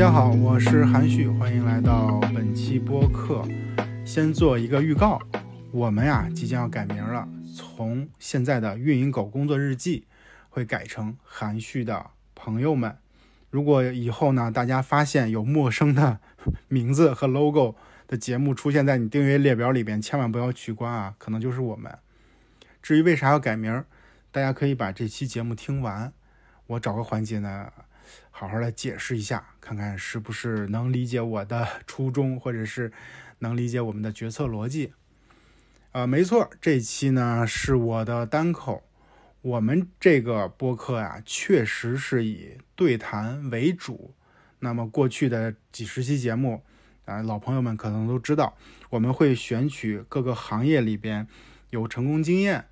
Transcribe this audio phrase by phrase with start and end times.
[0.00, 3.46] 大家好，我是韩旭，欢迎来到本期播客。
[4.02, 5.20] 先做一个预告，
[5.72, 10.06] 我们呀即将要改名了，从现在的运营狗工作日记
[10.48, 12.96] 会改成韩旭的朋友们。
[13.50, 16.18] 如果以后呢，大家发现有陌生的
[16.68, 17.76] 名字和 logo
[18.08, 21.98] 的节目出现在你订阅列表里边，千万不要取关啊，可能就是我们。
[22.82, 23.84] 至于为啥要改名，
[24.32, 26.14] 大家可以把这期节目听完，
[26.68, 27.70] 我找个环节呢。
[28.30, 32.92] 好好的解释一下，看看是不是能理解我的 初衷，或者是
[33.40, 34.92] 能理解我们的决策逻辑。
[35.92, 38.82] 呃，没错，这期呢是我的单口。
[39.42, 44.14] 我们这个播客呀，确实是以对谈为主。
[44.58, 46.62] 那么过去的几十期节目，
[47.06, 48.56] 啊，老朋友们可能都知道，
[48.90, 51.26] 我们会选取各个行业里边
[51.70, 52.66] 有成功经验，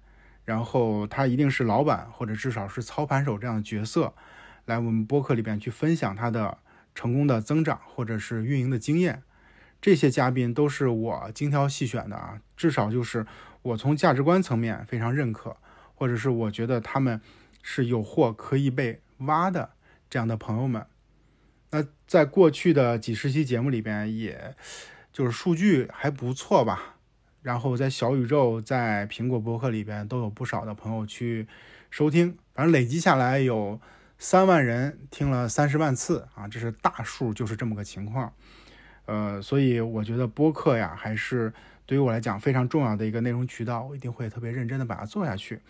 [0.45, 4.15] 然后他一定是老板或者至少是操盘手这样的角色。
[4.67, 6.59] 来我们播客里边去分享他的
[6.99, 9.23] 成功的增长或者是运营的经验，
[9.81, 13.25] 这些嘉宾都是我精挑细选的啊，至少就是
[13.63, 15.57] 我从价值观层面非常认可，
[15.95, 17.21] 或者是我觉得他们
[17.63, 19.71] 是有货可以被挖的
[20.11, 20.85] 这样的朋友们。
[21.71, 24.57] 那在过去的几十期节目里边，也
[25.13, 26.97] 就是数据还不错吧，
[27.43, 31.47] 然后在小宇宙、在苹果播客里边都有不少的朋友去
[31.93, 33.81] 收听，反正累积下来有。
[34.21, 38.33] 三万人听了三十万次啊，这是大数，就是这么个情况。
[39.07, 41.53] 呃，所以我觉得播客呀，还是
[41.87, 45.61] 对于我来讲非常重要的一个内容渠道，我一定会特别认真的把它做下去。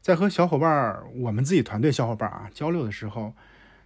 [0.00, 3.34] 在和小伙伴儿，我们自己团队小伙伴儿啊交流的时候，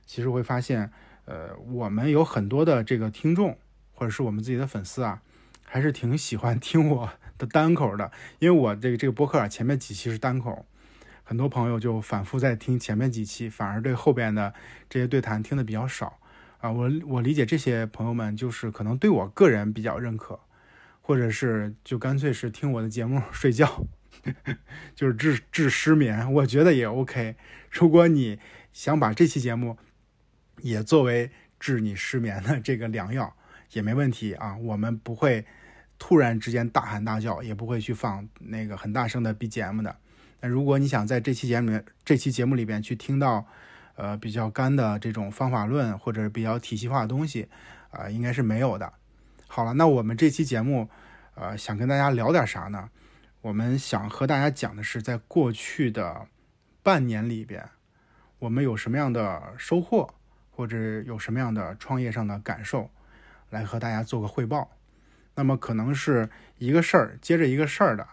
[0.06, 0.93] 其实会发现，
[1.25, 3.59] 呃，我们有很多的这个听众，
[3.93, 5.21] 或者是我们自己的粉丝啊，
[5.65, 10.65] 还是挺喜欢听我的单口的，因为我这个这个播客啊，前面几期是单口。
[11.29, 14.55] 很多朋友就反复在听前面几期，反而对后边的
[14.89, 16.21] 这些对谈听的比较少
[16.59, 16.71] 啊。
[16.71, 20.39] 我我理解这些朋友们就是可能对我个人比较认可，
[21.03, 23.85] 或者是就干脆是听我的节目睡觉，
[24.95, 27.35] 就是治治失眠，我觉得也 OK。
[27.73, 28.39] 如果你
[28.73, 29.77] 想把这期节目
[30.61, 33.35] 也作为治你失眠的这个良药，
[33.73, 34.57] 也没问题啊。
[34.59, 35.45] 我们不会
[35.99, 39.97] 突然之间大喊大叫，也不会去放那个很大声的 BGM 的。
[40.41, 43.47] 那如果你想在这期节目这期节目里边去听到，
[43.95, 47.49] 呃，比较干的这种方法论或者比较体系化的东西，
[47.91, 48.93] 啊，应该是没有的。
[49.47, 50.89] 好了，那我们这期节目，
[51.35, 52.91] 呃，想跟大家聊点啥呢？
[53.41, 56.27] 我们想和大家讲的是，在过去的
[56.83, 57.67] 半年里边，
[58.39, 60.13] 我们有什么样的收获，
[60.51, 62.91] 或者有什么样的创业上的感受，
[63.51, 64.71] 来和大家做个汇报。
[65.35, 68.07] 那么可能是一个事儿接着一个事儿的，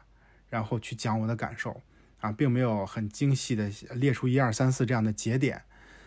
[0.50, 1.82] 然后去讲我的感受。
[2.24, 5.62] 啊，并没有很精细的列出一二三四这样的节点，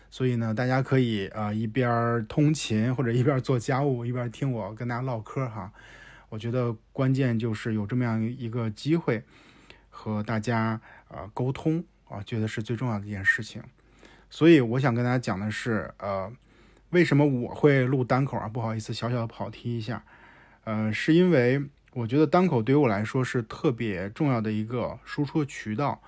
[0.09, 5.71] 所以呢，大家可以呃一边通勤或者一边做家务，一边听我跟大家唠嗑哈。
[6.29, 9.23] 我觉得关键就是有这么样一个机会
[9.91, 13.61] 和大家呃沟通啊，觉得是最重要的一件事情。
[14.31, 16.33] 所以我想跟大家讲的是，呃，
[16.89, 18.47] 为什么我会录单口啊？
[18.47, 20.03] 不好意思，小小的跑题一下，
[20.63, 21.61] 呃，是因为。
[21.97, 25.99] 我觉得单口对于我来说是特别重要的一个输出渠道，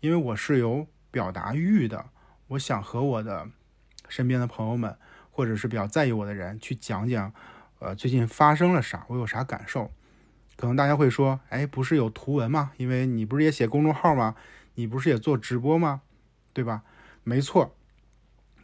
[0.00, 2.06] 因为我是有表达欲的。
[2.48, 3.48] 我想和我的
[4.08, 4.98] 身边的朋友们，
[5.30, 7.32] 或者是比较在意我的人去讲讲，
[7.78, 9.92] 呃，最近发生了啥，我有啥感受。
[10.56, 12.72] 可能大家会说，哎，不是有图文吗？
[12.76, 14.34] 因为你不是也写公众号吗？
[14.74, 16.02] 你不是也做直播吗？
[16.52, 16.82] 对吧？
[17.22, 17.72] 没错，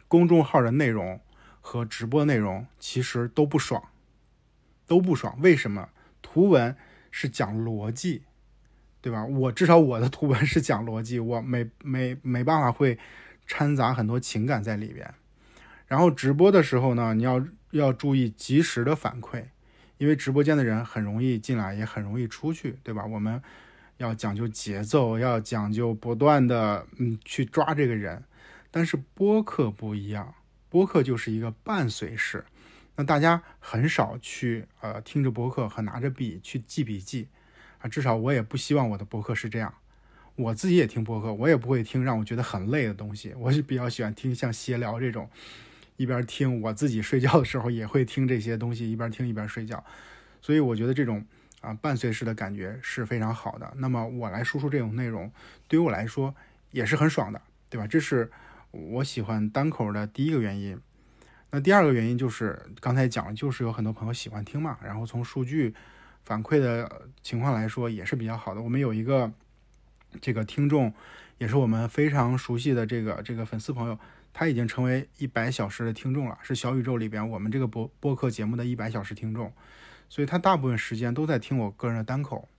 [0.09, 1.21] 公众号的内容
[1.61, 3.81] 和直播内容其实都不爽，
[4.85, 5.37] 都不爽。
[5.39, 5.87] 为什么？
[6.33, 6.75] 图文
[7.11, 8.23] 是讲逻辑，
[9.01, 9.23] 对吧？
[9.23, 12.97] 我至少我的图文是讲逻辑，我没没没办法会
[13.45, 15.13] 掺杂很多情感在里边。
[15.85, 19.43] 然后直播的时候呢，你要要注意及时的反馈，
[19.99, 23.05] 因为直播间的人很容易进来，也很容易出去，对吧？
[23.05, 23.39] 我们
[23.97, 28.23] 要讲究节奏，要讲究不断的嗯去抓这个人。
[28.71, 30.33] 但是播客不一样，
[30.67, 32.43] 播客就是一个伴随式。
[32.95, 37.27] 那大家很少去呃听着博客和拿着笔去记笔记
[37.79, 39.73] 啊，至少我也不希望我的博客是这样。
[40.35, 43.33] 我自己也听博客，我也不会听让我觉得很累的东西。
[43.37, 45.29] 我是比较喜欢听像闲聊这种，
[45.97, 49.83] 一边听我自己睡觉的时候也会听这些东西，一边听一边睡觉。
[50.41, 51.23] 所以我觉得这种
[51.61, 53.73] 啊伴随式的感觉是非常好的。
[53.77, 55.31] 那么我来输出这种内容，
[55.67, 56.35] 对于我来说
[56.71, 57.85] 也是很爽的，对吧？
[57.85, 58.31] 这是
[58.71, 60.79] 我喜欢单口的第一个原因。
[61.55, 65.71] 那第二个原因就是刚才讲，就是有很多朋友喜欢听嘛，然后从数据
[66.25, 68.61] 反馈的情况来说也是比较好的。
[68.63, 69.31] 我们有一个
[70.19, 70.91] 这个听众，
[71.37, 73.99] 也是我们非常熟悉的这个这个粉丝朋友，
[74.33, 79.53] 他已经成为一百小时的听众了，是小宇宙里边我们这个播播客节目的一百小时听众，
[80.09, 82.49] 所以他大部分时间都在听我个人的单口，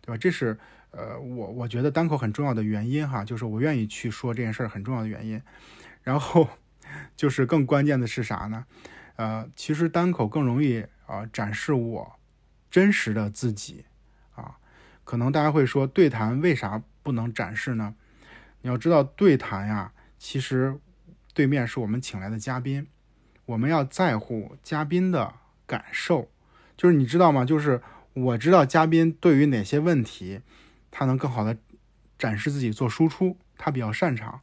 [0.00, 0.18] 对吧？
[0.18, 0.58] 这是
[0.90, 5.40] 呃我我觉得单口很重要的原因哈，就是我愿意去说这件事儿很重要的原因。
[6.02, 6.48] 然后
[7.16, 8.64] 就是更关键的是啥呢？
[9.16, 12.16] 呃，其实单口更容易啊展示我
[12.70, 13.84] 真实的自己
[14.34, 14.56] 啊。
[15.04, 17.94] 可能大家会说对谈为啥不能展示呢？
[18.62, 20.80] 你要知道对谈呀，其实。
[21.36, 22.86] 对面是我们请来的嘉宾，
[23.44, 25.34] 我们要在乎嘉宾的
[25.66, 26.30] 感受，
[26.78, 27.44] 就是你知道吗？
[27.44, 27.82] 就是
[28.14, 30.40] 我知道嘉宾对于哪些问题，
[30.90, 31.58] 他能更好的
[32.18, 34.40] 展示自己做输出，他比较擅长，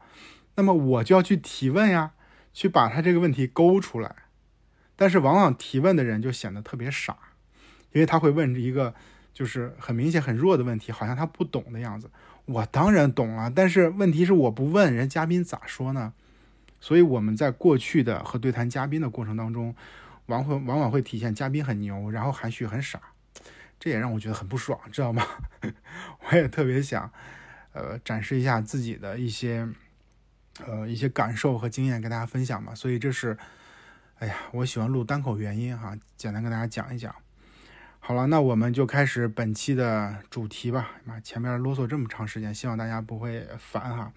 [0.54, 2.12] 那么我就要去提问呀，
[2.54, 4.16] 去把他这个问题勾出来。
[4.96, 7.18] 但是往往提问的人就显得特别傻，
[7.92, 8.94] 因为他会问一个
[9.34, 12.10] 就是很明显很弱的问题，好像他不懂的样子。
[12.46, 16.14] 我当然懂了，但是问题是我不问人嘉宾咋说呢？
[16.80, 19.74] 所以我们在过去的和对谈嘉宾的过程当中，
[20.26, 23.00] 往会往往会体现嘉宾很牛，然后含蓄很傻，
[23.80, 25.26] 这也让我觉得很不爽，知道吗？
[26.30, 27.10] 我也特别想，
[27.72, 29.66] 呃，展示一下自己的一些，
[30.66, 32.76] 呃，一些感受和经验跟大家分享嘛。
[32.76, 33.38] 所以这是，
[34.20, 37.14] 哎呀，我喜欢录单口原因哈，简单跟大家讲一讲。
[38.00, 40.92] 好了，那我们就开始本期的主题吧。
[41.06, 44.12] 妈，前面啰嗦这么长时间，希望大家不会烦哈。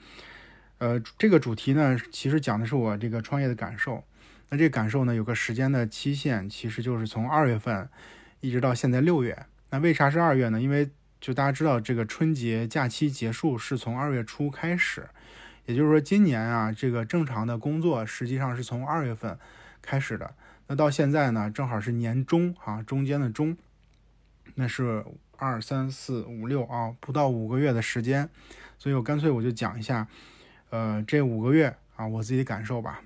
[0.79, 4.03] 呃，这个主题呢，其实讲的是我这个创业的感受。
[4.49, 7.89] 那这感受呢，有个时间的期限，其实就是从二月份
[8.41, 9.47] 一直到现在六月。
[9.71, 10.61] 那为啥是二月呢？
[10.61, 10.91] 因为
[11.21, 15.09] 就大家知道，这个春节假期结束是从二月初开始，
[15.67, 19.39] 也就是说，今年啊，这个正常的工作实际上是从二月份
[19.83, 20.35] 开始的。
[20.69, 23.57] 那到现在呢，正好是年中啊，中间的中，
[24.55, 25.05] 那是
[25.37, 28.29] 二三四五六啊，不到五个月的时间。
[28.79, 30.09] 所以我干脆我就讲一下。
[30.71, 33.01] 呃，这五个月啊，我自己的感受吧。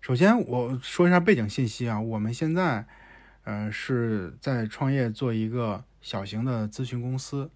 [0.00, 2.84] 首先，我说一下背景信息啊，我们现在
[3.44, 7.48] 呃是在创业做一个小型的咨询公司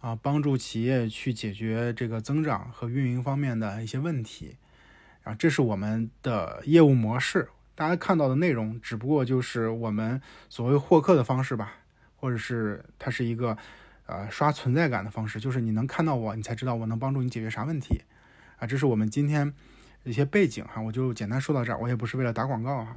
[0.00, 4.56] 啊，帮助企业去解决这个增长和运营方面的一些问题
[5.24, 7.48] 啊，这是我们的业务模式。
[7.74, 11.74] 大家看到的内容，只不过就是我们所谓获客的方式吧，
[12.16, 13.56] 或者是它是一个
[14.06, 18.02] 呃刷存在感的方式，就是你能看到我，你才知道我能帮助你解决啥问题。
[18.58, 19.52] 啊，这是我们今天
[20.04, 22.96] 一些背景哈，我就简单说到这儿，我也不是为了打广告哈。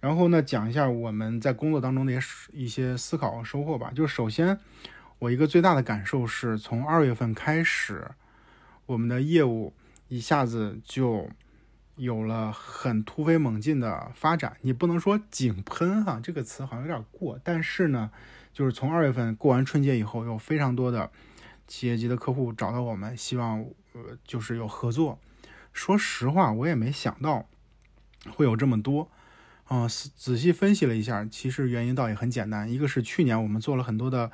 [0.00, 3.92] 然后呢，讲一下我们在工作当中的一些一些思考和收获吧。
[3.94, 4.58] 就首先，
[5.18, 8.10] 我一个最大的感受是从二月份开始，
[8.86, 9.72] 我们的业务
[10.08, 11.30] 一下子就
[11.96, 14.56] 有了很突飞猛进的发展。
[14.60, 18.10] 你不能说井喷哈，这个词好像有点过，但是呢，
[18.52, 21.10] 就是从二月份过完春节以后，有非常多的
[21.66, 23.64] 企业级的客户找到我们，希望。
[23.96, 25.20] 呃，就是有合作。
[25.72, 27.46] 说实话，我也没想到
[28.28, 29.08] 会有这么多。
[29.66, 32.68] 啊，仔细分析了一下，其实原因倒也很简单。
[32.68, 34.32] 一个是去年我们做了很多的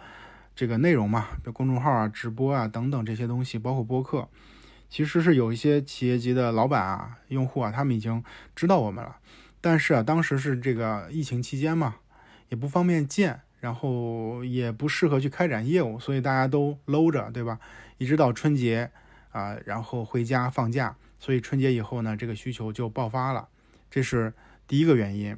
[0.61, 4.29] 这个内容嘛，比如公众号啊、直播啊等等这些东西，包括播客，
[4.91, 8.23] 其实是有一些企业级的老板啊、用户啊，他们已经
[8.55, 9.17] 知道我们了。
[9.63, 11.97] 但是啊，当时是这个疫情期间嘛，
[12.51, 17.59] 也不方便见，然后也不适合去开展业务，所以大家都搂着，对吧？
[17.97, 18.91] 一直到春节。
[19.31, 23.49] 啊，然后回家放假，所以春节以后呢，这个需求就爆发了，
[23.91, 24.35] 这是
[24.67, 25.35] 第一个原因。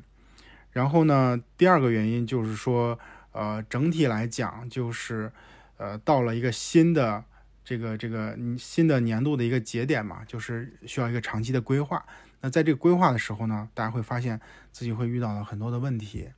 [0.72, 2.98] 然后呢，第二个原因就是说，
[3.32, 5.32] 呃，整体来讲就是，
[5.76, 7.24] 呃，到了一个新的
[7.64, 12.04] 这个这个新的年度的一个节点嘛，就是需要一个长期的规划。
[12.40, 16.28] 那在这个规划的时候呢，大家会发现自己会遇到了很多的问题，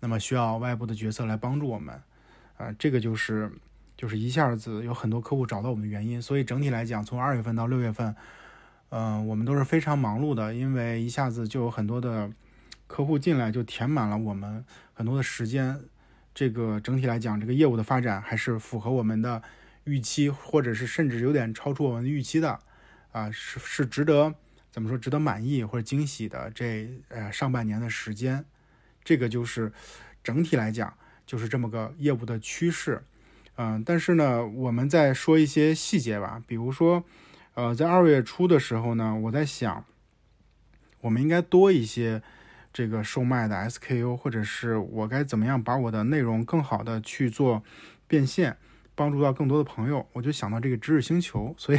[0.00, 2.00] 那么需要外部的角色来帮助我们，
[2.56, 3.50] 啊，这个就是。
[3.96, 8.14] 就是一下子有很多客户找到我们的原因，所以整体来讲，从二月份到六月份，
[8.88, 12.28] 嗯，我们都是非常忙碌的，因为一下子就有很多的
[12.88, 15.80] 客户进来，就填满了我们很多的时间。
[16.34, 19.40] 这个整体来讲，这个业务的发展还是符合我们的
[19.84, 22.58] 预期，或者是甚至有点超出我们预期的，
[23.12, 24.34] 啊，是是值得
[24.72, 28.44] 怎么说，值得满意或者惊喜的这呃上半年的时间，
[29.04, 29.72] 这个就是
[30.24, 30.92] 整体来讲
[31.24, 33.02] 就是这么个业务的趋势。
[33.56, 36.42] 嗯，但是呢，我们再说一些细节吧。
[36.44, 37.04] 比如说，
[37.54, 39.84] 呃，在二月初的时候呢，我在想，
[41.02, 42.20] 我们应该多一些
[42.74, 47.62] 这个售卖的 SKU，或者是我该怎么样把我的内容更好的去做
[48.08, 48.56] 变现，
[48.96, 50.04] 帮助到更多的朋友。
[50.12, 51.78] 我就想到这个知识星球，所以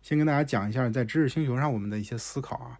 [0.00, 2.78] 先跟大家讲一下在知识星球上我们的一些思考啊。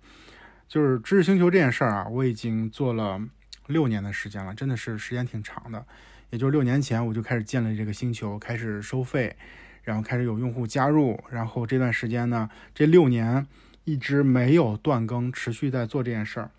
[0.66, 3.20] 就是知识星球这件事儿啊，我已经做了
[3.66, 5.84] 六年的时间了，真的是时间挺长的。
[6.30, 9.36] 也就是六年前，我就开始建立这个星球，开始收费，
[9.82, 13.46] 然后开始有用户加入，然后这段时间呢，这六年
[13.84, 16.50] 一直没有断更，持续在做这件事儿。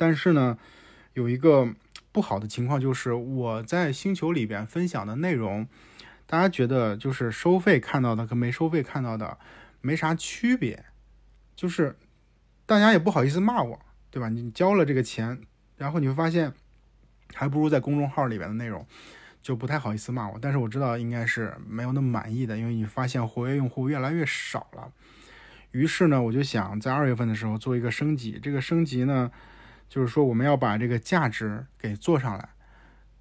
[0.00, 0.56] 但是呢，
[1.12, 1.68] 有一个
[2.10, 5.68] 不好的情况就是我在星球里边分享的内容，
[6.24, 9.36] 大家觉得就是收费看到的跟没收费看到的
[9.82, 10.86] 没啥区别，
[11.54, 11.98] 就是
[12.64, 13.78] 大家也不好意思骂我，
[14.10, 14.30] 对吧？
[14.30, 15.42] 你交了这个钱，
[15.76, 16.54] 然后你会发现
[17.34, 18.86] 还不如在公众号里边的内容。
[19.42, 24.92] 就不太好意思骂我，但是我知道应该是没有那么满意的，因为你发现活跃用户越来越少了。
[25.70, 28.38] 于是呢，我就想在二月份的时候做一个升级。
[28.42, 29.30] 这个升级呢，
[29.90, 32.48] 就是说我们要把这个价值给做上来，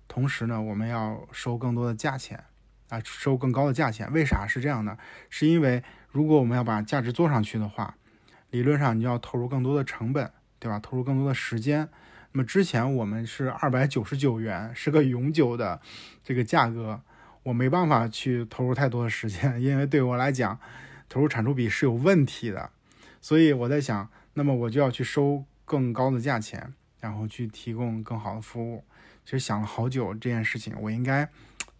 [0.07, 2.43] 同时呢，我们要收更多的价钱
[2.89, 4.09] 啊，收更高的价钱。
[4.13, 4.95] 为啥是这样呢？
[5.31, 7.95] 是因为如果我们要把价值做上去的话，
[8.51, 10.79] 理论上你要投入更多的成本，对吧？
[10.79, 11.89] 投入更多的时间。
[12.31, 15.81] 那么之前我们是二百九十九元，是个永久的
[16.23, 17.01] 这个价格，
[17.41, 20.59] 我没办法去投入太多的时间，因为对我来讲，
[21.09, 22.69] 投入产出比是有问题的。
[23.19, 28.83] 所以我在想，那么我就要去收更高的价钱，然后去提供更好的服务。
[29.23, 31.29] 其实想了好久这件事情，我应该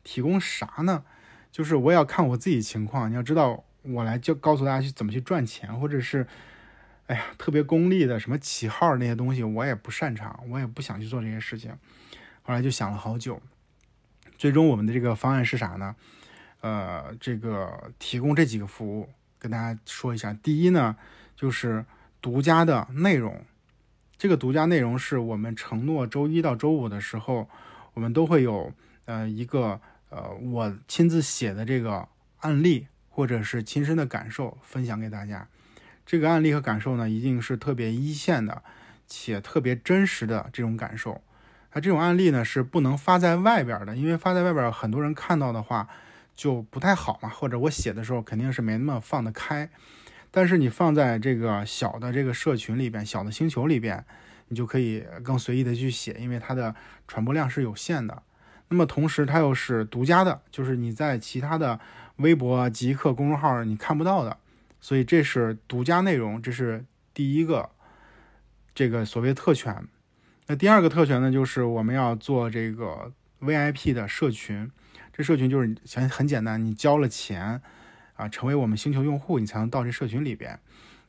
[0.04, 1.04] 提供啥呢？
[1.52, 3.10] 就是我也要看我自己情况。
[3.10, 6.28] 你要知道，我来就告诉大家去怎么去赚钱，或者是。
[7.08, 11.76] 哎呀，特别功利的什么起号那些东西，我也不擅长，我也不想去做这些事情。
[12.44, 13.42] 后来就想了好久，
[14.38, 15.96] 最终我们的这个方案是啥呢？
[16.62, 20.32] 呃，这个提供这几个服务，跟大家说一下。
[20.34, 20.96] 第一呢，
[21.36, 21.84] 就是
[22.22, 23.44] 独家的内容。
[24.20, 27.48] 这个独家内容是我们承诺周一到周五的时候，
[27.94, 28.74] 我们都会有
[29.06, 32.06] 呃一个呃我亲自写的这个
[32.42, 35.48] 案例，或者是亲身的感受分享给大家。
[36.06, 38.62] 这个案例和感受呢，一定是特别一线的，
[39.08, 41.22] 且特别真实的这种感受。
[41.72, 45.88] 那这种案例呢，是不能发在外边的，因为发在外边很多人看到的话
[46.36, 47.30] 就不太好嘛。
[47.30, 49.70] 或者我写的时候肯定是没那么放得开。
[50.32, 54.06] 但是你放在这个小的这个社群里边、小的星球里边，
[54.50, 56.76] 你就可以更随意的去写，因为它的
[57.08, 58.22] 传播量是有限的。
[58.68, 61.80] 那么同时它又是独家的，就是你在其他的
[62.18, 64.38] 微博、极客公众号你看不到的。
[64.82, 67.70] 所以这是独家内容，这是第一个
[68.74, 69.86] 这个所谓特权。
[70.48, 74.72] 那第二个特权呢，就是我们要做这个 VIP 的社群。
[75.12, 77.62] 这社群就是很很简单，你交了钱
[78.20, 80.60] 啊，成为我们星球用户，你才能到这社群里边。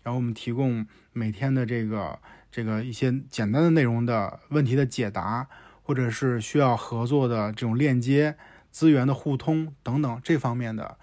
[0.04, 2.16] 然后我们提供每天的这个
[2.52, 5.48] 这个一些简单的内容的问题的解答，
[5.82, 8.36] 或者是需要合作的这种链接、
[8.70, 10.96] 资源的互通等等这方面的。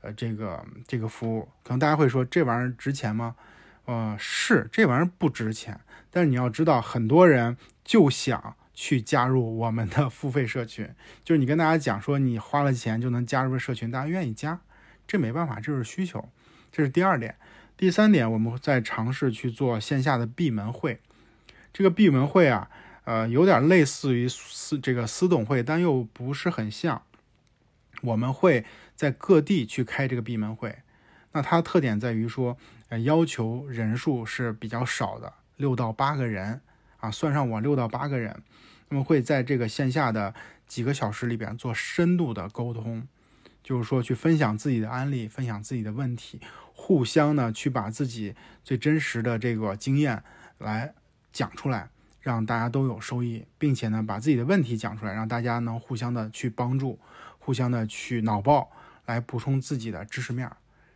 [0.00, 3.36] 呃，这个这个服务，可能大家会说这玩意儿值钱吗？
[3.84, 5.78] 呃，是，这玩意儿不值钱。
[6.10, 10.90] 但是你要知道，很多人就想去加入我们的付费社群，
[11.22, 14.60] 就是你跟大家讲说你花了钱就能加入社群，大家愿意加，
[15.12, 16.26] 这没办法，这是需求。
[16.70, 17.36] 这是第二点。
[17.76, 21.00] 第三点，我们在尝试去做线下的闭门会。
[21.70, 22.70] 这个闭门会啊，
[23.04, 27.02] 呃，有点类似于私这个私董会，但又不是很像。
[28.00, 28.64] 我们会。
[28.94, 30.76] 在各地去开这个闭门会，
[31.32, 32.56] 那它的特点在于说，
[32.88, 36.60] 呃，要求人数是比较少的，六到八个人
[36.98, 38.42] 啊，算上我六到八个人，
[38.90, 40.32] 那么会在这个线下的
[40.68, 43.08] 几个小时里边做深度的沟通，
[43.62, 46.40] 就是说去分享自己的案例，分享自己的问题，
[46.74, 50.22] 互相呢去把自己最真实的这个经验
[50.58, 50.94] 来
[51.32, 51.90] 讲出来，
[52.20, 56.98] 让大家都有收益，并且呢把自己的问题讲出来，让大家能互相的去帮助，
[57.38, 58.70] 互相的去脑爆。
[59.04, 60.48] 来补充自己的知识面，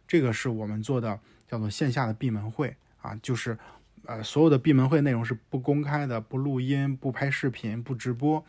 [0.07, 1.19] 这个是我们做的
[1.49, 3.59] 叫做线下的闭门会啊，就是
[4.05, 8.45] 呃所有的闭门会内容是不公开的，不录音，不拍视频，不直播，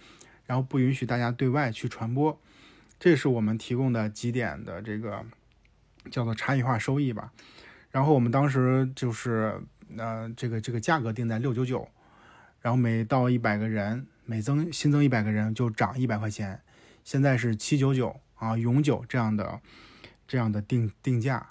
[0.46, 2.40] 然后不允许大家对外去传播。
[3.00, 5.26] 这是我们提供的几点的这个
[6.12, 7.32] 叫做差异化收益吧。
[7.92, 9.62] 然后我们当时就是
[9.98, 11.88] 呃这个这个价格定在六九九，
[12.62, 16.62] 然后每到一百个人，每增新增一百个人就涨一百块钱，
[17.04, 18.20] 现在是七九九。
[18.40, 19.60] 啊，永久这样的
[20.28, 21.44] 这样的定定价，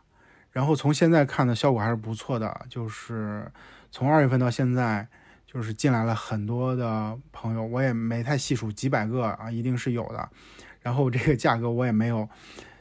[0.52, 3.50] 然后从现在看的效果还是不错的，就是
[3.90, 5.08] 从二月份到现在，
[5.44, 10.30] 就是进来了很多的朋友，我也没太细数几百个啊，一定是有的。
[10.86, 12.28] 然后这个价格我也没有，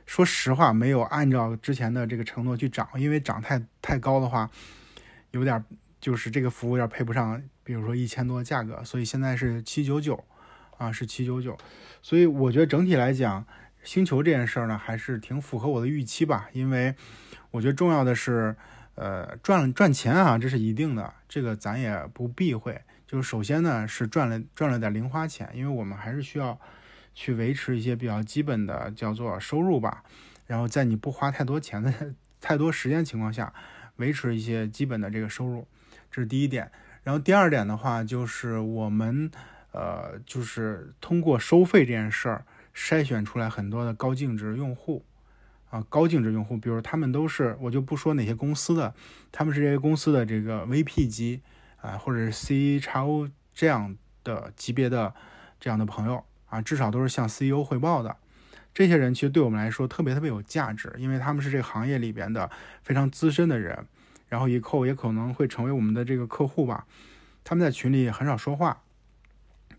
[0.05, 4.47] 说实话没有按照之前的这个承诺去涨，因为涨太太高的话，
[5.31, 5.65] 有点
[5.99, 10.23] 就是这个服务有点配不上，比如说一千多的价格，所以现在是七九九
[10.77, 11.57] 啊，是七九九，
[12.03, 13.43] 所以我觉得整体来讲。
[13.83, 16.93] 星球这件事儿呢，还是挺符合我的预期吧，因为
[17.49, 18.55] 我觉得重要的是，
[18.95, 22.79] 呃，赚赚钱啊，这是一定的，这个咱也不避讳。
[23.07, 26.59] 就是首先呢，是赚了赚了点零花钱，因为我们还是需要
[27.15, 30.03] 去维持一些比较基本的叫做收入吧。
[30.45, 31.91] 然后在你不花太多钱的、
[32.39, 33.51] 太多时间情况下，
[33.95, 35.67] 维持一些基本的这个收入，
[36.11, 36.71] 这是第一点。
[37.03, 39.31] 然后第二点的话，就是我们
[39.71, 42.45] 呃，就是通过收费这件事儿
[42.75, 45.03] 筛选出来很多的高净值用户
[45.69, 48.93] 啊，高净值用户，比如他们都是，我就不说哪些公司的，
[49.31, 51.41] 他们是这些公司的这个 VP 级
[51.77, 55.13] 啊，或者是 C 叉 O 这样的级别的
[55.59, 58.17] 这样的朋友啊，至少都是向 CEO 汇报的。
[58.73, 62.49] 这些人其实对我们来说特别特别有价值，因为他们是这个行业里边的
[62.83, 63.85] 非常资深的人。
[64.27, 66.87] 然后以后也可能会成为我们的这个客户吧，
[67.43, 68.81] 他们在群里很少说话，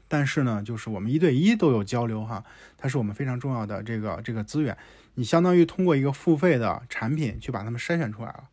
[0.07, 2.45] 但是呢，就是我们一对一都有交流哈，
[2.79, 4.79] 它是我们非常重要的这个这个资源。
[5.17, 8.45] 你相当于通过一个付费的产品去把他们筛选出来了，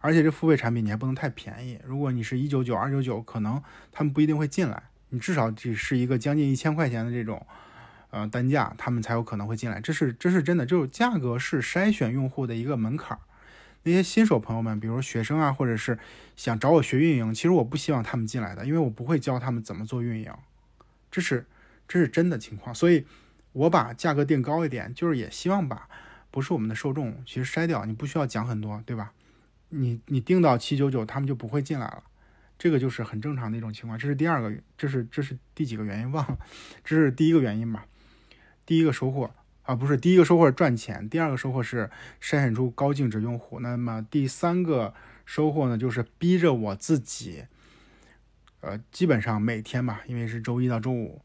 [0.00, 1.78] 而且这付费产品你还不能太便宜。
[1.84, 7.44] 如果你是一九九、二九九，可能他们不一定会进来，你至少只是一个将近一千块钱的这种
[8.10, 9.80] 呃单价，他们才有可能会进来。
[9.80, 13.18] 这是这是真的，就是价格是筛选用户的一个门槛。
[13.84, 15.96] 那些新手朋友们，比如学生啊，或者是
[16.34, 20.32] 想找我学运营，其实我不希望他们进来的，因为我不会教他们怎么做运营，
[21.10, 21.46] 这是
[21.86, 22.74] 这是真的情况。
[22.74, 23.06] 所以，
[23.52, 25.88] 我把价格定高一点，就是也希望把
[26.32, 27.84] 不是我们的受众其实筛掉。
[27.84, 29.12] 你不需要讲很多，对吧？
[29.68, 32.02] 你你定到七九九，他们就不会进来了，
[32.58, 33.98] 这个就是很正常的一种情况。
[33.98, 36.38] 这是第二个，这是这是第几个原因忘了？
[36.84, 37.86] 这是第一个原因吧？
[38.64, 39.30] 第一个收获。
[39.62, 41.90] 啊，不是第一个收获是赚钱，第二个收获是
[42.22, 43.58] 筛选出高净值用户。
[43.58, 44.94] 那么第三个
[45.24, 47.46] 收获呢，就是逼着我自己，
[48.60, 51.20] 呃，基本上每天吧，因为是周一到周五，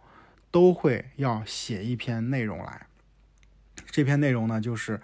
[0.50, 2.88] 都会要写一篇内容来。
[3.92, 5.00] 这篇内容呢，就是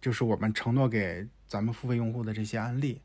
[0.00, 3.00] 就是我们承诺给咱们付费用户的这些案例。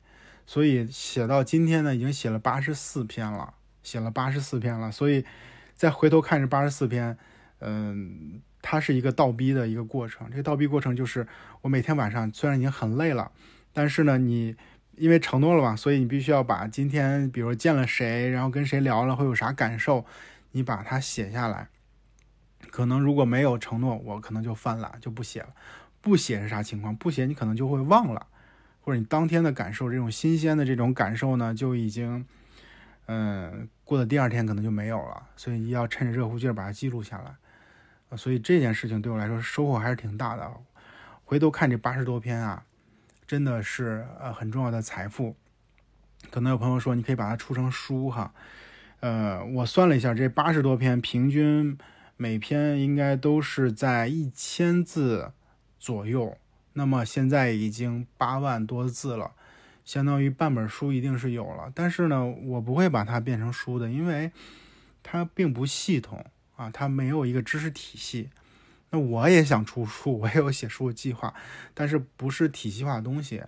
[0.45, 4.91] 所以写到今天呢，已经写了八十四篇了，写了八十四篇了。
[4.91, 5.25] 所以
[5.73, 7.17] 再回头看这八十四篇，
[7.59, 8.41] 嗯。
[8.63, 11.27] 它是一个倒逼的一个过程，这个倒逼过程就是
[11.61, 13.31] 我每天晚上虽然已经很累了，
[13.73, 14.55] 但是呢，你
[14.97, 20.05] 因为承诺了嘛，所以你必须要把今天比如见了谁，然后跟谁聊了，会有啥感受，
[20.51, 21.69] 你把它写下来。
[22.69, 25.49] 可能如果没有承诺，我可能就犯懒就不写了。
[25.99, 26.95] 不写是啥情况？
[26.95, 28.27] 不写你可能就会忘了，
[28.81, 32.25] 或者你当天的感受，这种新鲜的这种感受呢，就已经
[33.05, 35.27] 嗯过了第二天可能就没有了。
[35.35, 38.17] 所以要趁着热乎劲儿把它记录下来。
[38.17, 40.51] 所以这件事情对我来说收获还是挺大的。
[41.23, 42.65] 回头看这八十多篇啊，
[43.25, 45.35] 真的是呃很重要的财富。
[46.29, 48.33] 可能有朋友说你可以把它出成书哈，
[48.99, 51.77] 呃，我算了一下，这八十多篇平均
[52.17, 55.31] 每篇应该都是在一千字
[55.79, 56.37] 左右。
[56.73, 59.31] 那么现在已经八万多字了，
[59.85, 61.71] 相当于半本书一定是有了。
[61.73, 64.31] 但是呢，我不会把它变成书的，因为
[65.01, 66.25] 它并不系统。
[66.57, 68.29] 啊，它没有一个知识体系，
[68.91, 71.33] 那我也想出书，我也有写书的计划，
[71.73, 73.41] 但是不是体系化的东西，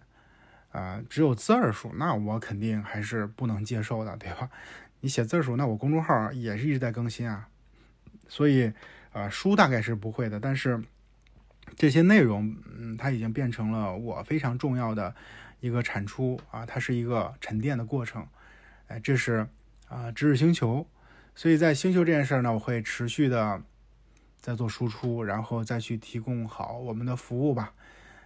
[0.71, 4.49] 啊，只有字儿书，那我肯定还是不能接受的，对吧？
[5.01, 7.47] 你写字儿书，那我公众号也是一直在更新啊，
[8.27, 8.73] 所以，
[9.11, 10.81] 啊，书大概是不会的，但是
[11.75, 15.15] 这些内容，嗯，它已经变成了我非常重要的
[15.59, 18.27] 一个产出啊，它是一个沉淀的过程，
[18.87, 19.47] 哎，这是
[19.87, 20.85] 啊，知识星球。
[21.35, 23.61] 所以在星球这件事儿呢，我会持续的
[24.39, 27.73] 在做输出，然后再去提供好我们的服务吧。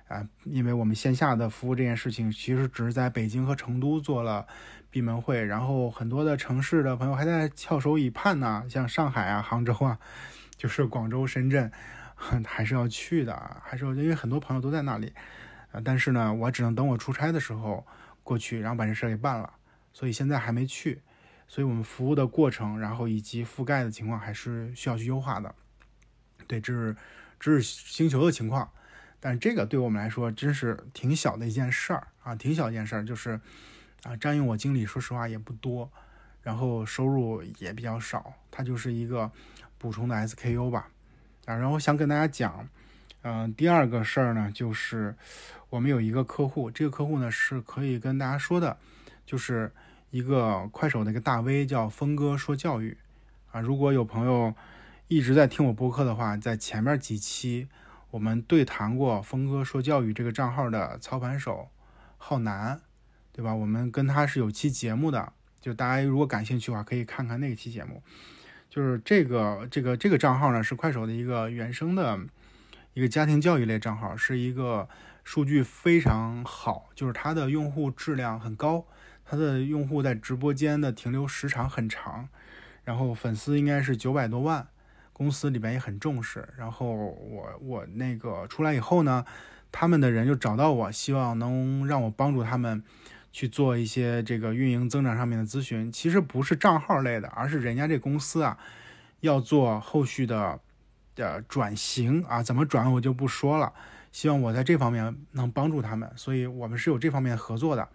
[0.07, 4.47] 啊，因为我们线下的服务这件事情，其实只是在北京和成都做了
[4.89, 9.99] 闭门会，然后很多的城市的朋友还在翘首以盼呢，像上海啊、杭州啊，
[10.55, 11.69] 就是广州、深圳，
[12.45, 15.13] 还是要去的，还是因为很多朋友都在那里。
[15.71, 17.85] 啊，但是呢，我只能等我出差的时候
[18.23, 19.53] 过去，然后把这事儿给办了，
[19.93, 21.01] 所以现在还没去。
[21.47, 25.53] 所以我们服务的过程，然后以及覆盖的情况，还是需要去优化的。
[26.47, 26.95] 对，这是
[27.39, 28.69] 这是星球的情况，
[29.19, 33.39] 但是这个对我们来说真是挺小的一件事儿啊，挺小一件事儿，就是
[34.03, 35.91] 啊，占用我精力，说实话也不多，
[36.41, 39.29] 然后收入也比较少，它就是一个
[39.77, 40.89] 补充的 SKU 吧。
[41.47, 42.69] 啊，然后想跟大家讲，
[43.23, 45.15] 嗯，第二个事儿呢，就是
[45.71, 48.77] 我们有一个客户，这个客户呢是可以跟大家说的，
[49.25, 49.71] 就是。
[50.09, 52.97] 一个快手的一个大 V 叫峰哥说教育
[53.51, 54.55] 啊，如果有朋友
[55.09, 57.67] 一直在听我播客的话，在前面几期
[58.09, 61.67] 我们对谈过峰哥说教育这个账号的操盘手
[62.17, 62.79] 浩南，
[63.33, 63.53] 对吧？
[63.53, 68.01] 我们跟他是有期节目的，就大家如果感兴趣的话，可以看看那期节目。
[68.77, 72.19] 就是这个这个这个账号呢，是快手的一个原生的
[72.93, 74.87] 一个家庭教育类账号，是一个
[75.23, 78.85] 数据非常好，就是它的用户质量很高。
[79.25, 82.29] 它的用户在直播间的停留时长很长，
[82.83, 84.67] 然后粉丝应该是九百多万，
[85.11, 86.47] 公司里边也很重视。
[86.55, 89.25] 然后我我那个出来以后呢，
[89.71, 92.83] 他们的人就找到我，希望能让我帮助他们
[93.37, 98.57] 去做一些这个运营增长上面的咨询，其实不是账号类的，而是人家这公司啊
[99.19, 100.59] 要做后续的
[101.13, 103.71] 的转型啊，怎么转我就不说了。
[104.11, 107.87] 希望我在这方面能帮助他们，所以我们是有这方面合作的，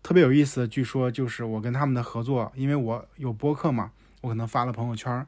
[0.00, 0.68] 特别有意思。
[0.68, 5.26] 据说就是我跟他们的合作，因为我有播客嘛，我可能发了朋友圈，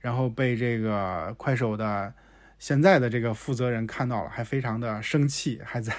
[0.00, 2.12] 然后被这个快手的
[2.58, 5.94] 现在的这个负责人看到了，还非常的生气，还在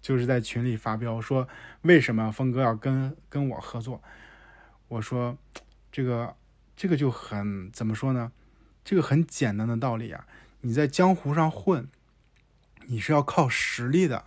[0.00, 1.48] 就是在群里发飙说
[1.82, 4.02] 为什么峰哥要跟跟我合作？
[4.88, 5.36] 我说
[5.90, 6.34] 这个
[6.76, 8.32] 这个就很怎么说呢？
[8.84, 10.26] 这个很简单的道理啊，
[10.60, 11.88] 你在江湖上混。
[12.88, 14.26] 你是要靠实力的，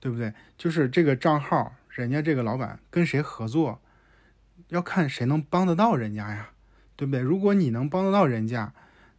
[0.00, 0.34] 对不对？
[0.58, 3.80] 就是这个账号，人家这个老板跟谁合作，
[4.66, 6.50] 要看谁能帮得到人家呀，
[6.96, 7.20] 对不对？
[7.20, 8.72] 如果你能帮得到人家，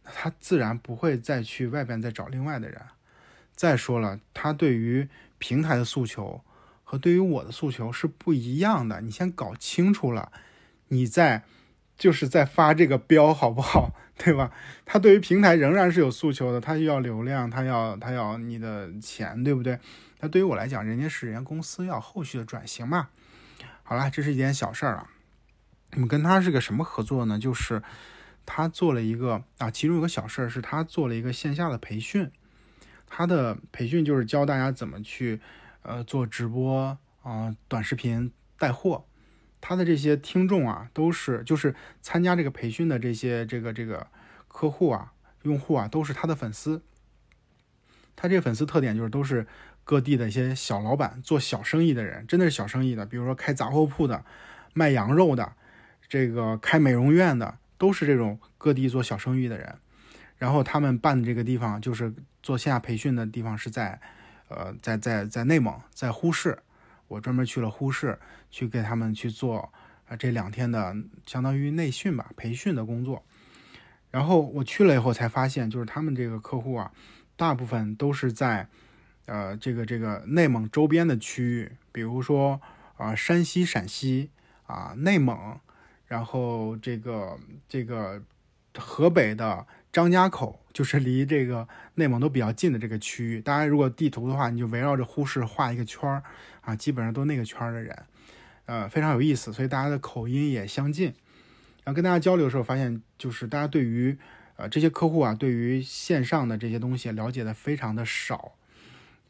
[0.04, 2.78] 那他自然不会再去外边再找另外的人。
[3.54, 6.42] 再说了，他对于平台的诉求
[6.84, 9.00] 和对于我的诉求是不一样的。
[9.00, 10.30] 你先搞清楚了，
[10.88, 11.44] 你再
[11.96, 13.94] 就是在发这个标，好不好？
[14.18, 14.50] 对吧？
[14.86, 19.78] 他对于平台仍然是有诉求的，他要流量，他要他要你的钱，对不对？
[20.20, 23.10] 那对于我来讲，人家是人家公司要后续的转型嘛。
[23.82, 25.08] 好了，这是一件小事儿了。
[25.92, 27.38] 我们跟他是个什么合作呢？
[27.38, 27.82] 就是
[28.46, 32.30] 他做了一个啊，其中有个小事儿是他做了一个线下的培训。
[33.06, 35.40] 他的培训就是教大家怎么去
[35.82, 39.04] 呃做直播啊、短视频带货。
[39.60, 44.06] 他的这些听众啊，都是就是参加这个培训的这些这个这个
[44.48, 46.82] 客户啊、用户啊，都是他的粉丝。
[48.14, 49.46] 他这个粉丝特点就是都是
[49.82, 54.24] 各地的一些小老板、做小生意的人，真的是小生意的，比如说开杂货铺的、
[54.72, 55.52] 卖羊肉的、
[56.08, 59.78] 这个开美容院的，都是这种各地做小生意的人。
[60.38, 63.98] 然后他们办的这个地方，就是做线下培训的地方，是在
[64.48, 66.58] 呃在在在内蒙，在呼市。
[67.08, 68.18] 我专门去了呼市，
[68.50, 69.72] 去给他们去做
[70.08, 70.94] 啊这两天的
[71.24, 73.24] 相当于内训吧，培训的工作。
[74.10, 76.92] 然后我去了以后才发现，就是他们这个客户啊，
[77.36, 78.68] 大部分都是在
[79.24, 82.60] 呃这个这个内蒙周边的区域，比如说
[82.96, 84.30] 啊山西、陕西
[84.66, 85.58] 啊内蒙，
[86.06, 88.22] 然后这个这个
[88.76, 89.66] 河北的。
[89.96, 93.40] 张家口就是离这个内蒙都比较近的这个区域。
[93.40, 96.22] 大家如果地图的话，你就围绕着呼市画一个圈儿
[96.60, 97.98] 啊，基本上都那个圈儿的人，
[98.66, 99.54] 呃，非常有意思。
[99.54, 101.06] 所以大家的口音也相近。
[101.82, 104.14] 然后跟大家交流的时候，发现就是大家对于
[104.56, 108.52] 呃这些客户啊，对于线上的这些东西了解的非常的少，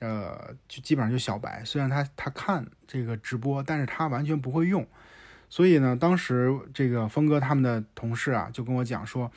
[0.01, 1.65] 呃，就基本上就小白。
[1.65, 4.85] 虽然他他看这个直播，但是他完全不会用。
[5.49, 9.31] 所以呢，当时这个峰哥他们的同事啊，就跟我讲说。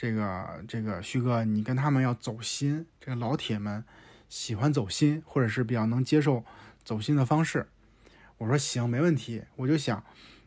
[0.00, 3.84] 这个这个旭哥，你跟他们要走心，这个老铁们
[4.30, 6.42] 喜欢走心，或者是比较能接受
[6.82, 7.68] 走心的方式。
[8.38, 9.42] 我说行，没问题。
[9.56, 10.02] 我就想，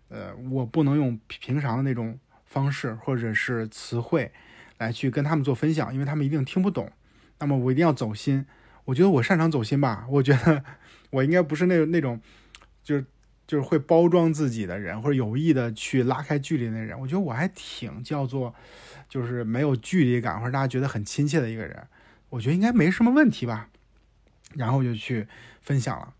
[0.10, 4.32] 呃，我不能用平常的那种方式或者是词汇
[4.80, 6.92] 来去跟他们做分享，因为他们一定听不懂。
[7.38, 8.44] 那么我一定要走心。
[8.86, 10.08] 我觉得我擅长走心吧。
[10.10, 10.64] 我觉得
[11.12, 12.20] 我应该不是那那种，
[12.84, 13.06] 就是
[13.54, 17.00] 就是会包装自己的人，或者有意的去拉开距离的人。
[17.00, 18.56] 我觉得我还挺叫做。
[19.10, 21.88] 就是没有距离感，或者大家觉得很亲切的一个人，
[22.30, 23.70] 我觉得应该没什么问题吧。
[24.56, 25.28] 然后就去
[25.62, 26.16] 分享了。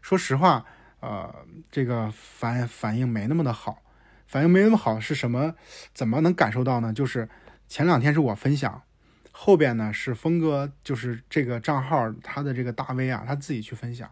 [0.00, 0.64] 说实话，
[1.00, 3.82] 呃，这个反反应没那么的好，
[4.26, 5.56] 反应没那么好是什么？
[5.92, 6.90] 怎么能感受到呢？
[6.90, 7.28] 就是
[7.68, 8.82] 前两天是我分享，
[9.30, 14.10] 后边呢是峰哥，就是这个账号他的这个大 V 啊，他自己去分享。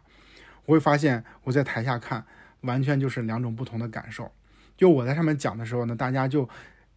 [0.67, 2.27] 我会发现我在台下看，
[2.63, 4.31] 完全就是两种不同的感受。
[4.77, 6.49] 就我在上面讲的时候呢，大家就。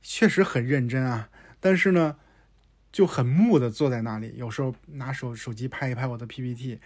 [0.02, 2.16] 确实很认真啊，但是呢，
[2.90, 6.80] 就很木的坐在那里，有时候拿手手机拍一拍我的 PPT，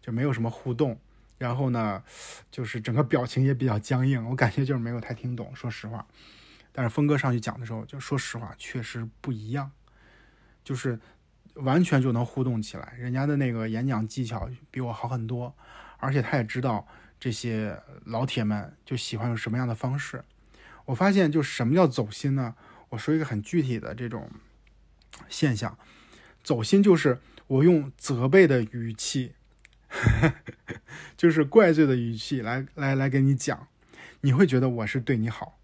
[0.00, 0.96] 就没有什么互动。
[1.36, 2.00] 然后呢，
[2.48, 6.06] 就是整个表情也比较僵硬，我感觉就是没有太听懂，说实话。
[6.70, 9.68] 但是峰哥上去讲的时候，就说实话，确实不一样，
[10.62, 10.96] 就是
[11.54, 12.94] 完全就能互动起来。
[12.96, 15.52] 人家的那个演讲技巧比我好很多，
[15.98, 16.86] 而且他也知道
[17.20, 20.24] 这些老铁们就喜欢用什么样的方式。
[20.86, 22.56] 我发现，就什么叫走心呢？
[22.88, 24.28] 我说一个很具体的这种
[25.28, 25.78] 现象，
[26.42, 29.34] 走心就是我用责备的语气，
[29.88, 30.28] 呵
[30.66, 30.74] 呵
[31.16, 33.68] 就是怪罪的语气来来来跟你讲，
[34.22, 35.58] 你会觉得我是对你好。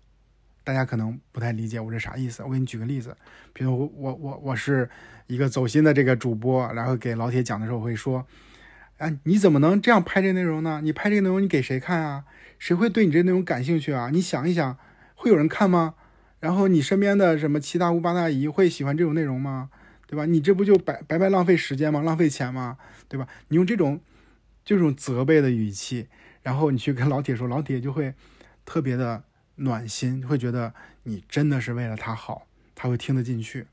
[0.63, 3.17] 大家可能不太理解我这啥意思，我给你举个例子，
[3.53, 4.91] 比如我我我我是
[5.27, 8.27] 一个走心的这个主播，然后给老铁讲的时候会说，
[8.99, 10.81] 哎，你怎么能这样拍这内容呢？
[10.83, 12.25] 你拍这个内容你给谁看啊？
[12.59, 14.11] 谁会对你这内容感兴趣啊？
[14.13, 14.79] 你想一想。
[15.19, 15.95] 会有人看吗？
[16.41, 19.71] 然后你身边的什么七大姑八大姨会喜欢这种内容吗？
[20.07, 20.27] 对吧？
[20.27, 22.03] 你这不就白白白浪费时间吗？
[22.03, 22.77] 浪费钱吗？
[23.09, 23.27] 对吧？
[23.49, 23.99] 你用这种
[24.63, 26.09] 这种责备的语气，
[26.43, 28.15] 然后你去跟老铁说，老铁就会
[28.67, 29.25] 特别的
[29.57, 33.67] 暖心，会觉得你真的是为了他好，他会听得进去。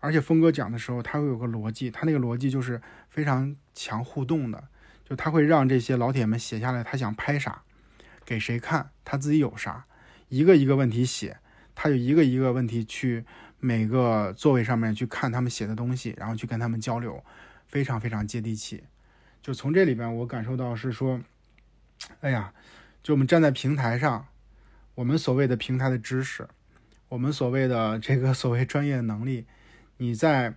[0.00, 4.66] 而且峰哥讲的时候，他会有个逻辑，他那个逻辑就是非常强互动的，
[5.08, 7.62] 就他会让这些老铁们写下来他想拍啥，
[8.24, 9.86] 给谁看，他自己有啥，
[10.28, 11.38] 一个一个问题写，
[11.76, 13.24] 他就一个一个问题去
[13.60, 17.22] 每个座位上面去看他们写的东西，然后去跟他们交流，
[17.68, 18.82] 非常非常接地气。
[19.40, 21.20] 就从这里边我感受到是说，
[22.20, 22.52] 哎呀，
[23.02, 24.26] 就我们站在平台上，
[24.96, 26.48] 我们所谓的平台的知识，
[27.08, 29.46] 我们所谓的这个所谓专业能力。
[30.00, 30.54] 你在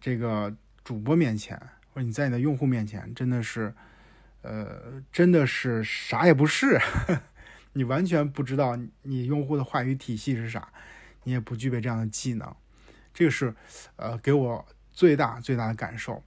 [0.00, 0.54] 这个
[0.84, 1.60] 主播面前，
[2.02, 3.74] 你在你的用户面前，真的是，
[4.42, 6.78] 呃，真的是啥也不是，
[7.74, 10.72] 你完全不知道你用户的话语体系是啥，
[11.24, 12.54] 你也不具备这样的技能，
[13.12, 13.54] 这个是，
[13.96, 16.22] 呃，给我最大最大的感受。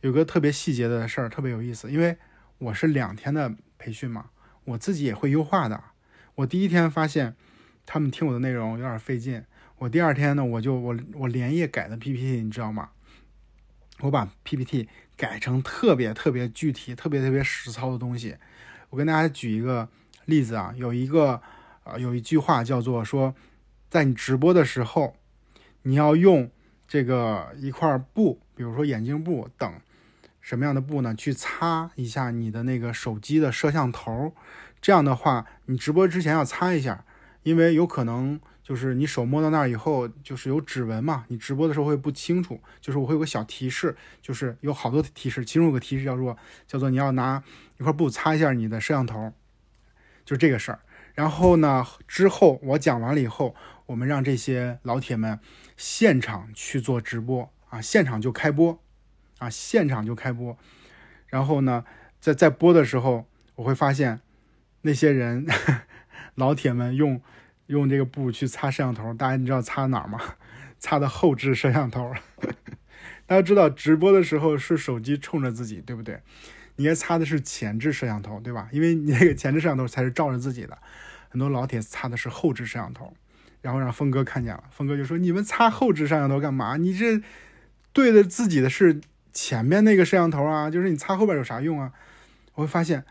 [0.00, 2.16] 有个特别细节的事儿，特别有意思，因为
[2.58, 4.30] 我是两天的培训嘛，
[4.64, 5.82] 我自己也会优化的。
[6.36, 7.36] 我第一天发现
[7.84, 9.44] 他们听我的内容有点费劲。
[9.76, 12.90] 我第二天呢，我就我我连夜改的 PPT，你知道吗？
[14.00, 14.88] 我把 PPT
[15.20, 18.34] 改成特别特别具体、特别特别实操的东西。
[18.88, 19.86] 我跟大家举一个
[20.24, 21.42] 例子啊，有一个
[21.84, 23.34] 呃有一句话叫做说，
[23.90, 25.14] 在你直播的时候，
[25.82, 26.50] 你要用
[26.88, 29.70] 这个一块布，比如说眼镜布等
[30.40, 34.34] 什么样的布呢，去擦一下你的那个手机的摄像头。
[34.80, 37.04] 这样的话，你直播之前要擦一下，
[37.42, 38.40] 因为有可能。
[38.70, 42.60] 就是你手摸到那儿以后，就是有指纹嘛，你直播的时候会不清楚。
[42.80, 47.42] 就是我会有个小提示，就是有好多提示，其中有个提示叫做叫做你要拿
[47.80, 49.32] 一块布擦一下你的摄像头，
[50.24, 50.78] 就这个事儿。
[51.14, 53.56] 然后呢，之后我讲完了以后，
[53.86, 55.40] 我们让这些老铁们
[55.76, 58.80] 现场去做直播啊，现场就开播
[59.38, 60.56] 啊，现场就开播。
[61.26, 61.84] 然后呢，
[62.20, 64.20] 在在播的时候，我会发现
[64.82, 65.44] 那些人
[66.36, 67.20] 老铁们用。
[67.70, 70.20] 用这个布去擦摄像头，大家你知道擦哪儿吗？
[70.80, 72.12] 擦的后置摄像头。
[73.26, 76.20] 大家知道直播的时候是手机冲着自己，对不对？
[76.74, 78.68] 你该擦的是前置摄像头，对吧？
[78.72, 80.76] 因为你那个前置摄像头才是照着自己的。
[81.28, 83.14] 很多老铁擦的是后置摄像头，
[83.62, 86.76] 然后让峰哥看见了，峰哥就说：“你们擦后置摄像头干嘛？
[86.76, 87.22] 你这
[87.92, 89.00] 对着自己的是
[89.32, 91.92] 前面那个摄像头啊，就是你擦后边有啥用啊？”
[92.54, 93.04] 我会发现，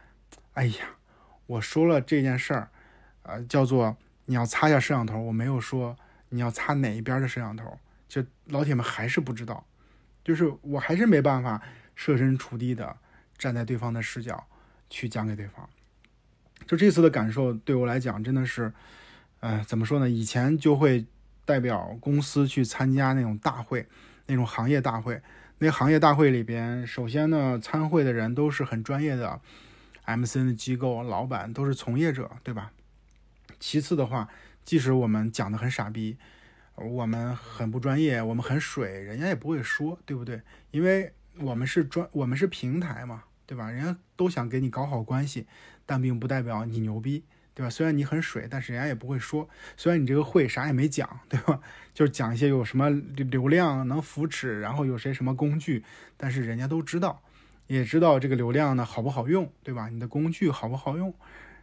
[0.56, 0.98] 哎呀，
[1.46, 2.70] 我说了这件事儿，
[3.24, 3.96] 呃，叫做。
[4.30, 5.98] 你要擦一下摄像头，我没有说
[6.30, 9.66] 你要擦哪一边的摄像头，就老铁们还是不知道，
[10.24, 11.60] 就是我还是没办法
[11.96, 12.96] 设身处地的
[13.40, 14.46] 站在对方的视角
[14.88, 15.68] 去讲给对方。
[16.68, 18.72] 就这次的感受对我来讲真的是，
[19.40, 20.08] 呃，怎么说呢？
[20.08, 21.04] 以前就会
[21.44, 23.88] 代表公司去参加那种大会，
[24.28, 25.20] 那种行业大会，
[25.58, 29.42] 那行业大会里边，首先呢，参会的人都是很专业的
[30.06, 32.72] MCN 的机构老板，都是从业者，对吧？
[33.60, 34.30] 其次的话，
[34.64, 36.18] 即使我们讲的很傻逼，
[36.76, 40.42] 我们很不专业，我们很水，人家也不会说，对不对？
[40.72, 43.70] 因为我们是专，我们是平台嘛，对吧？
[43.70, 45.46] 人家都想给你搞好关系，
[45.86, 47.70] 但并不代表你牛逼，对吧？
[47.70, 49.50] 虽然你很水，但是人家也不会说。
[49.76, 51.60] 虽然你这个会啥也没讲，对吧？
[51.94, 55.84] 就是讲一些有什么流量能扶持，然后有些什么工具，
[56.16, 57.22] 但是人家都知道，
[57.68, 59.90] 也知道这个流量呢好不好用，对吧？
[59.90, 61.14] 你的工具好不好用，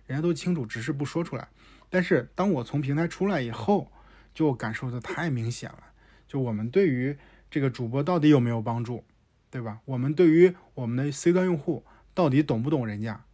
[0.06, 1.48] 人家都清楚，只是不说出来。
[1.88, 3.90] 但是当我从平台出来以后，
[4.34, 5.78] 就感受的太明显了。
[6.28, 7.16] 就我们对于
[7.50, 9.04] 这个主播到底有没有帮助，
[9.50, 9.80] 对吧？
[9.84, 13.24] 我们对于我们的 C 端用户到底懂不懂人家？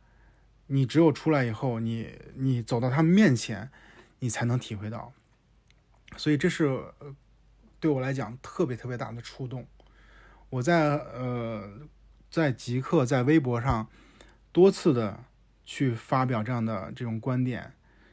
[0.66, 3.70] 你只有出来以后，你你走到他们面前，
[4.20, 5.12] 你才能体会到。
[6.16, 6.84] 所以这是
[7.80, 9.66] 对我来讲特别特别大的触动。
[10.50, 11.88] 我在呃
[12.30, 13.88] 在极客在微博上
[14.52, 15.24] 多次的
[15.64, 17.72] 去发表这样的这种观点。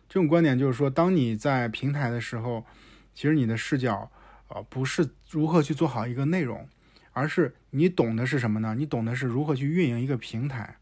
[0.10, 2.65] 这种观点就是说，当你在平台的时候，
[3.13, 4.12] 其实你的视角，
[4.48, 6.67] 呃，不是如何去做好一个内容，
[7.13, 8.74] 而是你懂的是什么呢？
[8.76, 10.78] 你懂的是如何去运营一个平台。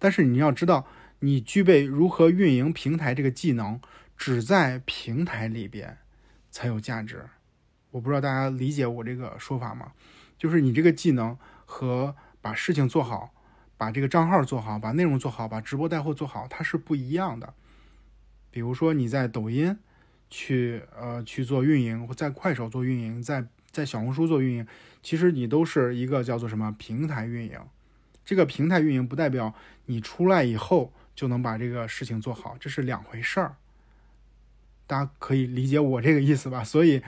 [0.00, 0.86] 但是你要知道，
[1.20, 3.80] 你具备如何运营平台这个技能，
[4.16, 5.98] 只在平台里边
[6.50, 7.26] 才有价值。
[7.92, 9.92] 我不知道大家理解我这个说法吗？
[10.36, 13.32] 就是你这个技能和把事情做好，
[13.76, 17.54] 把这个账号做好，把内容做好，把直播带货做好，它是不一样的。
[18.50, 19.76] 比如说你在抖音
[20.28, 24.66] 去呃去做运营，或在快手做运营，在在小红书做运营，
[25.02, 27.58] 其实你都是一个叫做什么平台运营。
[28.24, 29.54] 这个平台运营不代表
[29.86, 33.56] 你出来以后就能把这个事情做好，这是两回事儿。
[34.86, 36.62] 大家可以理解我这个意思吧？
[36.64, 37.02] 所以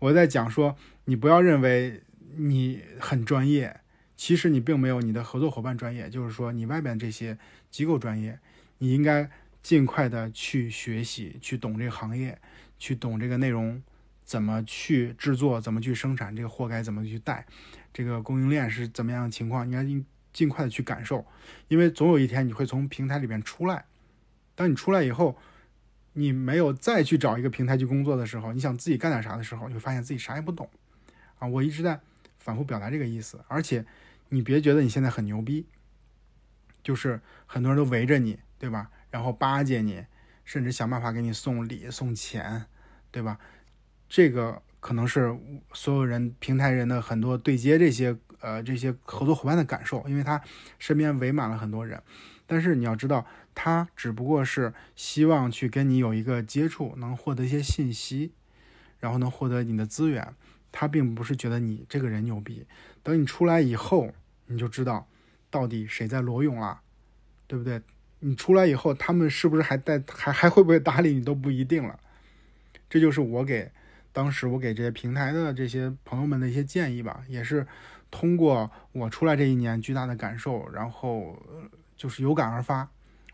[0.00, 2.02] 我在讲说，你不要认为
[2.36, 3.80] 你很专业，
[4.16, 7.38] 其实你并没有你的合作伙伴专业，就是说你外边这些
[7.70, 8.38] 机构专业。
[8.78, 9.28] 你应该
[9.68, 12.38] 尽快的去学习，去懂这个行业，
[12.78, 13.82] 去懂这个内容
[14.24, 17.44] 怎么去制作，怎么去生产，这个货该怎么去带，
[17.92, 21.22] 这个供应链是怎么样的情况，应该尽尽快的去感受，
[21.68, 23.84] 因为总有一天你会从平台里边出来。
[24.54, 25.36] 当你出来以后，
[26.14, 30.66] 你没有再去找一个平台去工作的时候，你想自己干点啥的时候，你会发现自己啥也不懂。
[31.38, 32.00] 啊，我一直在
[32.38, 33.84] 反复表达这个意思，而且
[34.30, 35.66] 你别觉得你现在很牛逼，
[36.82, 38.38] 就是很多人都围着你。
[38.60, 38.90] 对吧？
[39.10, 40.04] 然后巴结你，
[40.44, 42.66] 甚至想办法给你送礼送钱，
[43.10, 43.38] 对吧？
[44.08, 45.38] 这个可能是
[45.72, 50.40] 所有人平台人的很多对接这些呃这些合作伙伴的感受，因为他
[50.78, 52.02] 身边围满了很多人。
[52.46, 58.32] 但是你要知道，他只不过是希望去跟你有一个接触，能获得一些信息，
[59.00, 60.34] 然后能获得你的资源。
[60.72, 62.66] 他并不是觉得你这个人牛逼。
[63.02, 64.12] 等你出来以后，
[64.46, 65.06] 你就知道
[65.50, 66.80] 到底谁在裸泳了，
[67.46, 67.82] 对不对？
[68.20, 71.98] 你出来以后，他们是不是还带还还会不会搭理你都不一定了。
[72.90, 73.70] 这就是我给
[74.12, 77.66] 当时我给这些平台的这些朋友们的一些建议吧，也是
[78.10, 81.40] 通过我出来这一年巨大的感受，然后
[81.96, 82.88] 就是有感而发。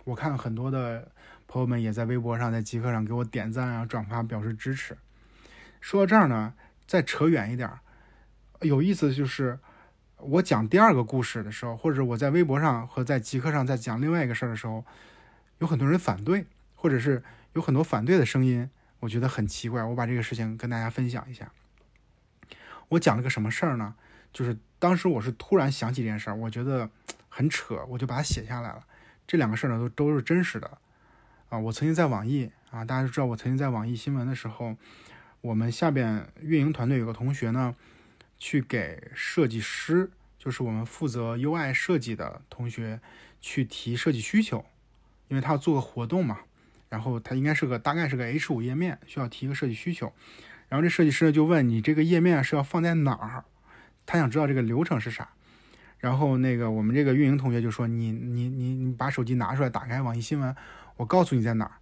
[0.04, 1.10] 我看很多的
[1.48, 4.96] 朋友们也在微博上、在极客上给我点赞啊、转发表示支持。
[5.80, 6.54] 说到这儿呢，
[6.86, 7.70] 再扯远一点，
[8.60, 9.58] 有意思的就是。
[10.26, 14.84] 我讲第二个故事的时候，或者我在微博上和在极客上在讲另外一个事儿的时候，
[15.58, 18.68] 有很多人反对，或者是有很多反对的声音，
[19.00, 19.82] 我觉得很奇怪。
[19.82, 21.52] 我把这个事情跟大家分享一下。
[22.88, 23.94] 我讲了个什么事儿呢？
[24.32, 26.88] 就是当时我是突然想起这件事儿，我觉得
[27.28, 28.84] 很扯，我就把它写下来了。
[29.26, 30.78] 这两个事儿呢，都都是真实的
[31.50, 31.58] 啊。
[31.58, 34.76] 我曾经在网易啊，大家都知道，我曾经在网易新闻的时候，
[35.42, 37.74] 我们下边运营团队有个同学呢。
[38.44, 43.00] 去给设计师，就是我们负责 UI 设计的同学
[43.40, 44.62] 去提设计需求，
[45.28, 46.40] 因为他要做个活动嘛，
[46.90, 50.12] 然后他应该是个大概是个 H5 页面，需要提一个设计需求，
[50.68, 53.44] 然后这设计师呢就问你这个页面是要放在哪儿，
[54.04, 55.30] 他想知道这个流程是啥，
[55.96, 60.54] 然后那个我们这个运营同学就说你你你你把手机拿出来，打开网易新闻，
[60.98, 61.72] 我告诉你在哪儿，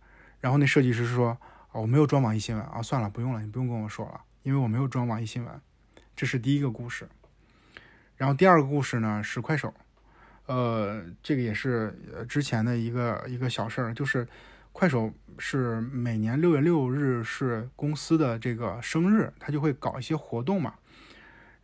[0.40, 1.36] 然后那设计师说
[1.72, 5.60] 哦我没有装网易新闻啊，算了不用了，你不用跟我说了，因为我没有装网易新闻。
[6.22, 7.08] 这是第一个故事，
[8.16, 9.74] 然后第二个故事呢是快手，
[10.46, 14.28] 呃，这个也是之前的一个一个小事儿，就是
[14.70, 20.74] 快手是每年六月六日是公司的这个生日，他就会搞一些活动嘛。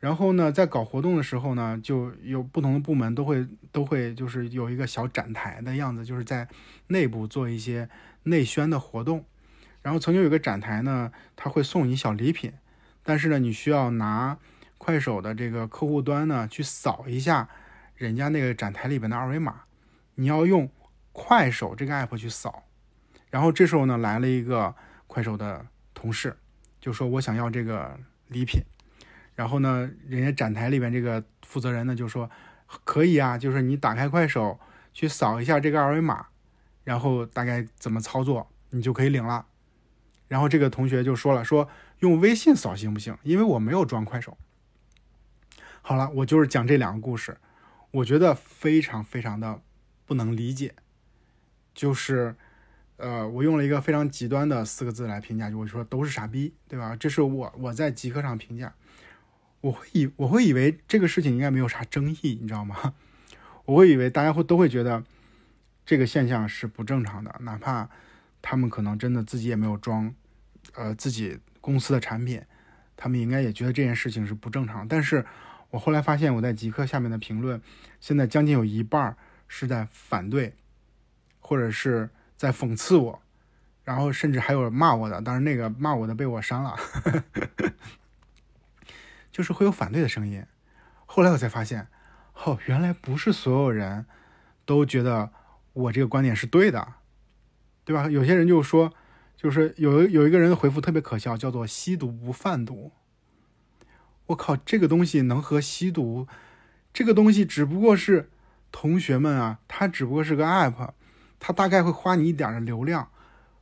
[0.00, 6.48] 然后呢，在搞活动的时候呢，就有不同的部门都会都会就是有一个小展台的样子，就是在
[6.88, 7.88] 内部做一些
[8.24, 9.24] 内宣的活动。
[9.82, 12.52] 然后曾经有个展台呢，他会送你小礼品。
[13.08, 14.36] 但是呢，你需要拿
[14.76, 17.48] 快手的这个客户端呢去扫一下
[17.94, 19.62] 人家那个展台里边的二维码，
[20.16, 20.70] 你要用
[21.12, 22.64] 快手这个 app 去扫。
[23.30, 24.74] 然后这时候呢，来了一个
[25.06, 26.36] 快手的同事，
[26.82, 28.60] 就说我想要这个礼品。
[29.34, 32.30] 然后呢，人家展台里边这个负责人呢就说
[32.84, 34.60] 可以啊，就是你打开快手
[34.92, 36.26] 去扫一下这个二维码，
[36.84, 39.46] 然后大概怎么操作，你就可以领了。
[40.26, 41.66] 然后这个同学就说了说。
[42.00, 43.16] 用微信扫行不行？
[43.22, 44.36] 因为我没有装快手。
[45.82, 47.38] 好了，我就是讲这两个故事，
[47.90, 49.62] 我觉得非常非常的
[50.04, 50.74] 不能理解。
[51.74, 52.36] 就是，
[52.98, 56.94] 呃，我用了一个非常极端的四个字来评价，就我说都是傻逼，对吧？
[56.94, 58.74] 这是我我在极客上评价，
[59.60, 62.94] 我会以我会以为这个事情应该没有啥争议，你知道吗？
[63.64, 65.02] 我会以为大家会都会觉得
[65.86, 67.88] 这个现象是不正常的，哪怕
[68.42, 70.14] 他们可能真的自己也没有装，
[70.74, 71.38] 呃，自己。
[71.68, 72.42] 公司的产品，
[72.96, 74.88] 他们应该也觉得这件事情是不正常。
[74.88, 75.26] 但是
[75.68, 77.60] 我后来发现，我在极客下面的评论，
[78.00, 79.14] 现在将近有一半
[79.48, 80.54] 是在反对，
[81.40, 82.08] 或者是
[82.38, 83.20] 在讽刺我，
[83.84, 85.20] 然后甚至还有骂我的。
[85.20, 86.74] 当然，那个骂我的被我删了，
[89.30, 90.42] 就是会有反对的声音。
[91.04, 91.86] 后来我才发现，
[92.32, 94.06] 哦，原来不是所有人
[94.64, 95.30] 都觉得
[95.74, 96.94] 我这个观点是对的，
[97.84, 98.08] 对吧？
[98.08, 98.94] 有些人就说。
[99.38, 102.90] 就是有有一个人回复特别可笑，叫做“吸毒不贩毒”。
[104.26, 106.26] 我靠，这个东西能和吸毒？
[106.92, 108.30] 这个东西只不过是
[108.72, 110.90] 同学们啊，它只不过是个 app，
[111.38, 113.10] 它大概会花你一点的流量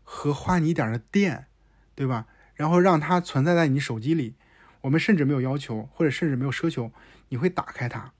[0.02, 1.44] 和花你一点的电，
[1.94, 2.26] 对吧？
[2.54, 4.34] 然后让它存在在你手机里。
[4.80, 6.90] 我们甚至没有要求，或者甚至没有奢求，
[7.28, 8.12] 你会打开它，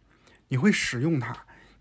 [0.49, 1.35] 你会使用它，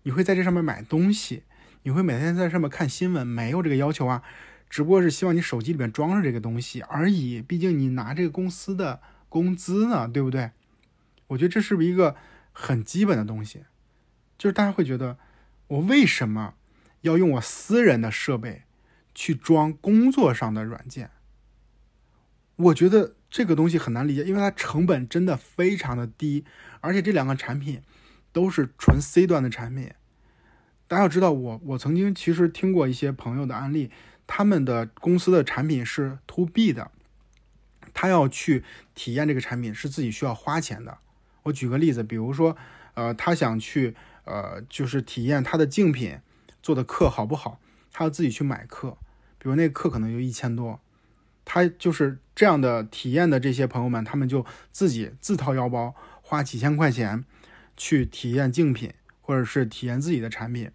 [0.04, 1.42] 你会在这上面买东西，
[1.82, 4.22] 你会每天在上面看新闻，没有这个要求啊。
[4.68, 10.50] 只不过是希望你手机里面装着这个东西而已，毕竟你拿这个公司的工资呢，对不对？
[11.28, 12.16] 我觉得这是不是一个
[12.52, 13.64] 很基本的东西？
[14.38, 15.18] 就是大家会觉得，
[15.68, 16.54] 我为什么
[17.00, 18.62] 要用我私人的设备
[19.14, 21.10] 去装工作上的软件。
[22.56, 26.44] 我觉得这个东西很难理解，因为它成本真的非常的低，
[26.80, 27.82] 而且这两个产品
[28.32, 29.90] 都是纯 C 端的产品。
[30.86, 33.90] 大家要知道，我我曾经其实听过一些朋友的案例，
[34.26, 36.90] 他们的公司的产品是 To B 的，
[37.94, 38.64] 他要去
[38.94, 40.98] 体验这个产品是自己需要花钱的。
[41.44, 42.56] 我举个例子，比如说，
[42.94, 46.18] 呃，他想去呃，就是体验他的竞品
[46.60, 47.60] 做的课好不好，
[47.92, 48.98] 他要自己去买课，
[49.38, 50.80] 比如那个课可能就一千多。
[51.44, 57.24] 他就是这样的体验的这些朋友们，他们就自己自掏腰包花几千块钱
[57.76, 60.72] 去体验竞品，或者是体验自己的产品，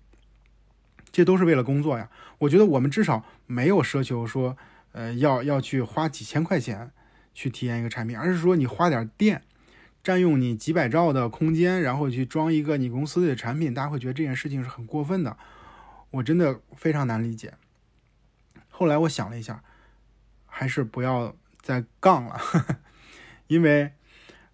[1.12, 2.10] 这都是为了工作呀。
[2.40, 4.58] 我觉得我们至少没有奢求说，
[4.92, 6.92] 呃，要要去花几千块钱
[7.34, 9.42] 去体验一个产品，而是说你花点电，
[10.04, 15.38] 占用你几百兆的空间，然后去装一个你公司的产品，大家会觉得这件事情是很过分的。
[16.12, 17.54] 我真的非常难理解。
[18.70, 19.64] 后来我想了一下。
[20.54, 22.38] 还是不要再杠了，
[23.48, 23.94] 因为，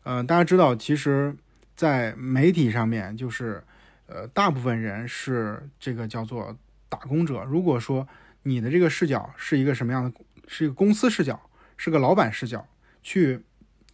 [0.04, 1.36] 呃，大家知道，其实，
[1.76, 3.64] 在媒体上面，就是，
[4.08, 6.58] 呃，大部分人是这个叫做
[6.90, 7.44] 打工者。
[7.44, 8.08] 如果说
[8.44, 10.12] 你的这个视角是一个什么样的，
[10.48, 12.68] 是一个公司视角，是个老板视角，
[13.04, 13.42] 去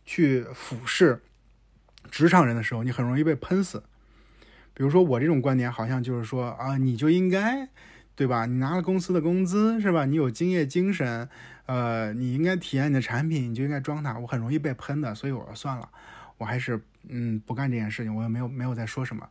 [0.06, 1.22] 去俯视
[2.10, 3.84] 职场人的时候，你很容易被喷死。
[4.74, 7.70] 比如说我这种观点，好像就是说啊，你就应该，
[8.16, 8.46] 对吧？
[8.46, 10.06] 你拿了公司的工资，是吧？
[10.06, 11.30] 你有敬业精神。
[11.66, 14.20] 呃，你应该体验你的产品，你就应该装它。
[14.20, 15.90] 我很容易被喷的，所以我说算了，
[16.38, 18.14] 我还是嗯不干这件事情。
[18.14, 19.28] 我也没有没有在说什么。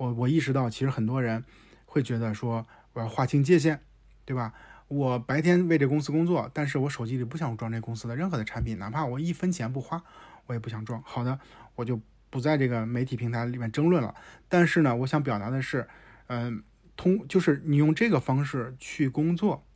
[0.00, 1.44] 我我意识到，其实很多人
[1.84, 3.80] 会觉得说我要划清界限，
[4.24, 4.54] 对吧？
[4.88, 10.02] 我白天为这公司工作，但是我手机里不想装这公司的任何的产品，哪怕我一分钱不花，
[10.46, 11.02] 我也不想装。
[11.04, 11.38] 好的，
[11.74, 14.14] 我就不在这个媒体平台里面争论了。
[14.48, 15.86] 但是呢，我想表达的是，
[16.28, 16.64] 嗯，
[16.96, 19.66] 通就是你用这个方式去工作。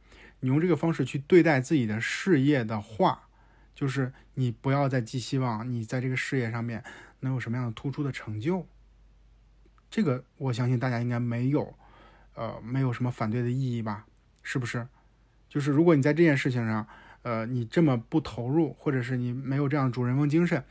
[0.40, 3.28] 你用这个方式去对待自己的事业的话，
[3.74, 6.82] 就是你不要再寄希望你在这个事业上面
[7.20, 8.66] 能有什么样的突出的成就。
[9.94, 11.72] 这个我相信大家应该没有，
[12.34, 14.06] 呃，没有什么反对的意义吧？
[14.42, 14.88] 是不是？
[15.48, 16.84] 就是如果你在这件事情上，
[17.22, 20.64] 呃，你这么不投入，或者是你没有这样主人翁精神，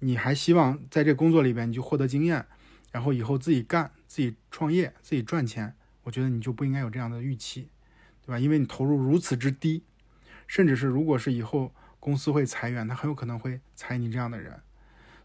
[0.00, 2.44] 你还希望在这工作里边你就获得经验，
[2.92, 7.70] 然后以后自己干、自己创业、自己赚钱，我觉得你就不应该有这样的预期。
[8.20, 8.38] 对吧？
[8.38, 9.82] 因为你投入如此之低，
[10.46, 14.60] 甚至是如果是以后公司会裁员，他很有可能会裁你这样的人。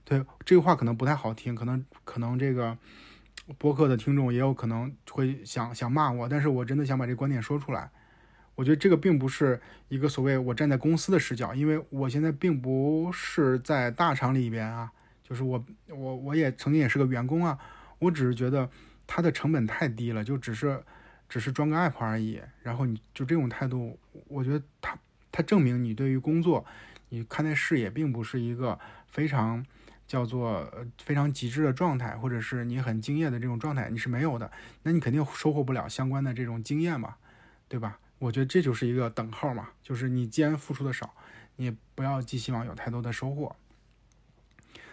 [0.05, 2.77] 对这个话可能不太好听，可能可能这个
[3.57, 7.89] 播客的听众也有可能会想想骂我，但是我真的想把这观点说出来。
[8.55, 14.91] 我觉得这个并不是一个所谓我站在公司的视角，因为我现在并不是在大厂里边啊，
[15.23, 17.57] 就是我我我也曾经也是个员工啊，
[17.99, 18.69] 我只是觉得
[19.07, 20.83] 它的成本太低了，就只是。
[21.29, 24.95] 只是装个 app 而已，然后你就这种态度，我觉得它
[25.31, 26.63] 它证明你对于工作，
[27.09, 28.77] 你看待视野并不是一个
[29.07, 29.65] 非常
[30.07, 34.51] 叫做非常极致的状态，或者是你很敬业的这种状态，你是没有的，
[34.83, 37.15] 那你肯定收获不了相关的这种经验嘛，
[37.67, 37.99] 对吧？
[38.19, 41.13] 我觉得这就是一个等号嘛，就是你既然付出的少，
[41.57, 43.55] 你不要寄希望有太多的收获。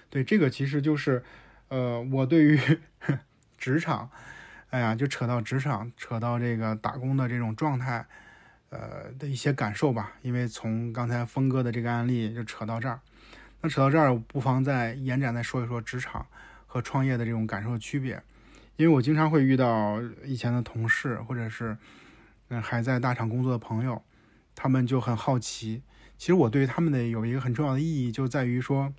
[0.09, 1.23] 对，这个其实就是
[1.69, 2.59] 呃，我对于
[3.57, 4.11] 职场。
[4.71, 8.07] 哎呀，就扯到职场，扯到这个打工的这种状态，
[8.69, 10.13] 呃的一些感受吧。
[10.23, 13.01] 因为从刚才峰哥的这个案例就扯到这儿，
[13.61, 16.27] 那扯到这儿，不妨再延展再说一说职场
[16.67, 18.23] 和创业的这种感受区别。
[18.77, 21.77] 因为我经常会遇到以前的同事，或者是
[22.49, 24.03] 嗯还在大厂工作的朋友，
[24.55, 25.83] 他们就很好奇。
[26.17, 28.93] 其实我对他们的有一个很重要的意义，就在于说，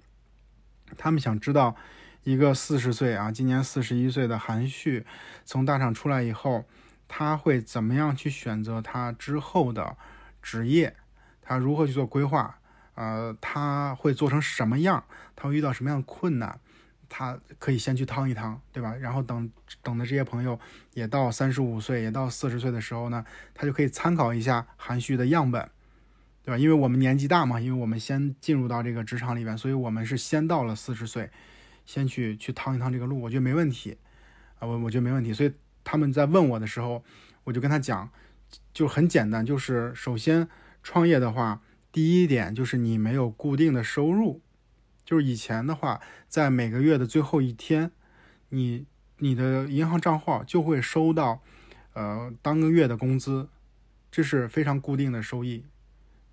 [0.97, 1.75] 他们想知道。
[2.23, 5.03] 一个四十岁啊，今年四十一岁的韩旭，
[5.43, 6.65] 从大厂出来以后，
[7.07, 9.97] 他会怎么样去选择他之后的
[10.39, 10.95] 职业？
[11.41, 12.59] 他如何去做规划？
[12.95, 15.03] 呃，他会做成什么样？
[15.35, 16.59] 他会遇到什么样的困难？
[17.09, 18.95] 他可以先去趟一趟，对吧？
[18.95, 19.51] 然后等
[19.83, 20.59] 等的这些朋友
[20.93, 25.69] 也到三十五岁，也到四十岁的时候呢，他就可以参考一下韩旭的样本，
[26.43, 26.57] 对吧？
[26.57, 31.29] 因为我们年纪大嘛，因为我们先进入到这个职场里边，所以我们是先到了四十岁。
[31.83, 33.97] 先去去趟一趟这个路，我觉得没问题，
[34.59, 35.33] 啊，我我觉得没问题。
[35.33, 35.51] 所以
[35.83, 37.03] 他们在问我的时候，
[37.43, 38.07] 我就跟他讲，
[38.71, 40.47] 就很简单，就是首先
[40.83, 41.59] 创业的话，
[41.91, 44.41] 第一点就是你没有固定的收入，
[45.03, 47.91] 就是以前的话，在每个月的最后一天，
[48.49, 48.85] 你
[49.17, 51.41] 你的银行账号就会收到，
[51.93, 53.49] 呃，当个月的工资，
[54.09, 55.65] 这是非常固定的收益，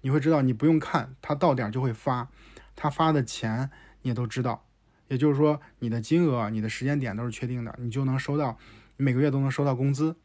[0.02, 2.28] 你会知道，你不用看，他到点就会发，
[2.76, 3.70] 他发的钱
[4.02, 4.64] 你也都知道。
[5.08, 8.58] 也就是说，你的金额、你的时间点都是确定的，你就能收到，
[8.96, 10.16] 每个月都能收到工资。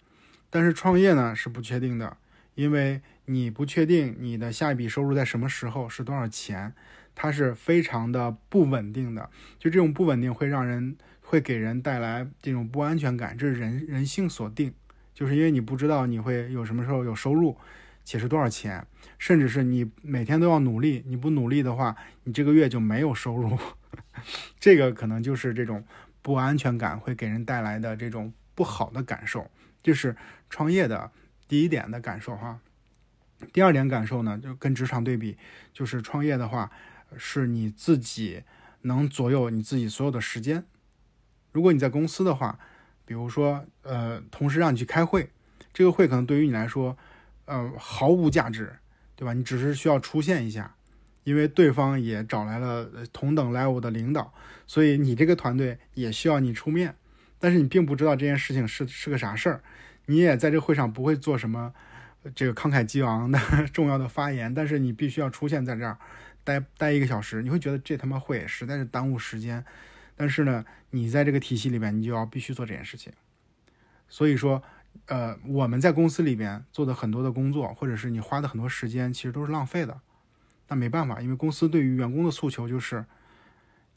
[0.50, 2.18] 但是创业呢是不确定的，
[2.54, 6.74] 因为你不确定你的下一笔收入在什么时候是多少钱，
[7.16, 9.30] 它是非常的不稳定的。
[9.58, 14.74] 就这种不稳定会让人会给人带来这种不安全感，这是人人性所定，
[15.14, 17.58] 就是因为你不知道你会有什么时候有收入，
[18.04, 18.86] 且是多少钱，
[19.18, 23.58] 甚至是你每天都要努力，你不努力的话，你这个月就没有收入。
[24.60, 25.86] 这个可能就是这种
[26.22, 29.50] 不安全感会给人带来的这种不好的感受，
[29.82, 30.16] 这是
[30.50, 31.12] 创业的
[31.48, 32.60] 第一点的感受哈。
[33.52, 35.38] 第二点感受呢，就跟职场对比，
[35.74, 36.72] 就是创业的话，
[37.18, 38.44] 是你自己
[38.82, 40.64] 能左右你自己所有的时间。
[41.52, 42.58] 如果你在公司的话，
[43.06, 45.30] 比如说呃，同事让你去开会，
[45.74, 46.98] 这个会可能对于你来说，
[47.46, 48.78] 呃，毫无价值，
[49.16, 49.34] 对吧？
[49.34, 50.76] 你只是需要出现一下。
[51.26, 54.34] 因为对方也找来了同等 level 的领导，
[54.68, 56.94] 所以你这个团队也需要你出面，
[57.40, 59.64] 但是你并不知道这件事情是是个啥事儿，
[60.08, 61.74] 你也在这会上不会做什么
[62.36, 63.40] 这个慷慨激昂的
[63.74, 65.98] 重要的发言，但是你必须要出现在这儿，
[66.44, 69.64] 待待一个小时，你会觉得这他妈会实在是耽误时间，
[70.16, 73.12] 但是呢，你在这个体系里边，你就要必须做这件事情，
[74.08, 74.64] 所以说，
[75.08, 80.00] 呃，我们在公司里边做的很多的工作，或者是你花的很多时间，其实都是浪费的。
[80.70, 83.06] 那没办法，因为公司对于员工的诉求就是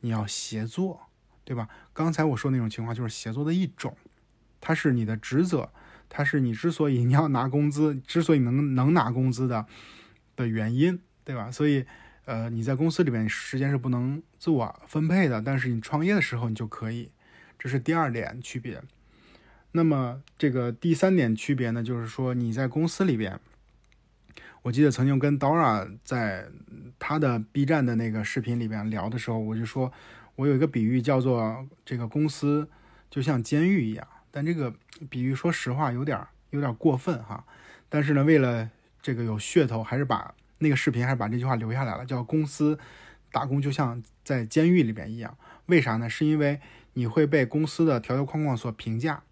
[0.01, 1.01] 你要协作，
[1.45, 1.68] 对吧？
[1.93, 3.97] 刚才我说那种情况就是协作的一种，
[4.61, 5.70] 它是你的职责，
[6.09, 9.66] 它是你之所以你要拿工资，之所以能能拿工资的
[10.34, 11.50] 的原因，对吧？
[11.50, 11.84] 所以，
[12.24, 17.11] 呃，你在公司里面时间是不能自我分配的，但是你创业的时候你就可以，
[17.59, 18.82] 这是第二点区别。
[19.72, 23.38] 那么这个第三点区别呢，就是说你在公司里边。
[24.62, 26.48] 我记得曾经跟 Dora 在
[26.98, 29.92] 他的 B 站的那个视频里边聊的时候，我就说，
[30.34, 32.68] 我有一个比喻叫做这个公司
[33.09, 34.04] 就像监狱一样，
[34.37, 34.70] 但这个
[35.09, 36.20] 比喻说实话有点
[36.51, 37.43] 有点过分哈。
[37.89, 38.70] 但是呢，为了
[39.01, 42.78] 这个有噱头，还是把那个视频还是把这句话留下来了，叫公司
[43.32, 45.39] 打工就像在监狱里边一样。
[45.64, 46.11] 为啥呢？
[46.11, 46.61] 是因为
[46.93, 49.22] 你会被公司的条条框框所评价。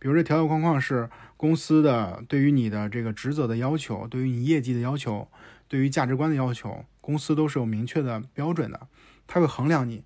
[0.00, 5.28] 比如这条条框框是公司的对于你的这个职责的要求，对于你业绩的要求，
[5.68, 8.88] 对于价值观的要求，公司都是有明确的标准的，
[9.28, 10.02] 他会衡量你。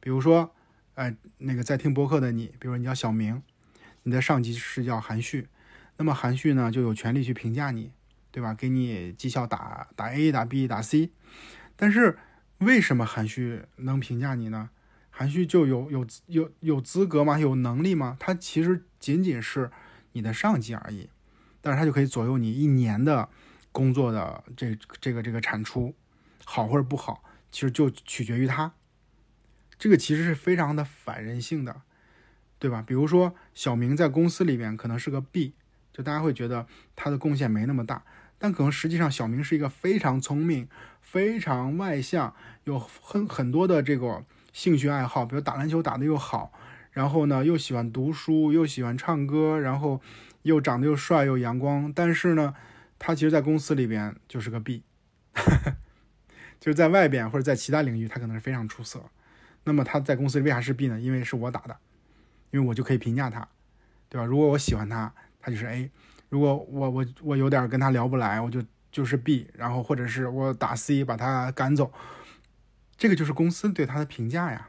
[0.00, 0.54] 比如说，
[0.96, 3.42] 哎，那个在听博客的你，比如说你叫小明，
[4.02, 5.48] 你的上级是叫韩旭，
[5.96, 7.92] 那么韩旭呢就有权利去评价你，
[8.30, 8.54] 对吧？
[8.54, 11.10] 给你绩效打打 A、打 B、打 C。
[11.76, 12.18] 但是
[12.58, 14.70] 为什么韩旭能评价你呢？
[15.10, 17.38] 韩旭就有有有有资格吗？
[17.38, 18.16] 有能力吗？
[18.18, 19.70] 他其实仅仅是
[20.12, 21.10] 你的上级而已，
[21.60, 23.28] 但是他就可以左右你一年的
[23.70, 25.94] 工作的这这个这个产出，
[26.44, 28.72] 好或者不好，其实就取决于他。
[29.78, 31.82] 这个其实是非常的反人性的，
[32.60, 32.84] 对吧？
[32.86, 35.54] 比如说小明在公司里面可能是个 B，
[35.92, 38.04] 就大家会觉得他的贡献没那么大，
[38.38, 40.68] 但可能实际上小明是一个非常聪明、
[41.00, 42.32] 非常外向，
[42.62, 44.24] 有很很多的这个。
[44.52, 46.52] 兴趣爱好，比如打篮球打得又好，
[46.90, 50.00] 然后呢又喜欢读书，又喜欢唱歌，然后
[50.42, 51.92] 又长得又帅又阳光。
[51.92, 52.52] 但是呢，
[52.98, 54.82] 他其实，在公司里边就是个 B，
[56.58, 59.04] 就是在外边或者在其他领域，他可能是非常出色。
[59.62, 61.00] 那么他在公司里为啥是 B 呢？
[61.00, 61.76] 因为是我打的，
[62.50, 63.46] 因为我就可以评价他，
[64.08, 64.24] 对吧？
[64.24, 65.88] 如果我喜欢他，他就是 A；
[66.28, 69.48] 如果我我我有点跟他聊不来，我就就是 B。
[69.54, 71.92] 然后或者是我打 C 把他赶走。
[72.96, 74.68] 这个就是公司对他的评价呀，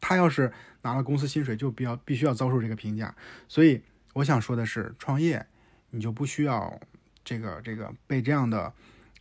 [0.00, 0.50] 他要是
[0.80, 3.14] 拿了公司薪水，就比较必须要遭受这个评价。
[3.48, 3.82] 所以
[4.14, 5.44] 我想说的是，创业
[5.90, 6.80] 你就不需要
[7.22, 8.72] 这个这个被这样的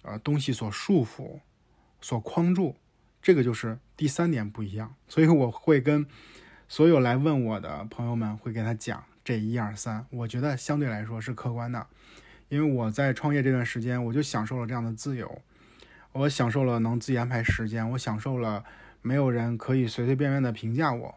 [0.03, 1.39] 呃东西所束缚、
[1.99, 2.75] 所框住。
[3.21, 4.95] 这个就是第三点不一样。
[5.07, 6.07] 所以我会跟
[6.72, 10.05] 所有来问我的朋友们，会给他讲这一二三。
[10.09, 11.86] 我觉得相对来说是客观的，
[12.47, 15.41] 因为我在创业这段时间，我就享受了这样的自由。
[16.13, 18.63] 我享受了能自己安排时间，我享受了
[19.01, 21.13] 没有人可以随随便便的评价我，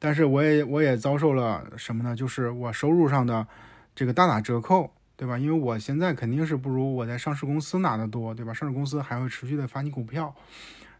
[0.00, 2.16] 但是我也我也遭受了什么呢？
[2.16, 3.46] 就是我收入上的
[3.94, 5.38] 这个大打折扣，对吧？
[5.38, 8.52] 因为我现在肯定是不如我在上市公司拿的多，对吧？
[8.52, 10.34] 上市公司还会持续的发你股票，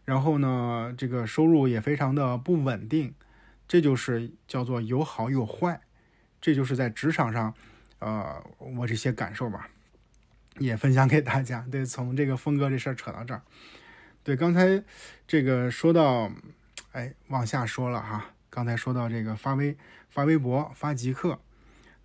[0.05, 3.13] 然后呢，这个收入也非常的不稳定，
[3.67, 5.81] 这就是叫做有好有坏，
[6.39, 7.53] 这就是在职场上，
[7.99, 9.69] 呃，我这些感受吧。
[10.59, 11.65] 也分享给大家。
[11.71, 13.43] 对，从这个峰哥这事儿扯到这儿。
[14.23, 14.83] 对，刚才
[15.27, 16.31] 这个说到，
[16.93, 18.31] 哎，往下说了哈。
[18.49, 19.77] 刚才说到这个发微
[20.09, 21.39] 发微博发极客，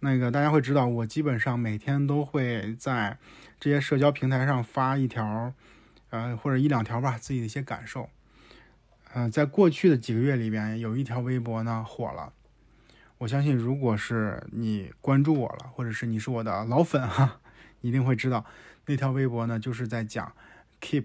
[0.00, 3.16] 那个大家会知道，我基本上每天都会在
[3.58, 5.54] 这些社交平台上发一条，
[6.10, 8.10] 呃，或者一两条吧，自己的一些感受。
[9.14, 12.32] 嗯，在过去的几个月里边，有一条微博呢火了。
[13.18, 17.40] 我相信，如果是你关注我了，或者是你是我的老粉哈，
[17.82, 18.44] 一定会知道
[18.86, 20.32] 那条微博呢，就是在讲
[20.80, 21.04] Keep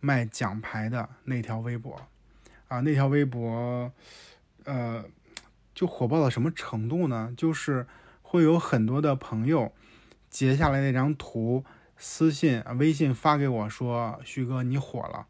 [0.00, 2.02] 卖奖牌的那条微博
[2.68, 2.80] 啊。
[2.80, 3.90] 那条微博，
[4.64, 5.04] 呃，
[5.74, 7.32] 就火爆到什么程度呢？
[7.36, 7.86] 就是
[8.20, 9.72] 会有很多的朋友
[10.28, 11.64] 截下来那张图，
[11.96, 15.26] 私信、微信发给我说：“旭哥，你火了。”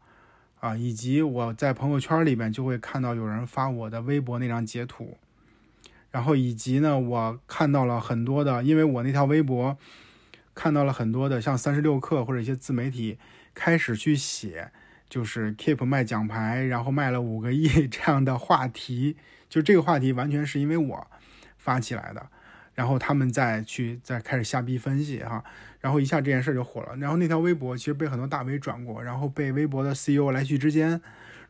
[0.59, 5.17] 啊，以及我在朋友圈里面就会看到有人发我的微博那张截图，
[6.11, 9.77] 然后以及呢，我看到了很多的，因为我那条微博
[10.55, 13.17] 看到了很多的，像三十六氪或者一些自媒体
[13.53, 14.71] 开始去写，
[15.07, 19.15] 就是 Keep 卖奖牌，然后卖了五个亿 这样的话题，
[19.47, 21.07] 就这个话题完全是因为我
[21.57, 22.29] 发起来的。
[22.73, 25.43] 然后他们再去再开始瞎逼分析哈，
[25.79, 26.95] 然后一下这件事就火了。
[26.97, 31.01] 然后那条微博其实被很多大 V 转过，然后被微博的 CEO 来去之间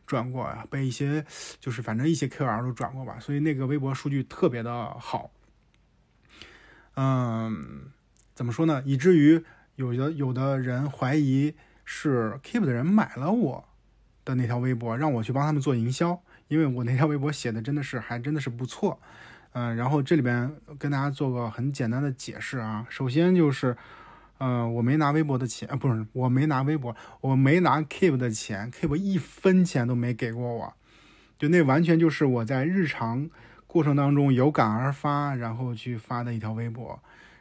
[0.06, 1.24] 转过，被一些
[1.60, 3.18] 就是反正一些 KOL 都转过吧。
[3.20, 5.30] 所以那个微博数据特别的好。
[6.96, 7.90] 嗯，
[8.34, 8.82] 怎么说呢？
[8.84, 9.44] 以至于
[9.76, 11.54] 有的有的人怀疑
[11.84, 13.68] 是 Keep 的人买了我
[14.24, 19.00] 的那条微博，让我去帮他们做营销，因为我那条微博写的真的是还真的是不错。
[19.52, 22.86] 嗯，然后这里边跟大家做个很简单的解释啊。
[22.90, 23.76] 首先就是，
[24.38, 30.74] 呃，我没拿微博的钱，不是，我没拿微博，我没拿 Keep 的钱，Keep 一分钱都没给过我，
[31.38, 33.28] 就那完全就是我在日常
[33.66, 37.00] 过程当中有感而发，然后去发的一条微博。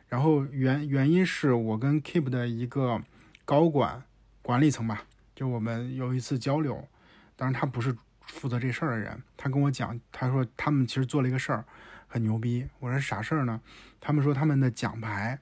[0.10, 3.02] 然后原原因是我跟 Keep 的一个
[3.46, 4.04] 高管
[4.42, 5.04] 管理层吧，
[5.36, 6.88] 就我们有一次交流，
[7.36, 7.96] 当然他不是
[8.26, 11.64] 负责这事儿的人，他跟我讲，他说他们其实做了一个事儿。
[12.10, 12.66] 很牛逼！
[12.80, 13.60] 我说啥事儿呢？
[14.00, 15.38] 他们说他们的奖牌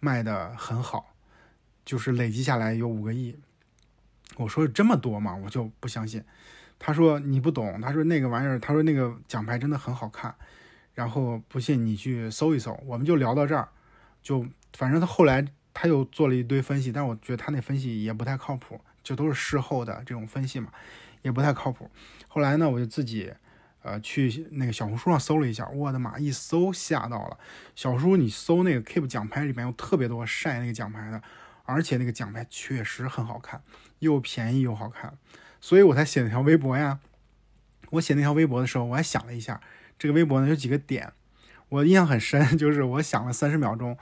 [0.00, 1.14] 卖的很好，
[1.84, 3.36] 就是累积下来有五个亿。
[4.36, 5.36] 我说这么多吗？
[5.36, 6.24] 我就不相信。
[6.78, 7.80] 他说你不懂。
[7.80, 10.34] 他说那个玩意儿，他说那个奖牌真的很好看。
[10.94, 12.78] 然后不信你去搜一搜。
[12.86, 13.68] 我们就聊到这儿，
[14.22, 14.44] 就
[14.76, 20.72] 反正他后来他又做了一堆分析，但我觉得他那分析也不太靠谱，就都是事后的这种分析嘛，
[21.22, 21.90] 也不太靠谱。
[22.26, 23.32] 后来呢，我就自己。
[23.82, 27.38] 呃，去那个小红书上搜了一下，我的妈，一搜吓到了。
[27.74, 31.22] 小叔，你搜那个 Keep 奖牌里面有特别多晒那个奖牌的，
[31.64, 33.62] 而且那个奖牌确实很好看，
[34.00, 35.16] 又便宜又好看，
[35.62, 36.98] 所以我才写那条微博呀。
[37.92, 39.62] 我写那条微博的时候，我还想了一下，
[39.98, 41.12] 这个微博呢有几个点，
[41.70, 43.96] 我印象很深， 就是我想了三十秒钟，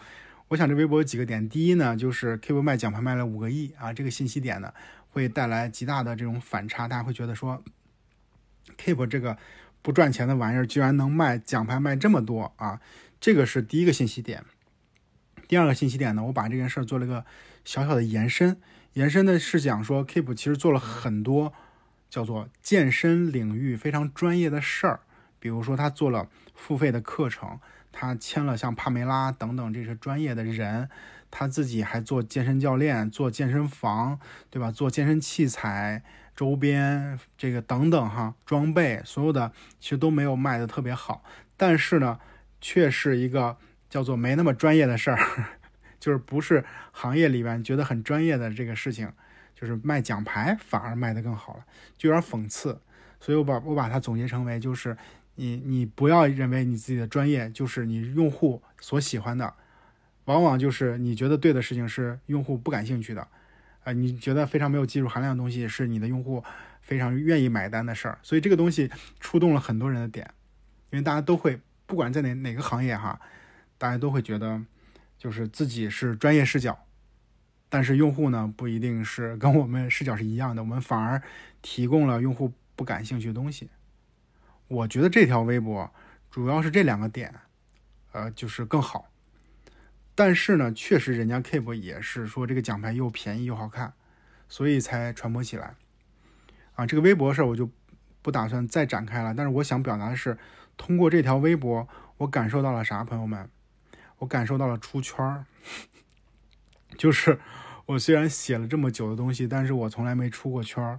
[0.48, 1.48] 我想这微博有几个点。
[1.48, 4.74] 第一呢，就是 Keep 卖奖牌卖了五个亿啊，这个信息点呢
[5.10, 7.62] 会带来极大的这种反差，大家会觉得说
[8.76, 9.38] Keep 这个。
[9.82, 12.80] 不赚钱的玩意儿居然能卖奖牌卖这么多啊！
[13.20, 14.44] 这个是第一个信息点。
[15.46, 17.24] 第二个信息点呢，我把这件事儿做了一个
[17.64, 18.60] 小小的延伸。
[18.92, 21.52] 延伸的是讲说，Keep 其实做了很多
[22.10, 25.00] 叫做健身领域非常专业的事儿，
[25.38, 27.58] 比如说他做了付费的课程，
[27.92, 30.88] 他签了像帕梅拉等等这些专业的人，
[31.30, 34.18] 他自己还做健身教练，做健身房，
[34.50, 34.70] 对吧？
[34.70, 36.02] 做健身器材。
[36.38, 41.24] 周边这个等等哈，装备所有的其实都没有卖的特别好，
[41.56, 42.20] 但是呢，
[42.60, 43.56] 却是一个
[43.90, 45.18] 叫做没那么专业的事儿，
[45.98, 49.12] 就是不是行业里边觉得很专业的这个事情，
[49.52, 51.66] 就是卖奖牌反而卖的更好了，
[51.96, 52.80] 就有点讽刺。
[53.18, 54.96] 所以我把我把它总结成为，就是
[55.34, 59.52] 你你不要认为你自己的专业就是你用户所喜欢的，
[60.26, 63.26] 往往就是你觉得对的事情是用户不感兴趣的。
[63.88, 66.44] 啊，你觉得非常没有技术含量的东西是你的用户
[66.82, 70.30] 非常愿意买单的事儿，所以这个东西触动了很多人的点，
[70.90, 73.18] 因为大家都会不管在哪哪个行业哈，
[73.78, 74.62] 大家都会觉得
[75.16, 76.78] 就是自己是专业视角，
[77.70, 81.22] 但是用户呢不一定是跟我们视角是一样的，我们反而
[81.62, 83.70] 提供了用户不感兴趣的东西。
[84.66, 85.90] 我觉得这条微博
[86.30, 87.34] 主要是这两个点，
[88.12, 89.08] 呃，就是更好。
[90.18, 93.92] 但是呢，确实人家 Keep 也是说这个奖牌又便宜又好看，
[94.48, 95.76] 所以才传播起来。
[96.74, 97.70] 啊，这个微博事儿我就
[98.20, 99.32] 不打算再展开了。
[99.32, 100.36] 但是我想表达的是，
[100.76, 103.04] 通过这条微博，我感受到了啥？
[103.04, 103.48] 朋友们，
[104.18, 105.44] 我感受到了出圈儿。
[106.98, 107.38] 就是
[107.86, 110.98] 我虽然写了这么久的东西，但是我从来没出过圈儿。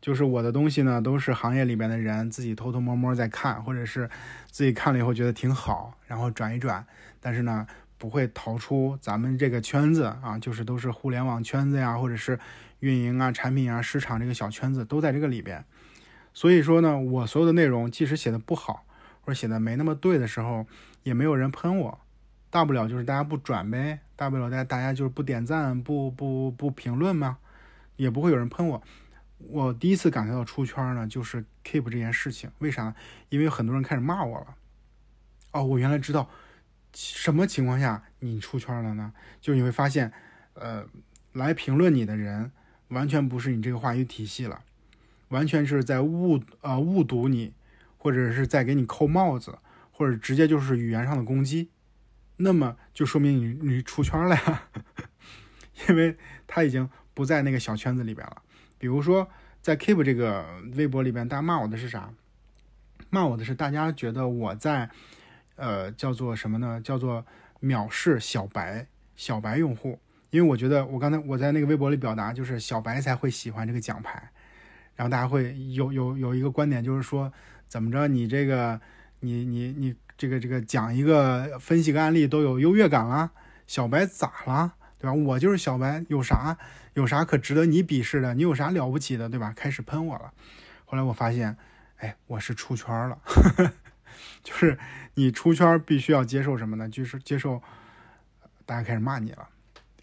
[0.00, 4.08] 就是我的东西呢，都是行业里边的人自己偷偷摸摸在看，或者是
[4.50, 6.86] 自己看了以后觉得挺好，然后转一转。
[7.20, 7.66] 但是呢。
[8.04, 12.38] 不会逃出咱们这个圈子啊，就是都是互联网圈子呀，或者是
[12.80, 15.64] 运营啊、产品啊、市场这个小圈子都在这个里边。
[16.34, 18.84] 所以说呢，我所有的内容即使写的不好，
[19.22, 20.66] 或者写的没那么对的时候，
[21.02, 21.98] 也没有人喷我，
[22.50, 27.38] 大不了就是大家不转呗，大不了大家大家就是不点赞、不不不评论嘛，
[27.96, 28.82] 也不会有人喷我。
[29.38, 32.94] 我第一次感觉到出圈呢，就是 Keep 这件事情，为啥？
[33.30, 34.54] 因为很多人开始骂我了。
[35.52, 36.28] 哦，我原来知道
[36.94, 39.12] 什么情况下你出圈了呢？
[39.40, 40.12] 就是你会发现，
[40.54, 40.86] 呃，
[41.32, 42.52] 来评论你的人
[42.88, 44.62] 完全不是你这个话语体系了，
[45.28, 47.52] 完全是在误呃误读你，
[47.98, 49.58] 或者是在给你扣帽子，
[49.90, 51.70] 或者直接就是语言上的攻击，
[52.36, 54.68] 那么就说明你你出圈了呀，
[55.88, 56.16] 因为
[56.46, 58.42] 他已经不在那个小圈子里边了。
[58.78, 59.28] 比如说
[59.60, 62.12] 在 Keep 这个微博里边，大家骂我的是啥？
[63.10, 64.90] 骂我的是大家觉得我在。
[65.56, 66.80] 呃，叫做什么呢？
[66.82, 67.24] 叫做
[67.62, 69.98] 藐视小白小白用户，
[70.30, 74.30] 因为我觉得我刚才我在那个微博里表达，就是小白才会喜欢这个奖牌，
[74.96, 77.32] 然后大家会有有有一个观点，就是说
[77.68, 78.80] 怎么着，你这个
[79.20, 83.30] 你你你这个这个讲一个分析个案例都有优越感啦，
[83.66, 85.12] 小白咋了，对吧？
[85.14, 86.58] 我就是小白，有啥
[86.94, 88.34] 有啥可值得你鄙视的？
[88.34, 89.52] 你有啥了不起的，对吧？
[89.54, 90.32] 开始喷我了，
[90.84, 91.56] 后来我发现，
[91.98, 93.18] 哎，我是出圈了。
[94.42, 94.78] 就是
[95.14, 96.88] 你出圈必须要接受什么呢？
[96.88, 97.62] 就是接受
[98.66, 99.48] 大家开始骂你了，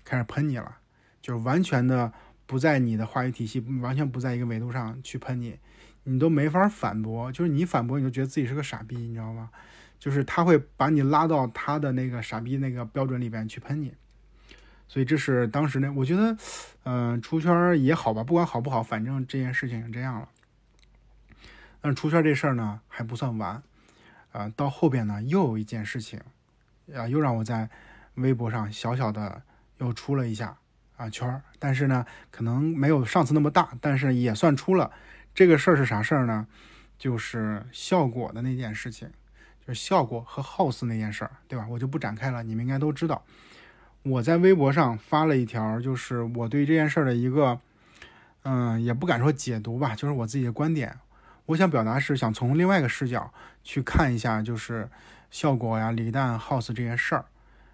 [0.04, 0.78] 开始喷你了，
[1.22, 2.12] 就是完全的
[2.46, 5.60] 不在你的话语体系，完全不在一个维度上去喷你，
[6.04, 7.32] 你都没法反驳。
[7.32, 9.50] 就是你反驳，你就觉得自己是个傻逼，你知道吗？
[10.00, 13.94] 就是他会把你拉到他的那个傻逼那个标准里边去喷你。
[14.88, 16.36] 所以这是当时那，我觉得，
[16.84, 20.28] 嗯，出圈也好吧，不管好不好，反正这件事情是这样了。
[21.80, 23.64] 但出圈这事儿呢，还不算完。
[24.32, 26.20] 啊，到后边呢，又有一件事情，
[26.96, 27.70] 啊，又让我在
[28.16, 29.42] 微博上小小的
[29.78, 30.58] 又出了一下
[30.98, 34.92] 啊圈儿，但是呢，可能没有上次那么大，但是也算出了。
[35.34, 36.48] 这个事儿是啥事儿呢？
[36.98, 39.10] 就是效果的那件事情，
[39.66, 41.66] 就是效果和 House 那件事儿，对吧？
[41.70, 43.24] 我就不展开了，你们应该都知道。
[44.04, 47.60] 我在微博上发了一条，就是我对这件事儿的一个，
[48.44, 50.98] 嗯，也不敢说解读吧，就是我自己的观点。
[51.52, 54.90] 我想表达是想从另外一个视角去看一下，就是
[55.30, 57.26] 效果呀、李诞 House 这件事儿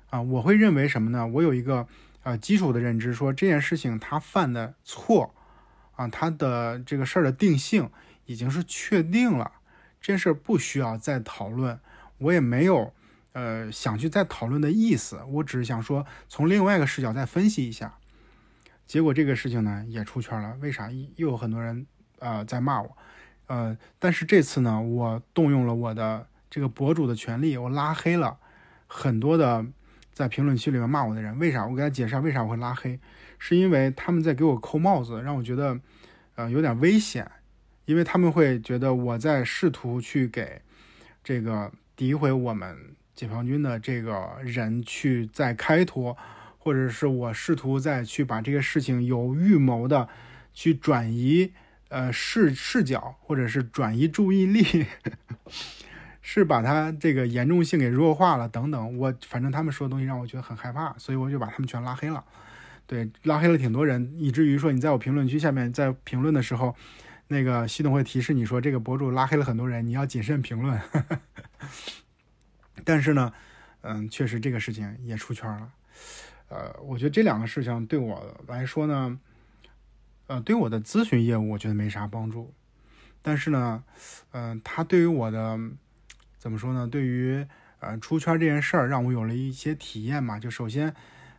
[0.10, 1.28] 啊，我会认为什么呢？
[1.28, 1.88] 我有一个
[2.24, 5.32] 呃基础的认知，说这件事情他犯的错
[5.96, 7.90] 啊，他的这个事儿的定性
[8.26, 9.52] 已经是确定了，
[10.02, 11.80] 这件事儿不需要再讨论，
[12.18, 12.92] 我也没有
[13.34, 17.94] 呃想去再讨论的意思，我只是想说从另外一个视角再分析一下。
[18.88, 21.86] 结果这个事情呢也出圈了，为啥又有很多人
[22.18, 22.98] 呃在骂我？
[23.48, 28.38] 呃，但是这次呢，我动用了我的这个博主的权利，我拉黑了
[28.88, 29.66] 很多的
[30.14, 31.38] 在评论区里面骂我的人。
[31.39, 31.66] 为啥？
[31.66, 33.00] 我给他解释为啥我会拉黑，
[33.39, 35.80] 是因为他们在给我扣帽子，让我觉得
[36.36, 37.30] 呃有点危险，
[37.86, 40.62] 因为他们会觉得我在试图去给
[41.24, 46.18] 这个诋毁我们解放军的这个人去再开脱，
[46.58, 50.10] 或者是我试图再去把这个事情有预谋的
[50.54, 51.54] 去转移。
[51.90, 54.86] 呃，视视角或者是转移注意力，
[56.22, 58.98] 是把它这个严重性给弱化了等等。
[58.98, 62.24] 我反正他们说的东西让我觉得很害怕，所以我就把他们全拉黑了。
[62.86, 66.76] 对，拉黑了挺多人，以至于说你在我评论区下面在评论的时候，
[67.30, 70.80] 那个系统会提示你说这个博主拉黑了很多人，你要谨慎评论。
[72.84, 73.32] 但是呢，
[73.82, 75.70] 嗯，确实这个事情也出圈了。
[76.50, 79.18] 呃，我觉得这两个事情对我来说呢。
[80.28, 82.54] 呃，对我的咨询业务，我觉得没啥帮助。
[83.22, 83.84] 但是呢，
[84.32, 85.60] 嗯，他对于我的
[86.38, 86.88] 怎么说呢？
[86.88, 87.46] 对于
[87.80, 90.40] 呃出圈这件事儿，让我有了一些体验嘛。
[90.40, 90.94] 就首先，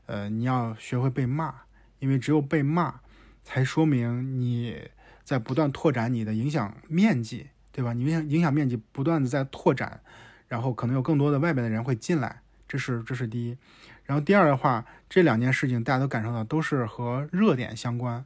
[0.06, 1.54] 呃，你要学会被骂，
[1.98, 3.00] 因为只有被骂，
[3.44, 4.90] 才说明你
[5.22, 7.92] 在不断拓展你的影响面积，对吧？
[7.92, 10.00] 你影响影响面积不断的在拓展，
[10.48, 13.56] 然后可能有更多的外边的人会进来，这是这是第一。
[14.04, 18.24] 然后第二的话，这两件事情大家都感受到都是和热点相关。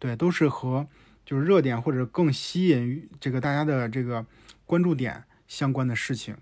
[0.00, 0.88] 对，都是和
[1.24, 4.26] 就是热点或者更吸引这个大家的这个
[4.66, 6.36] 关注点相关的事情，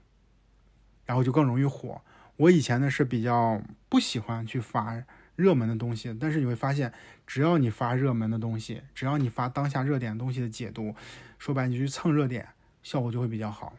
[1.05, 2.01] 然后就更容易火。
[2.37, 5.03] 我以前呢是比较不喜欢去发
[5.35, 6.95] 热门的东西，但是你会发现，
[7.27, 10.95] 只要你发热门的东西，只要你发当下热点东西的解读，
[11.37, 12.49] 说白你就去蹭热点，
[12.85, 13.77] 效果就会比较好。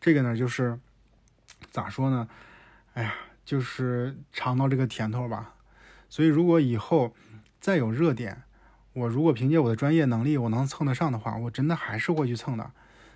[0.00, 0.80] 这个呢就是
[1.70, 2.26] 咋说呢？
[2.94, 3.14] 哎呀，
[3.44, 5.54] 就是尝到这个甜头吧。
[6.08, 7.14] 所以如果以后
[7.60, 8.42] 再有热点，
[8.98, 12.72] 我如果凭借我的专业能力，我能蹭得上的话，我真的还是会去蹭的。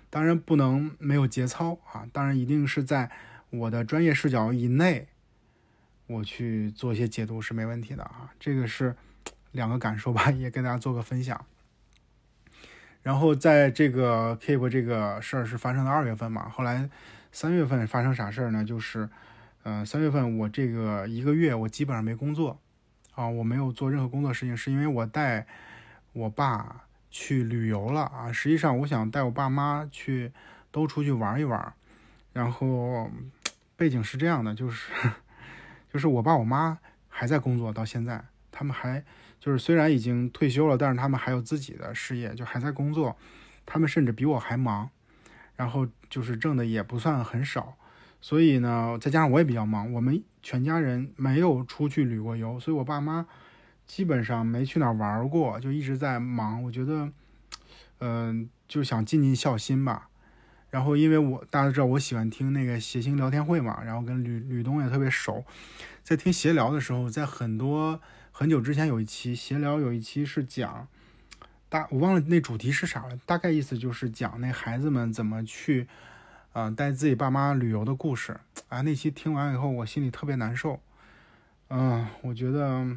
[0.09, 3.11] 当然不能没有节操啊，当然一定是在
[3.49, 5.07] 我的专业视角以内，
[6.07, 8.31] 我去做一些解读是没问题的啊。
[8.39, 8.95] 这个是
[9.51, 11.45] 两个感受吧，也跟大家做个分享。
[13.01, 16.89] 然后在这个 Keep 这个事儿是发生在二月份嘛，后来
[17.31, 18.63] 三月份发生啥事儿呢？
[18.63, 19.09] 就是，
[19.63, 22.59] 嗯，三月份我这个一个月我基本上没工作
[23.15, 25.47] 啊，我没有做任何工作事情，是因为我带。
[26.13, 28.31] 我爸去旅游了啊！
[28.31, 30.31] 实际上，我想带我爸妈去
[30.71, 31.73] 都出去玩一玩，
[32.31, 33.09] 然后
[33.75, 34.91] 背景是这样的，就是
[35.91, 39.03] 就是我爸我妈还在工作到现在，他们还
[39.39, 43.15] 就是虽然已经退休了，但是他们还有自己的事业，就还在工作，
[43.65, 44.89] 他们甚至比我还忙，
[45.55, 47.75] 然后就是挣的也不算很少，
[48.21, 53.27] 所以呢，再加上我也比较忙，我们全家人没有出去旅过游，所以我爸妈
[53.93, 56.63] 基本上没去哪儿玩过，就一直在忙。
[56.63, 57.11] 我觉得，
[57.99, 60.09] 嗯，就想尽尽孝心吧。
[60.71, 65.45] 然后，因为我大家知道我喜欢听那个谐星聊天会嘛，然后跟吕吕东也特别熟，
[66.01, 70.87] 在听闲聊的时候，在很多很久之前有一期闲聊，有一期是讲
[71.69, 75.87] 大我忘了那主题是啥了，大概意思就是讲那孩子们怎么去
[76.53, 78.39] 啊带自己爸妈旅游的故事
[78.69, 78.81] 啊。
[78.81, 80.79] 那期听完以后，我心里特别难受，
[81.69, 82.87] 嗯，我觉得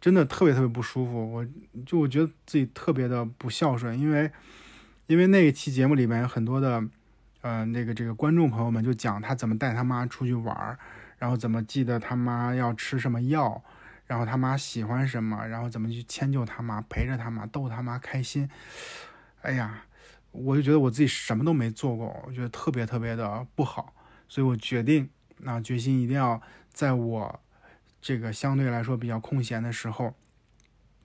[0.00, 1.46] 真的特别特别不舒服，我
[1.84, 4.30] 就我觉得自己特别的不孝顺，因为。
[5.08, 6.84] 因为那一期节目里面有很多的，
[7.40, 10.78] 呃，那个这个观众朋友们就讲他怎么带他妈出去玩儿，
[11.16, 13.64] 然后怎么记得他妈要吃什么药，
[14.06, 18.46] 然后他妈喜欢什么，然后怎么去迁就他妈，陪着他妈，逗他妈开心。
[19.40, 19.82] 哎呀，
[20.30, 23.94] 我就觉得我自己什么都没做过，我觉得特别特别的不好，
[24.28, 26.38] 所以我决定，那决心一定要
[26.68, 27.40] 在我
[28.00, 30.14] 这个相对来说比较空闲的时候，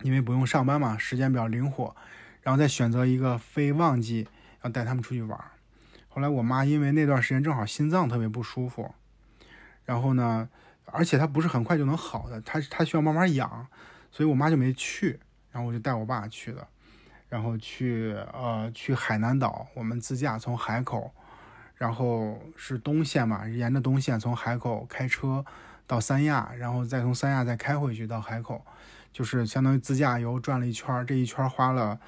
[0.01, 1.95] 因为不用上班嘛，时间比较灵活。
[2.41, 4.27] 然后再选择一个非旺季，
[4.63, 5.39] 要带他们出去玩。
[6.09, 8.93] 后来我妈因为那段时间正好心脏特别不舒服，
[9.85, 10.49] 然后呢，
[10.85, 13.65] 而且她不是很快就能好的，她她需要慢慢养，
[14.11, 15.19] 所以我妈就没去。
[15.51, 16.67] 然后我就带我爸去的，
[17.29, 21.13] 然后去呃去海南岛，我们自驾从海口，
[21.75, 25.45] 然后是东线嘛，沿着东线从海口开车
[25.85, 28.65] 到三亚，然后再从三亚再开回去到海口，
[29.11, 31.99] 就是相当于自驾游转了一圈，这一圈花了。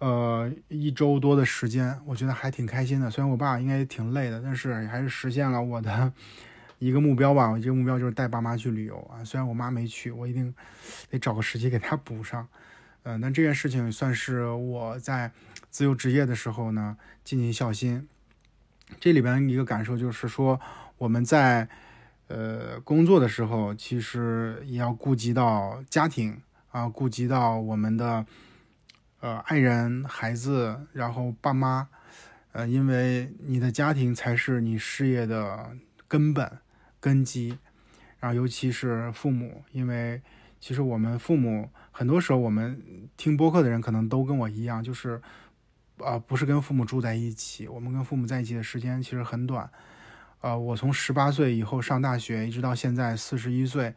[0.00, 3.10] 呃，一周多的时间，我觉得还挺开心的。
[3.10, 6.12] 虽然我爸应该也挺累的，但是还是实现了我的
[6.78, 7.50] 一个目标吧。
[7.50, 9.24] 我这个目标就是带爸妈去旅游啊。
[9.24, 10.54] 虽然我妈没去，我一定
[11.10, 12.46] 得找个时机给她补上。
[13.02, 15.32] 嗯，那这件事情算是我在
[15.68, 18.06] 自由职业的时候呢，尽尽孝心。
[19.00, 20.60] 这里边一个感受就是说，
[20.98, 21.68] 我们在
[22.28, 28.24] 呃工作的时候，其实也要顾及到家庭啊，顾及到我们的。
[29.20, 31.88] 呃，爱人、孩子，然后爸妈，
[32.52, 35.76] 呃，因为你的家庭才是你事业的
[36.06, 36.58] 根本、
[37.00, 37.58] 根基，
[38.20, 40.22] 然后尤其是父母，因为
[40.60, 42.80] 其实我们父母很多时候，我们
[43.16, 45.20] 听播客的人可能都跟我一样，就是
[45.96, 49.68] 啊，不是跟父母住在一起，我们跟父母在一起的时间其实很短，
[50.40, 53.94] 呃，我从十八岁以后上大学，一直到现在四十一岁，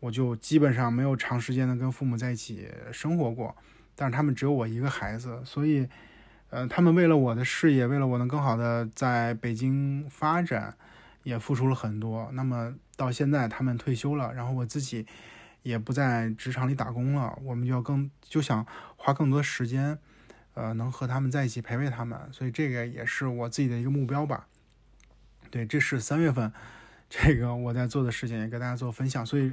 [0.00, 3.54] 我就基本上没有长时间的跟父母在一起生活过。
[3.94, 5.88] 但是他们只有我一个孩子，所以，
[6.50, 10.76] 呃，他们为了我的事业，为了我能更好的在北京发展，
[11.22, 12.28] 也付出了很多。
[12.32, 15.06] 那么到现在他们退休了，然后我自己
[15.62, 18.66] 也不在职场里打工了，我们就要更就想
[18.96, 19.96] 花更多时间，
[20.54, 22.18] 呃，能和他们在一起陪陪他们。
[22.32, 24.48] 所以这个也是我自己的一个目标吧。
[25.56, 26.52] 对，这是三月份
[27.08, 29.24] 这个我在做的事情，也跟大家做分享。
[29.24, 29.52] 所以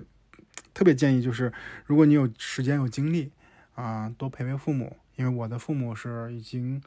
[0.73, 1.53] 特别建议就是，
[1.85, 3.31] 如果你有时间有精力。
[3.75, 6.79] 啊，多陪陪父母，因为我的父母是已经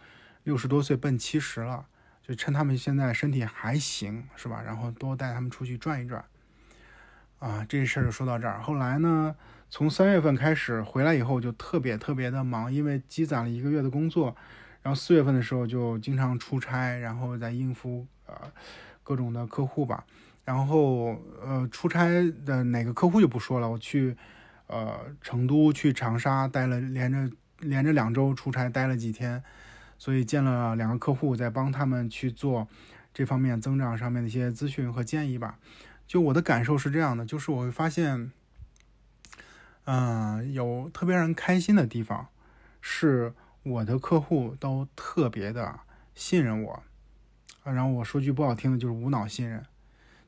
[0.45, 1.85] 六十多岁奔七十了，
[2.23, 4.63] 就趁他们现在身体还行，是吧？
[4.65, 6.25] 然后多带他们出去转一转。
[7.41, 8.63] 啊，这事儿就说到这儿。
[8.63, 9.35] 后来呢，
[9.69, 14.37] 从三月份开始回来以后就特别特别的忙，因为积攒了一个月的工作，
[14.83, 18.53] 然后四月份的时候就经常出差，然后再应付呃
[19.07, 20.05] 各种的客户吧。
[20.45, 22.09] 然后呃出差
[22.45, 24.17] 的哪个客户就不说了，我去。
[24.69, 27.31] 呃，成都去长沙待了连着
[27.61, 29.41] 连着两周出差，待了几天，
[29.97, 32.67] 所以见了两个客户，在帮他们去做
[33.15, 35.61] 这方面增长上面的一些咨询和建议吧。
[36.09, 38.33] 就我的感受是这样的，就是我会发现，
[39.85, 42.27] 嗯，有特别让人开心的地方，
[42.81, 45.79] 是我的客户都特别的
[46.17, 46.83] 信任我，
[47.73, 49.65] 然后我说句不好听的，就是无脑信任，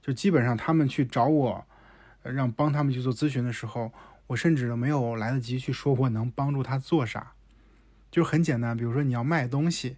[0.02, 1.66] 就基本上他们去找我，
[2.22, 3.92] 让帮他们去做咨询的时候。
[4.28, 7.32] 我甚至都没有来得及去说我能帮助他做啥，
[8.10, 8.76] 就很简单。
[8.76, 9.96] 比如说你要卖东西，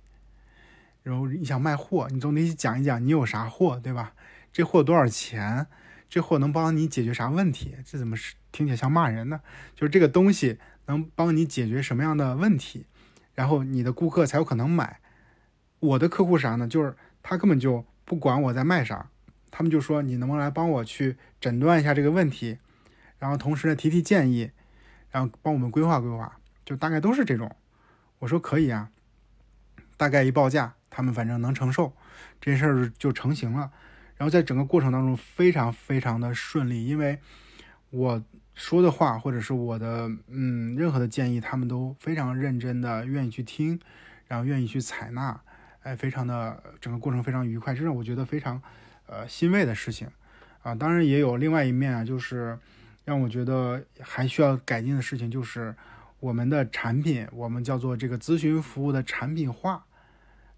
[1.03, 4.13] 然后你想卖货，你总得讲一讲你有啥货，对吧？
[4.53, 5.67] 这货多少钱？
[6.09, 7.75] 这货能帮你解决啥问题？
[7.85, 9.41] 这怎么是听起来像骂人呢？
[9.75, 12.87] 就是这个东西能帮你解决什么样的问题，
[13.35, 15.01] 然后你的顾客才有可能买。
[15.81, 16.69] 我的客户啥呢？
[16.69, 19.09] 就是他根本就不管我在卖啥，
[19.51, 22.59] 他们就说你能不能来帮我去诊断一下这个问题。
[23.19, 24.51] 然后同时呢，提提建议，
[25.11, 27.55] 然后帮我们规划规划，就大概都是这种。
[28.21, 28.91] 我说可以啊，
[29.97, 31.93] 大概一报价，他们反正能承受。
[32.41, 33.71] 这事儿就成型了。
[34.17, 37.19] 然后在整个过程当中非常非常的顺利，因为
[37.91, 38.23] 我
[38.55, 43.81] 说的话或者是我的嗯任何的建议，他们都非常认真的愿意去听，
[44.27, 45.41] 然后愿意去采纳，
[45.83, 48.61] 哎，非常的整个过程非常愉快，这让我觉得非常
[49.07, 50.09] 呃欣慰的事情
[50.63, 50.75] 啊。
[50.75, 52.59] 当然也有另外一面啊，就是
[53.05, 55.75] 让我觉得还需要改进的事情，就是
[56.21, 59.85] 我们的产品，我们叫做这个咨询服务的产品化。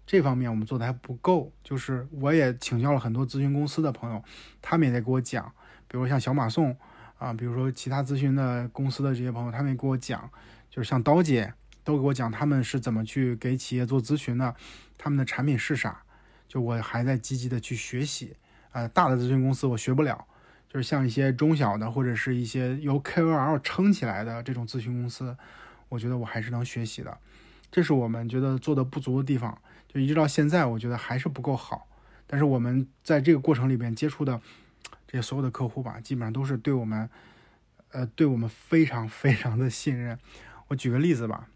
[0.05, 4.21] 这方面我们做的还不够，就是我也请教了很多咨询公司的朋友，
[4.61, 5.49] 他们也在给我讲，
[5.87, 6.75] 比如像小马送
[7.17, 10.29] 啊，比如说其他咨询的公司的这些朋友，他们也给我讲，
[10.69, 11.53] 就是像刀姐
[11.85, 14.53] 都给我讲他们是怎么去给企业做咨询的，
[14.97, 16.03] 他们的产品是啥，
[16.47, 18.35] 就我还在积极的去学习
[18.71, 20.25] 啊，大的咨询公司我学不了，
[20.69, 25.35] 就是像一些中小的或者是一些由 KOL 撑起来的这种咨询公司，
[25.89, 27.17] 我觉得我还是能学习的，
[27.71, 29.57] 这是我们觉得做的不足的地方。
[29.87, 31.87] 就一直到现在，我觉得还是不够好。
[32.25, 34.41] 但是我们在这个过程里边接触的
[35.05, 37.07] 这些所有的客户吧，基本上都是对我们，
[37.91, 40.17] 呃，对我们非常非常的信任。
[40.69, 41.47] 我举个例子吧，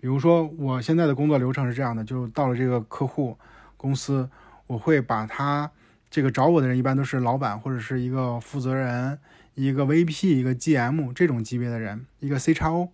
[0.00, 3.36] 比如说我现在的工作流程是这样的：，就到了这个客户
[3.76, 4.28] 公司，
[4.66, 5.70] 我会把他
[6.10, 9.18] 这个找我的人，一般都是老板或者是一个负责人、
[9.54, 12.90] 一个 VP、一个 GM 这种级别的人，一个 C x O，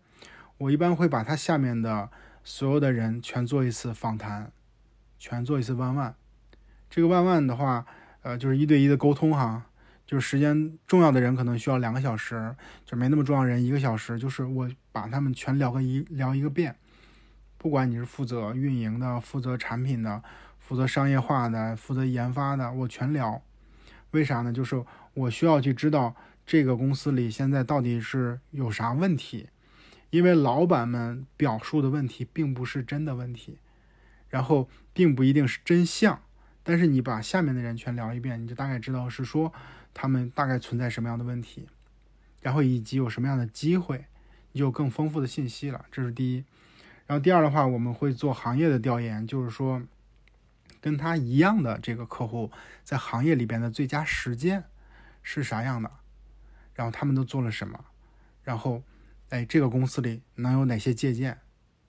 [0.59, 2.11] 我一般会把他下面的。
[2.49, 4.53] 所有的人全做一次访谈，
[5.19, 6.15] 全做一次万万。
[6.89, 7.85] 这个万万的话，
[8.23, 9.67] 呃，就是一对一的沟通哈，
[10.07, 12.55] 就是时间重要的人可能需要两个小时，
[12.85, 16.77] 就没那么重要人一个小时，就是我把他们全聊个一聊一个遍。
[17.59, 20.23] 不管你是负责运营的、负责产品的、
[20.59, 23.43] 负责商业化的、负责研发的，我全聊。
[24.13, 24.53] 为啥呢？
[24.53, 24.85] 就是
[25.15, 26.15] 我需要去知道
[26.47, 29.49] 这个公司里现在到底是有啥问题。
[30.11, 33.59] 因为老板们表述的问题并不是真的问题，
[34.31, 36.23] 然后并不一定是真相，
[36.63, 39.53] 但是你把下面的人全聊一遍，你就大概知道是说
[39.93, 41.67] 他们大概存在什么样的问题，
[42.41, 44.07] 然后以及有什么样的机会，
[44.53, 45.85] 你就有更丰富的信息了。
[45.91, 46.45] 这是第一。
[47.07, 49.83] 然后第二的话，我们会做行业的调研，就是说
[50.81, 52.51] 跟他一样的这个客户
[52.85, 54.65] 在行业里边的最佳实践
[55.23, 55.91] 是啥样的，
[56.75, 57.85] 然后他们都做了什么，
[58.43, 58.83] 然后。
[59.31, 61.37] 哎，这个公司里能有哪些借鉴？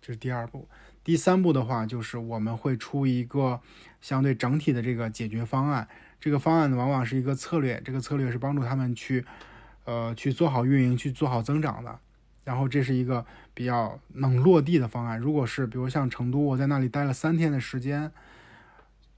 [0.01, 0.67] 这是第二步。
[1.03, 3.61] 第三步的话，就是我们会出一个
[4.01, 5.87] 相对整体的这个解决方案。
[6.19, 9.23] 这个方案呢，往往是一个策略，这个策略是帮助他们去，
[9.85, 11.99] 呃，去做好运营，去做好增长的。
[12.47, 15.19] 然后这是一个比较能落地的方案。
[15.19, 18.09] 如果是比如像成都，我在那里待了三天的时间，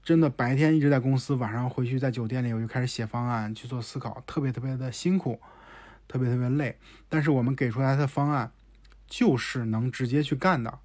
[0.02, 5.38] 真的白天一直在公司，晚上回去在酒店里，我就开始写方案，去做思考，特别特别的辛苦。
[6.08, 6.76] 特别特别累，
[7.08, 8.50] 但是我们给出来的方案
[9.06, 10.80] 就是能直接去干的。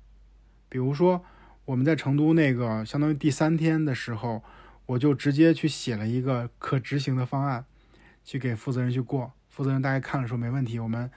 [0.70, 1.26] 比如说，
[1.66, 4.43] 我们在成都那个相当于第三天的时候，
[4.86, 7.66] 我就直接去写了一个可执行的方案，
[8.24, 9.32] 去给负责人去过。
[9.50, 11.10] 负责人大概看了说没问题，我们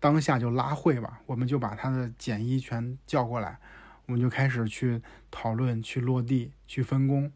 [0.00, 3.58] 当下就拉会吧，我们就把他的简一全叫过来，
[4.06, 7.30] 我们就开始去讨论、去落地、去分工。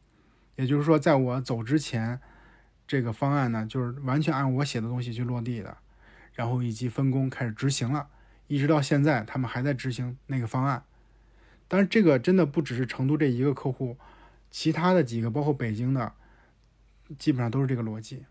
[0.57, 2.21] 也就是说，在我走之前，
[2.87, 5.77] 这个方案呢，就是完全按我写的东西去落地的。
[6.33, 8.09] 然后以及分工开始执行了，
[8.49, 10.83] 一直到现在，他们还在执行那个方案。
[11.69, 13.97] 但是这个真的不只是成都这一个客户，
[14.51, 16.13] 其他的几个，包括北京的，
[17.19, 18.25] 基本上都是这个逻辑，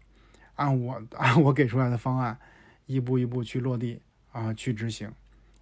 [0.55, 2.37] 按我按我给出来的方案，
[2.85, 4.01] 一步一步去落地
[4.33, 5.09] 啊，去执行。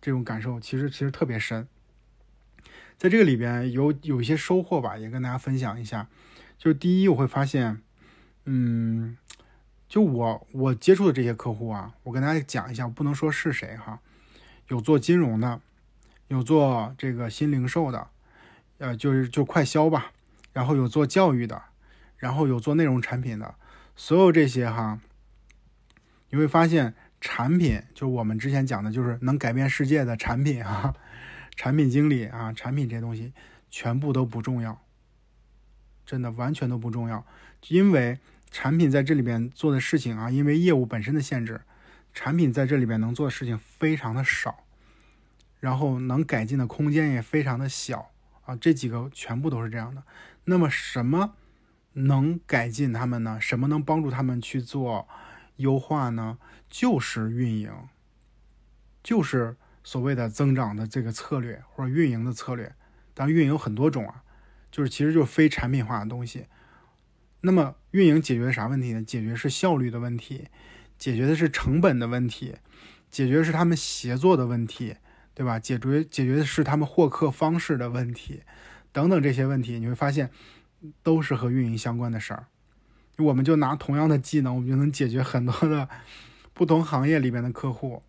[0.02, 1.68] 这种感受其实其实特别深。
[2.98, 6.08] 在这个里边有有一些收获吧，也跟大家分享一下。
[6.58, 7.84] 就是第一，我会发现，
[8.46, 9.18] 嗯。
[9.88, 14.00] 就我我接触的这些客户啊，我跟大家讲一下，不能说是谁哈，
[14.70, 15.60] 有做金融的，
[16.30, 18.08] 有做这个新零售的，
[18.78, 20.14] 呃，就是就快销吧，
[20.54, 21.62] 然后有做教育的，
[22.16, 23.56] 然后有做内容产品的，
[23.98, 25.02] 所有这些哈，
[26.30, 30.94] 你会发现产品就是我们之前讲的，就是能改变世界的产品啊，
[31.56, 33.32] 产品经理啊，产品这些东西
[33.70, 34.82] 全部都不重要，
[36.06, 37.26] 真的完全都不重要，
[37.70, 38.20] 因为。
[38.54, 41.62] 产品在这里边做的事情啊，因为业务本身的限制，
[42.14, 44.66] 产品在这里边能做的事情非常的少，
[45.62, 48.12] 然后能改进的空间也非常的小
[48.44, 48.54] 啊。
[48.58, 50.04] 这几个全部都是这样的。
[50.44, 51.36] 那么什么
[51.94, 53.40] 能改进他们呢？
[53.40, 55.08] 什么能帮助他们去做
[55.56, 56.38] 优化呢？
[56.72, 57.72] 就是运营，
[59.04, 62.74] 就是所谓的增长的这个策略或者运营的策略。
[63.14, 64.24] 当然，运营有很多种啊，
[64.72, 66.46] 就是其实就是非产品化的东西。
[67.42, 69.04] 那么运营解决啥问题呢？
[69.04, 70.48] 解决是效率的问题，
[70.98, 72.56] 解决的是成本的问题，
[73.10, 74.96] 解决是他们协作的问题，
[75.34, 75.60] 对吧？
[75.60, 78.44] 解决解决的是他们获客方式的问题，
[78.94, 80.30] 等等这些问题，你会发现，
[81.04, 82.46] 都是和运营相关的事儿。
[83.18, 85.90] 我们就拿同样的技能，我们就能解决很多的
[86.54, 88.04] 不同行业里边的客户。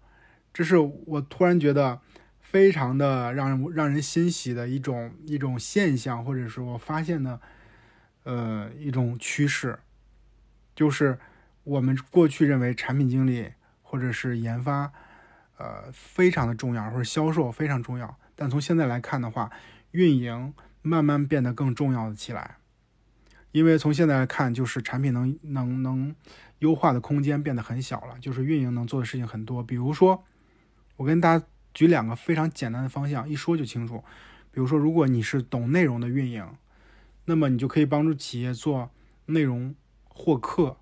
[0.52, 2.00] 这是我突然觉得
[2.40, 7.40] 非常的让人让人欣喜的一种一种现象，或者是我发现的
[8.24, 9.78] 呃一种趋势，
[10.74, 11.18] 就是
[11.64, 14.92] 我们过去认为产品经理或者是研发
[15.56, 19.50] 呃非常的重要，或者销售非常重要，但从现在来看的话，
[19.92, 22.56] 运营慢慢变得更重要的起来。
[23.52, 26.14] 因为从现在来看，就是产品能能能
[26.62, 29.64] 优化的空间变得很小了，就是运营能做的事情很多。
[29.64, 30.22] 比如说，
[30.96, 31.44] 我跟大家
[31.74, 34.04] 举两个非常简单的方向，一说就清楚。
[34.52, 36.46] 比如说，如果你是懂内容的运营，
[37.24, 38.90] 那么你就可以帮助企业做
[39.26, 39.74] 内容
[40.08, 40.76] 获客，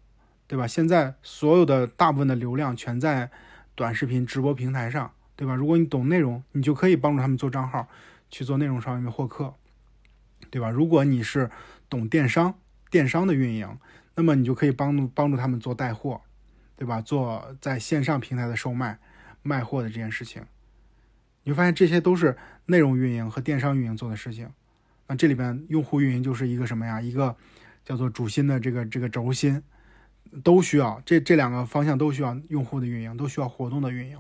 [0.47, 0.67] 对吧？
[0.67, 3.31] 现在所有的大部分的流量全在
[3.75, 5.55] 短视频直播平台上，对吧？
[5.55, 7.89] 如果你懂内容，你就可以帮助他们做账号，
[8.31, 9.55] 去做内容上面获客，
[10.51, 10.69] 对吧？
[10.69, 11.51] 如果你是
[11.89, 12.55] 懂电商，
[12.91, 13.79] 电商的运营，
[14.21, 16.21] 那么你就可以帮助帮助他们做带货，
[16.77, 17.01] 对吧？
[17.01, 18.99] 做在线上平台的售卖、
[19.43, 20.43] 卖货的这件事情，
[21.43, 24.51] 你会发现这些都是内容运营和电商运营做的事情。
[25.07, 27.01] 那这里边用户运营就是一个什么呀？
[27.01, 27.35] 一个
[27.83, 29.63] 叫做主心的这个这个轴心，
[30.45, 34.19] 都需要这这两个方向都需要用户的运营，都需要活动的运营。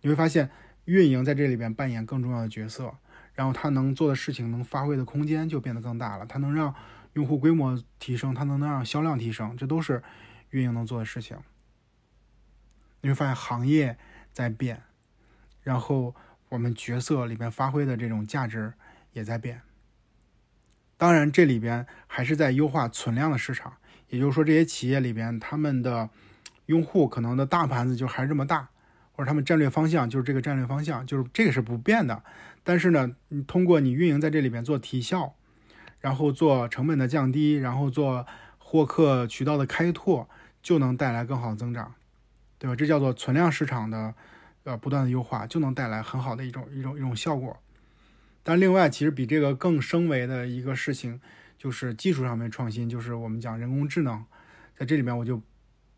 [0.00, 0.50] 你会发现
[0.86, 2.92] 运营在这里边扮演更重要的角色。
[3.34, 6.26] 然后他能做的事情，能发挥的空间就变得更大了。
[6.26, 6.74] 它能让
[7.14, 10.02] 用户规模提升，它能能让销量提升，这都是
[10.50, 11.36] 运营能做的事情。
[13.00, 13.96] 你会发现行业
[14.32, 14.82] 在变，
[15.62, 16.14] 然后
[16.48, 18.74] 我们角色里边发挥的这种价值
[19.12, 19.62] 也在变。
[20.96, 23.74] 当然，这里边还是在优化存量的市场，
[24.08, 26.10] 也就是说，这些企业里边他们的
[26.66, 28.68] 用户可能的大盘子就还是这么大。
[29.12, 32.22] 或者他们战略方向就是这个战略方向，就是这个是不变的。
[32.62, 35.34] 但是呢，你通过你运营在这里边做提效，
[36.00, 38.26] 然后做成本的降低，然后做
[38.58, 40.28] 获客渠道的开拓，
[40.62, 41.94] 就能带来更好的增长，
[42.58, 42.76] 对吧？
[42.76, 44.14] 这叫做存量市场的
[44.64, 47.58] 呃不断的优化，就能带来很好的一种一种一种效果。
[48.42, 51.20] 但另外，其实比这个更升维的一个事情，
[51.56, 54.24] 就是技术上面创新，就是我们讲人工智能，
[54.76, 55.40] 在这里面我就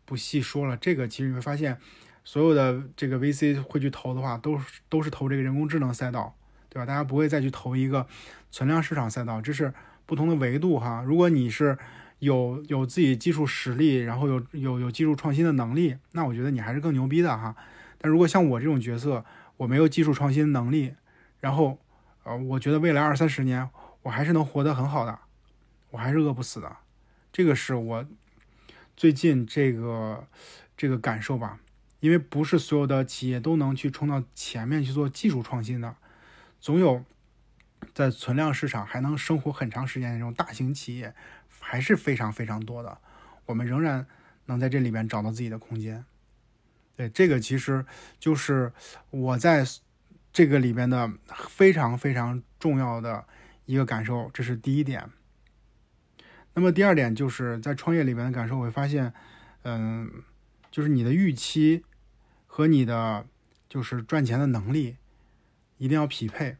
[0.05, 0.75] 不细说了。
[0.77, 1.77] 这个其实你会发现。
[2.23, 6.35] 所有的这个 VC 会去投的话，都是都是投这个人工智能赛道，
[6.69, 6.85] 对吧？
[6.85, 8.05] 大家不会再去投一个
[8.51, 9.73] 存量市场赛道，这是
[10.11, 11.01] 不同的维度哈。
[11.07, 11.77] 如果你是
[12.19, 17.55] 有有自己技术实力，然后有有有技术创新的能力，那我觉得你还是更牛逼的哈。
[17.97, 19.23] 但如果像我这种角色，
[19.55, 20.95] 我没有技术创新能力，
[21.39, 21.79] 然后
[22.25, 23.69] 呃，我觉得未来二三十年
[24.01, 25.17] 我还是能活得很好的，
[25.91, 26.75] 我还是饿不死的。
[27.31, 28.05] 这个是我
[28.97, 30.27] 最近这个
[30.75, 31.57] 这个感受吧。
[32.01, 35.95] 因为不是所有的企业都能去冲到前面去做技术创新的，
[36.59, 37.05] 总有
[37.93, 41.13] 在存量市场还能生活很长时间的这种大型企业
[41.59, 42.97] 还是非常非常多的。
[43.45, 44.05] 我们仍然
[44.45, 46.03] 能在这里边找到自己的空间。
[46.95, 47.85] 对，这个其实
[48.19, 48.71] 就是
[49.09, 49.65] 我在
[50.31, 51.11] 这个里边的
[51.49, 53.25] 非常非常重要的
[53.65, 55.09] 一个感受，这是第一点。
[56.53, 59.13] 那么第二点就是在创业里边的感受，我会发现，
[59.63, 60.23] 嗯，
[60.69, 61.83] 就是你的预期。
[62.53, 63.25] 和你的
[63.69, 64.97] 就是赚钱的能力
[65.77, 66.57] 一定要匹配。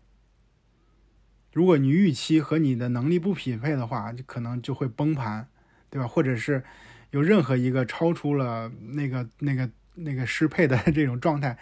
[1.51, 5.47] 如果你预期和你的能力不匹配的话，就可能就会崩盘，
[5.89, 6.07] 对吧？
[6.07, 6.63] 或者是
[7.09, 11.57] 有任何一个超出了那个那个那个适配的 这种状态，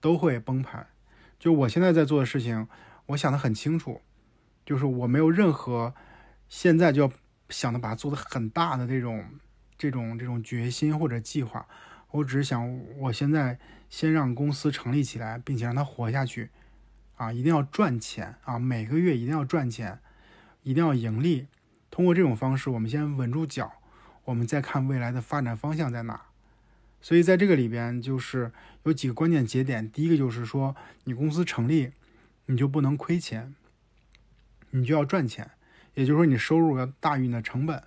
[0.00, 0.86] 都会崩盘。
[1.38, 2.66] 就我现在在做的事情，
[3.06, 4.00] 我想的很清楚，
[4.66, 5.94] 就是我没有任何
[6.48, 7.12] 现在就要
[7.48, 9.24] 想的把它做的很大的这种
[9.78, 11.66] 这种这种决心或者计划。
[12.10, 13.58] 我只是想，我现在
[13.88, 16.50] 先让公司成立起来，并且让它活下去，
[17.18, 19.98] 啊，一定要赚钱啊，每个月一定要赚钱，
[20.62, 21.48] 一定要盈利。
[21.90, 23.70] 通过这种方式，我们先稳住脚，
[24.24, 26.22] 我们再看未来的发展方向在哪。
[27.00, 28.52] 所以在这个里边，就是
[28.84, 29.90] 有几个关键节点。
[29.90, 30.74] 第一个就是说，
[31.04, 31.92] 你公司成立，
[32.46, 33.54] 你就不能亏钱，
[34.70, 35.50] 你就要赚钱，
[35.94, 37.82] 也就是说，你收入要大于你的成本，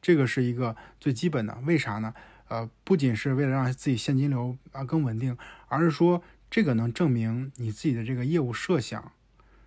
[0.00, 1.58] 这个是一个最基本的。
[1.66, 2.14] 为啥呢？
[2.48, 5.36] 呃，不仅是为了让自己现金流啊更稳定，
[5.68, 6.22] 而是说
[6.52, 9.12] 这个能证明你自己的这个业务设想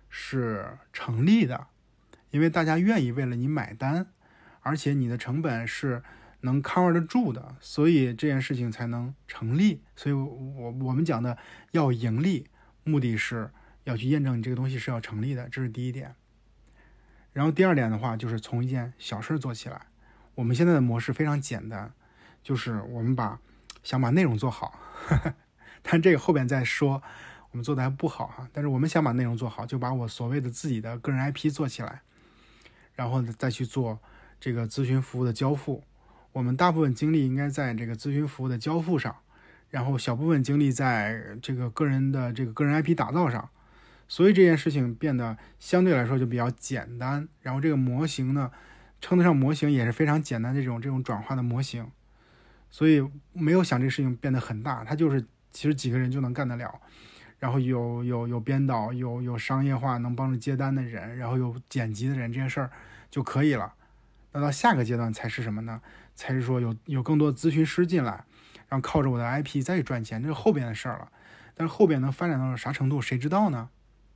[0.08, 1.66] 是成立的，
[2.30, 4.06] 因为大家愿意为了你买单，
[4.60, 6.04] 而且你的成本是
[6.42, 9.82] 能 cover 得住的，所以这件事情才能成立。
[9.96, 11.36] 所以，我我们讲的
[11.72, 12.46] 要盈利，
[12.84, 13.50] 目的是
[13.82, 16.14] 要去验证你这个东西是要成立的，这是第一点。
[17.32, 19.86] 然后第二点的话，就是从一件小事做起来。
[20.36, 21.92] 我们现在的模式非常简单。
[22.44, 23.40] 就是我们把
[23.82, 24.78] 想把内容做好，
[25.88, 27.02] 但这个后边再说，
[27.50, 28.48] 我们做的还不好哈。
[28.52, 32.02] 但是我们想把内容做好，就把我所谓的自己的个人 IP 做起来，
[32.94, 34.00] 然后再去做
[34.40, 35.84] 这个咨询服务的交付。
[36.32, 39.16] 我们大部分精力应该在这个咨询服务的交付上，
[39.70, 43.48] 然后小部分精力在这个个人的这个个人 IP 打造上。
[44.08, 47.26] 所以这件事情变得相对来说就比较简单。
[47.40, 48.50] 然后这个模型呢，
[49.00, 51.90] 称得上模型也是非常简单这种这种转化的模型。
[52.70, 53.02] 所以
[53.32, 56.80] 没有想这个事情变得很大，它就是其实几个人就能干得了。
[57.38, 62.70] 然后有有有编导，有有商业化能帮助接单的人，然后有剪辑的人，这件事儿
[63.10, 63.74] 就可以了。
[64.32, 65.82] 那到下个阶段才是什么呢？
[66.14, 68.24] 才是说有有更多咨询师进来，
[68.68, 71.12] 然后靠着我的 IP 再去赚钱，这是后边的事儿了。
[71.54, 73.68] 但是后边能发展到啥程度，谁知道呢？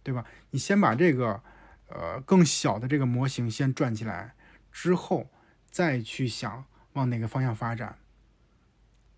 [0.02, 0.24] 对吧？
[0.52, 1.42] 你先把这个
[1.88, 4.34] 呃更小的这个模型先转起来，
[4.72, 5.28] 之后
[5.70, 7.98] 再去想往哪个方向发展。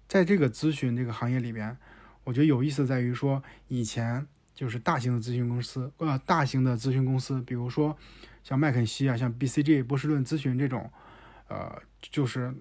[0.08, 1.78] 在这个咨询这个行业里边。
[2.24, 7.96] 我觉得有意思在于说，以前就是大型的咨询公司，呃，大型的咨询公司，比如说
[8.44, 10.90] 像麦肯锡啊，像 BCG 波士顿咨询这种，
[11.48, 12.54] 呃，就是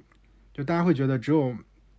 [0.54, 1.56] 就大家会觉得只有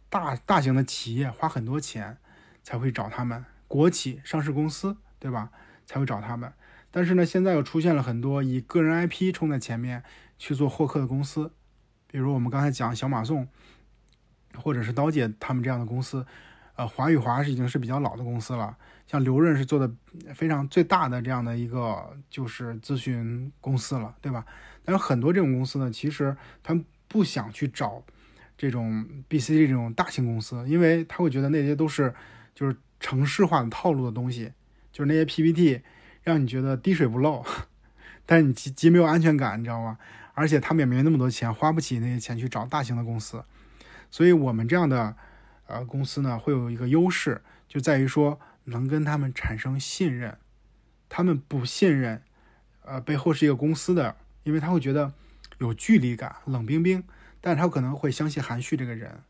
[0.08, 2.18] 大大型的企业花很多钱
[2.62, 5.50] 才会找他们，国企、上市公司，对吧？
[5.86, 6.52] 才会找他们。
[6.90, 10.02] 但是呢，现在又出现了很多以个人 IP 冲在前面
[10.36, 11.52] 去做获客的公司，
[12.06, 13.48] 比如我们刚才讲小马送，
[14.56, 16.26] 或者是刀姐他们这样的公司。
[16.74, 18.74] 呃，华宇华是已经是比较老的公司了，
[19.06, 19.92] 像刘润是做的
[20.34, 24.42] 非常最大的这样的一个就是咨询公司了，对吧？
[24.82, 28.02] 但是很多这种公司呢，其实他们不想去找
[28.56, 32.14] 这种 B、C 这种大型公司，因为他会觉得那些都是
[32.54, 34.50] 就是城市化的套路的东西，
[34.90, 35.82] 就是那些 PPT
[36.22, 37.44] 让你觉得滴水不漏，
[38.24, 39.98] 但是你极极没有安全感，你知道吗？
[40.32, 43.44] 而且他们也没那么多钱，花不起那些钱去找大型的公司，
[44.10, 45.14] 所以我们这样的。
[45.66, 50.38] 呃，公司呢会有一个优势，就在于说能跟他们产生信任。
[51.08, 52.22] 他们不信任，
[52.84, 55.12] 呃，背后是一个公司的，因为他会觉得
[55.58, 57.04] 有距离感，冷冰冰。
[57.40, 59.20] 但是他可能会相信韩旭这个人，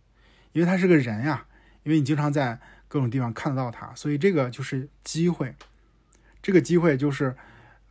[0.52, 1.46] 因为他是个人呀，
[1.82, 5.56] 因为你经常在各种地方看得到他，所以这个就是机会。
[6.40, 7.36] 这个机会就是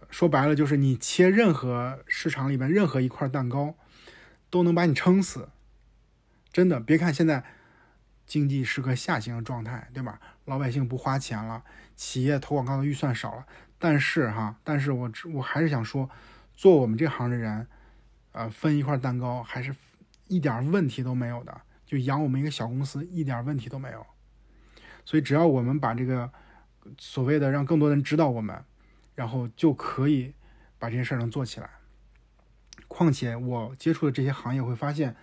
[0.10, 3.76] 说白了，就是你切任何市场里面任何一块蛋糕，
[4.50, 5.50] 都能把你撑死。
[6.54, 7.44] 真的，别看现在。
[8.32, 10.18] 经济是个下行的状态，对吧？
[10.46, 11.62] 老百姓不花钱了，
[11.98, 13.46] 企业投广告的预算少了。
[13.78, 16.10] 但是哈，但是我我还是想说，
[16.56, 17.68] 做我们这行的人，
[18.32, 19.76] 呃，分一块蛋糕还是
[20.30, 21.60] 一点问题都没有的。
[21.86, 24.08] 就养我们一个小公司，一点问题都没有。
[25.04, 26.32] 所以只要我们把这个
[26.98, 28.64] 所谓的让更多人知道我们，
[29.14, 30.34] 然后就可以
[30.80, 31.70] 把这件事儿能做起来。
[32.88, 35.18] 况且我接触的这些行业会发现。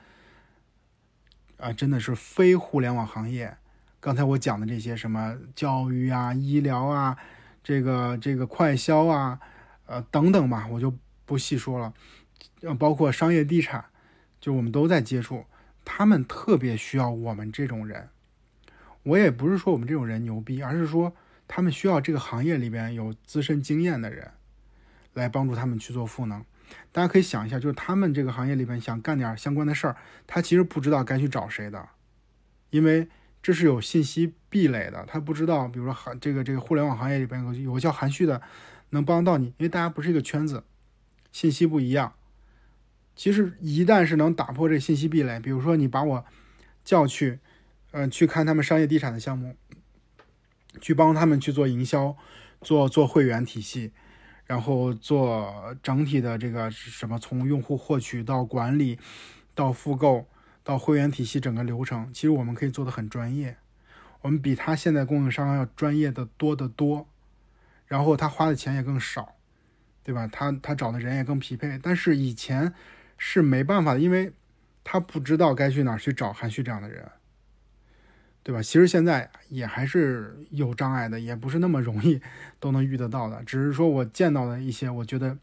[1.58, 3.56] 啊，真的是非互联网行业。
[4.00, 7.18] 刚才我讲的这些什么教育啊、医疗啊、
[7.64, 9.40] 这个这个快销啊，
[9.86, 10.94] 呃等等吧，我就
[11.26, 11.92] 不细说了。
[12.78, 13.84] 包括商业地产，
[14.40, 15.44] 就我们都在接触，
[15.84, 18.08] 他们特别需要我们这种人。
[19.02, 21.12] 我也不是说我们这种人牛逼，而是说
[21.48, 24.30] 他们需要这个行业里边有资深经验的人
[25.14, 26.44] 来帮助他们去做赋能。
[26.92, 29.96] 大家可以想一下，就是他们这个行业里边想干点相关的事儿，
[30.26, 31.88] 他其实不知道该去找谁的，
[32.70, 33.08] 因为
[33.42, 35.04] 这是有信息壁垒的。
[35.06, 38.42] 他不知道，比如说韩这个这个互联网行业里边有有个叫韩旭的，
[38.90, 40.64] 能帮到你，因为大家不是一个圈子，
[41.30, 42.14] 信息不一样。
[43.14, 46.24] 其实一旦是能打破这信息壁垒，比如说你把我
[46.84, 47.38] 叫去，
[47.90, 49.56] 嗯，去看他们商业地产的项目，
[50.80, 52.16] 去帮他们去做营销，
[52.60, 53.92] 做做会员体系。
[54.48, 58.98] 然后做整体的这个什么，从用户获取到管理，
[59.54, 60.26] 到复购，
[60.64, 63.58] 到会员体系整个流程，其实我们可以做的很专业，
[64.22, 67.06] 我们比他现在供应商要专业的多得多，
[67.86, 69.36] 然后他花的钱也更少，
[70.02, 70.26] 对吧？
[70.26, 71.78] 他他找的人也更匹配。
[71.82, 72.72] 但是以前
[73.18, 74.32] 是没办法的，因为
[74.82, 77.06] 他不知道该去哪儿去找韩旭这样的人。
[78.42, 78.62] 对吧？
[78.62, 82.20] 其实现在也还是有障碍的，也不是那么容易
[82.58, 83.42] 都能遇得到的。
[83.44, 85.36] 只是说我见到的一些，我觉得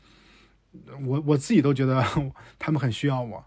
[1.06, 2.04] 我我自己都觉得
[2.58, 3.46] 他们很需要我，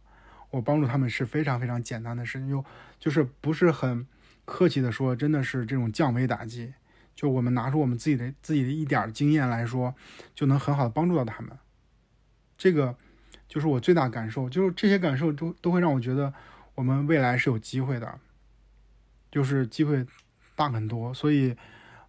[0.51, 2.65] 我帮助他们是非常非常简单的事情，又
[3.01, 4.07] 就是不是很
[4.45, 6.75] 客气的说，真的是这种降维打击。
[7.17, 9.93] 就我们拿出我们自己的自己的一点经验来说，
[10.37, 11.51] 就能很好的帮助到他们。
[12.57, 12.97] 这个
[13.49, 16.33] 就是我最大感受，就是这些感受都都会让我觉得
[16.77, 18.21] 我们未来是有机会的。
[19.31, 20.05] 就是机会
[20.57, 21.57] 大很多，所以，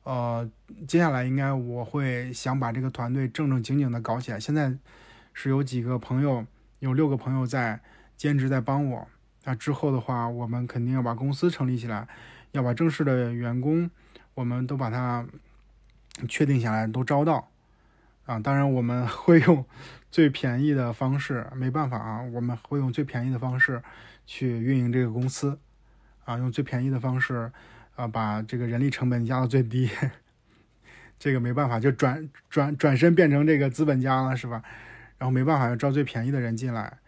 [0.04, 0.50] 呃，
[0.88, 4.40] 接下来应该我会想把这个团队正正经经的搞起来。
[4.40, 4.74] 现在
[5.34, 6.46] 是有几个朋友，
[6.80, 7.80] 有六个朋友在
[8.18, 9.08] 兼职在帮我。
[9.44, 12.08] 那之后的话，我们肯定要把公司成立起来，
[12.52, 13.90] 要把正式的员工，
[14.34, 15.26] 我们都把它
[16.28, 17.50] 确定下来，都招到。
[18.26, 18.40] 啊。
[18.40, 19.66] 当然我们 会用
[20.12, 23.82] 最便宜的方式，没办法啊，我们会用最便宜的方式
[24.26, 25.60] 去运营这个公司
[26.30, 27.52] 啊，用最便宜的方式
[27.96, 29.90] 啊，把这个人力成本压到最低。
[31.18, 34.62] 这个没办法，就转转转身变成这个资本家了，是吧？
[35.18, 37.00] 然后没办法，要招最便宜的人进来，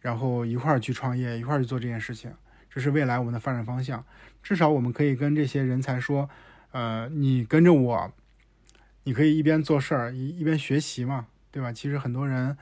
[0.00, 2.32] 然后一块儿去创业，一块儿去做这件事情。
[2.68, 4.04] 这是未来我们的发展方向。
[4.42, 6.28] 至少我们可以跟这些人才说，
[6.72, 8.12] 呃，你跟着我，
[9.04, 11.72] 你可以一边做事儿一一边学习嘛，对吧？
[11.72, 12.58] 其实很多人，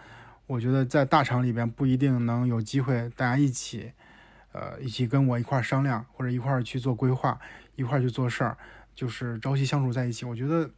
[0.47, 3.93] 我觉得在大厂里边不一定能有机会大家一起，
[4.53, 7.39] 呃，一起跟我一块儿商量，或者一块儿去做规划，
[7.74, 8.57] 一块儿去做事儿，
[8.95, 10.24] 就是朝夕相处在一起。
[10.24, 10.70] 我觉得。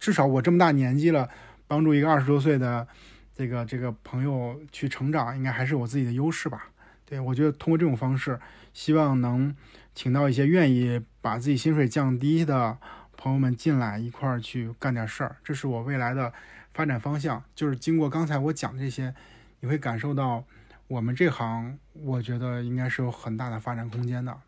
[0.00, 1.28] 至少我这么大年纪了，
[1.68, 2.84] 帮助一个二十多岁的
[3.32, 6.70] 这个这个朋友去成长，应该还是我自己的优势吧？
[7.04, 8.40] 对我觉得通过这种方式，
[8.72, 9.54] 希望能
[9.94, 12.76] 请到一些愿意把自己薪水降低的
[13.16, 16.32] 朋友们进来一块儿去干点事儿，这是我未来的
[16.74, 17.44] 发展方向。
[17.54, 19.14] 就是经过刚才我讲这些，
[19.60, 20.42] 你会感受到
[20.88, 24.40] 我们这行，我觉得应该是有很大的发展空间的。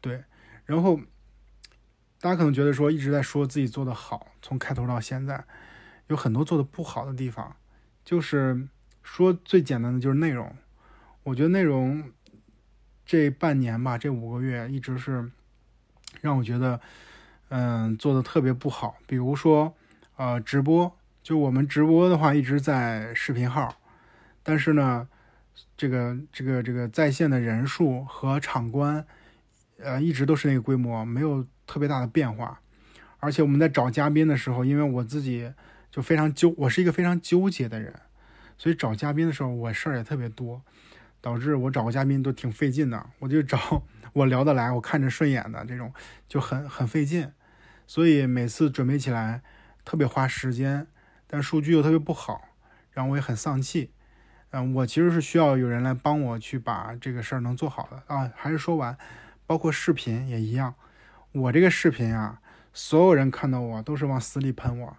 [0.00, 0.24] 对，
[0.64, 1.00] 然后。
[2.18, 5.44] 大家可能觉得说一直在说自己做的好，从开头到现在，
[6.08, 7.54] 有很多做的不好的地方。
[8.06, 8.66] 就是
[9.02, 10.56] 说最简单的就是内容，
[11.24, 12.10] 我觉得内容
[13.04, 15.30] 这半年吧，这五个月一直是
[16.22, 16.80] 让我觉得，
[17.50, 18.96] 嗯，做的特别不好。
[19.06, 19.76] 比如说，
[20.16, 23.76] 呃，直播，就我们直播的话一直在视频号，
[24.42, 25.06] 但是呢，
[25.76, 29.06] 这个这个这个在线的人数和场观，
[29.78, 31.46] 呃，一直都是那个规模，没有。
[31.68, 32.60] 特别大的变化，
[33.18, 35.52] 而且我们在找嘉宾的时候，因为我自己
[35.90, 37.92] 就非常纠，我是一个非常纠结的人，
[38.56, 40.62] 所以找嘉宾的时候我事儿也特别多，
[41.20, 43.04] 导致我找个嘉宾都挺费劲的。
[43.18, 45.92] 我就找我聊得来、我看着顺眼的这种，
[46.28, 47.32] 就很很费劲，
[47.84, 49.42] 所以每次准备起来
[49.84, 50.86] 特别花时间，
[51.26, 52.42] 但数据又特别不好，
[52.92, 53.90] 然后我也很丧气。
[54.56, 58.32] 嗯，我其实是需要有人来帮我去把这个事儿能做好的啊。
[58.34, 58.96] 还是说完，
[59.46, 60.74] 包括视频也一样。
[61.32, 62.40] 我这个视频啊，
[62.72, 64.96] 所有人看到我都是往死里喷我，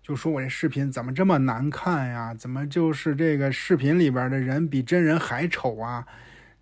[0.00, 2.32] 就说我这视频怎么这么难看呀？
[2.32, 6.06] 怎么就是这个视频里边的人比真人还丑啊？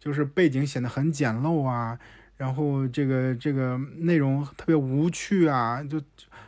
[0.01, 1.97] 就是背景显得很简陋啊，
[2.37, 6.03] 然后这个这个内容特别无趣啊，就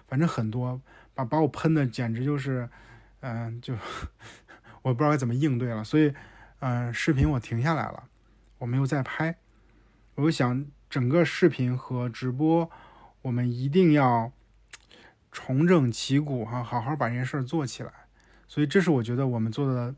[0.09, 0.81] 反正很多，
[1.15, 2.69] 把把我喷的简直就是，
[3.21, 3.75] 嗯，就
[4.89, 5.85] 我不知道该怎么应对了。
[5.85, 6.13] 所以，
[6.61, 8.05] 嗯，视频我停下来了，
[8.59, 9.37] 我没有再拍，
[10.15, 10.67] 我就想。
[10.91, 12.71] 整个视频和直播，
[13.21, 14.33] 我们一定要
[15.31, 17.93] 重整旗鼓哈，好好把这件事儿做起来。
[18.47, 19.95] 所以这是我觉得我们做的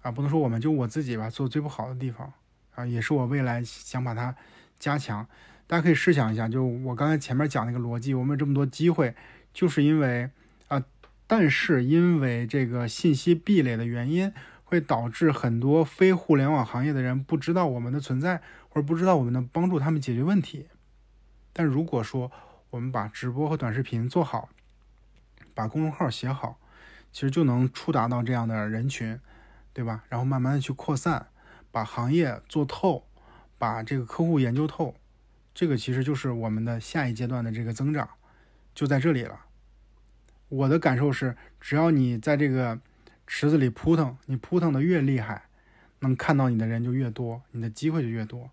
[0.00, 2.32] 啊，不能说我们就我自己吧，做最不好的地方
[2.74, 4.34] 啊，也是我未来想把它
[4.78, 5.28] 加强。
[5.66, 9.14] 大家可以试想一下，就我刚才前面讲那个逻辑，我们有这么多机会，
[9.52, 10.30] 就是因为，
[11.32, 14.30] 但是因为这个信息壁垒的原因，
[14.64, 18.42] 会导致很多非互联网行业的人不知道我们的存在。
[18.68, 20.68] 或者不知道我们能帮助他们解决问题，
[21.54, 22.30] 但如果说
[22.68, 24.50] 我们把直播和短视频做好，
[25.54, 26.58] 把公众号写好，
[27.12, 29.18] 其实就能触达到这样的人群，
[29.72, 30.04] 对吧？
[30.10, 31.28] 然后慢慢的去扩散，
[31.70, 33.06] 把行业做透，
[33.56, 34.94] 把这个客户研究透，
[35.54, 38.08] 这个其实就是我们的下一阶段的这个增长，
[38.74, 39.38] 就在这里了。
[40.52, 42.78] 我的感受是，只要你在这个
[43.26, 45.44] 池子里扑腾，你扑腾的越厉害，
[46.00, 48.50] 能看到你的人就越多，你的机会就越多。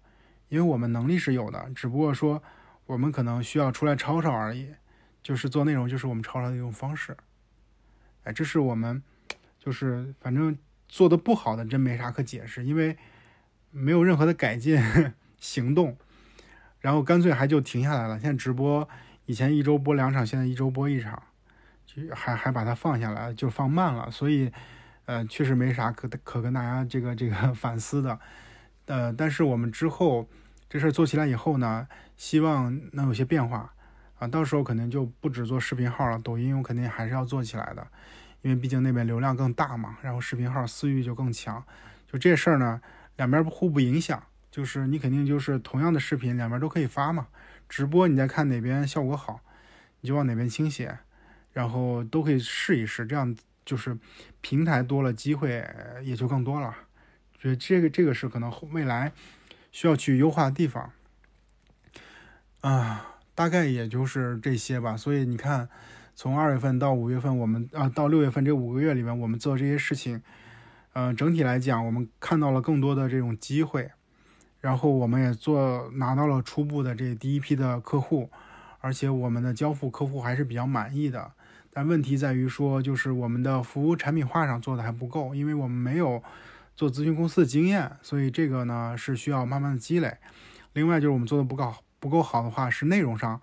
[0.47, 2.41] 因为我们能力是有的，只不过说
[2.85, 4.69] 我们可能需要出来吵吵而已，
[5.21, 7.17] 就是做内容，就是我们吵吵的一种方式。
[8.23, 9.03] 哎，这是我们
[9.59, 10.57] 就是反正
[10.87, 12.97] 做的不好的，真没啥可解释，因为
[13.71, 14.81] 没有任何的改进
[15.37, 15.97] 行动，
[16.79, 18.17] 然后干脆还就停下来了。
[18.17, 18.87] 现在直播
[19.25, 21.21] 以前一周播两场，现在一周播一场，
[22.13, 24.51] 还还把它放下来，就放慢了，所以
[25.05, 28.19] 呃，确实没啥可可跟大家这个这个 反思的。
[28.85, 30.27] 呃，但是我们之后
[30.67, 33.73] 这事儿做起来以后呢，希望能有些变化。
[34.19, 37.87] 啊，到时候可能就不止做视频号了，抖音我肯定还是要做起来的，
[38.41, 41.63] 因为毕竟那边流量更大嘛，然后视频号私域就更强，
[42.05, 42.81] 就这事儿呢，
[43.15, 44.21] 两边互不影响，
[44.51, 47.27] 就是你肯定就是同样的视频两边都可以发嘛，
[47.69, 49.39] 直播你再看哪边效果好，
[50.01, 50.97] 你就往哪边倾斜，
[51.59, 53.97] 然后都可以试一试，这样就是
[54.39, 55.61] 平台多了，机会
[56.01, 56.73] 也就更多了。
[57.37, 59.11] 觉得这个这个是可能未来
[59.69, 60.89] 需要去优化的地方
[62.61, 64.95] 啊，大概也就是这些吧。
[64.95, 65.67] 所以你看，
[66.15, 70.21] 从二月份到五月份，我们啊到六月份这五个月里面，我们做这些事情，
[70.93, 73.91] 嗯，整体来讲，我们看到了更多的这种机会，
[74.61, 78.29] 然后我们也做拿到了初步的这第一批的客户，
[78.79, 81.33] 而且我们的交付客户还是比较满意的。
[81.79, 86.21] 但问题在于说，就是我们的服务产品化上做的还不够，因为我们没有
[86.75, 90.17] 做咨询公司的经验，所以这个呢是需要慢慢的积累。
[90.73, 93.39] 另外就是我们做的不够不够好的话，是内容上，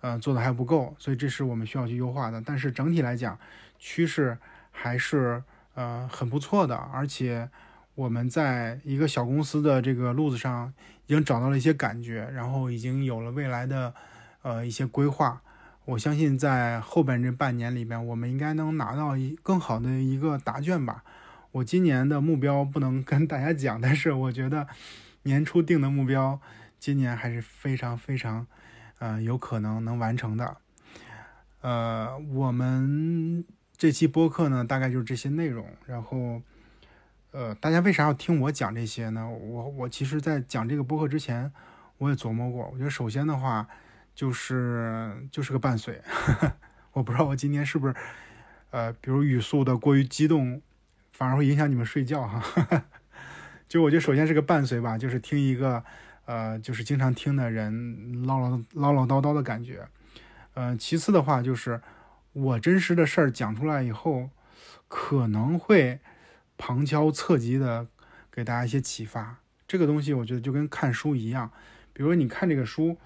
[0.00, 2.42] 呃做的还不够，所以这是我们需要去优化的。
[2.44, 3.38] 但是整体来讲，
[3.78, 4.36] 趋势
[4.72, 5.40] 还是
[5.74, 7.48] 呃很不错的，而且
[7.94, 10.74] 我们在一个小公司的这个路子上
[11.06, 13.94] 已经找到了一些感觉，然后已经有了未来的
[14.42, 15.40] 呃一些规划。
[15.86, 21.04] 我相信在后边这半年里边，我们应该能拿到一更好的一个答卷吧。
[21.52, 24.66] 我今年的目标不能跟大家讲，但是我觉得
[25.22, 26.40] 年初定的目标，
[26.80, 28.48] 今年还是非常非常，
[28.98, 30.56] 呃，有可能能完成的。
[31.60, 33.44] 呃，我们
[33.76, 35.68] 这期播客呢，大概就是这些内容。
[35.86, 36.42] 然后，
[37.30, 39.30] 呃，大家为啥要听我讲这些呢？
[39.30, 41.52] 我我其实，在讲这个播客之前，
[41.98, 42.68] 我也琢磨过。
[42.72, 43.68] 我觉得首先的话。
[44.16, 46.00] 就是就是个伴随，
[46.92, 47.94] 我不知道我今天是不是，
[48.70, 50.62] 呃，比如语速的过于激动，
[51.12, 52.84] 反而会影响你们睡觉哈。
[53.68, 55.84] 就我觉得首先是个伴随吧，就是听一个，
[56.24, 59.86] 呃，就是经常听的人唠唠唠唠叨叨的感觉。
[60.54, 61.82] 呃，其次的话就是
[62.32, 64.30] 我真实的事儿讲出来以后，
[64.88, 66.00] 可能会
[66.56, 67.86] 旁敲侧击的
[68.32, 69.36] 给大家一些启发。
[69.68, 71.50] 这个东西我觉得就跟看书一样，
[71.92, 72.96] 比如说你看这个书。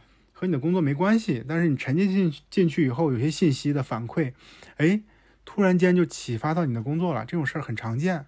[0.40, 4.32] 和你的工作没关系，但是你沉浸进进去以后，有些信息的反馈，
[4.78, 5.02] 哎，
[5.44, 8.24] 突然间就启发到你的工作了，这种事儿很常见，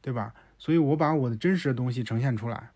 [0.00, 0.34] 对吧？
[0.58, 2.70] 所以我把我的真实的东西呈现出来，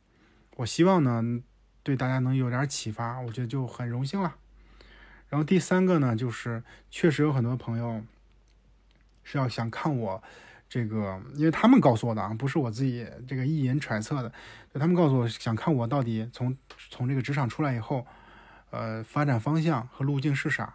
[0.54, 1.40] 我希望呢
[1.82, 4.36] 对大家能有点启发，我觉得就很荣幸了。
[5.28, 8.04] 然后第三个呢，就是确实有很多朋友
[9.24, 10.22] 是要想看我
[10.68, 14.32] 这个，因为他们告诉我的啊，不是我自己这个意淫揣测的，
[14.72, 16.56] 就他们告诉我想看我到底从
[16.90, 18.06] 从这个职场出来以后。
[18.70, 20.74] 呃，发展方向和路径是啥？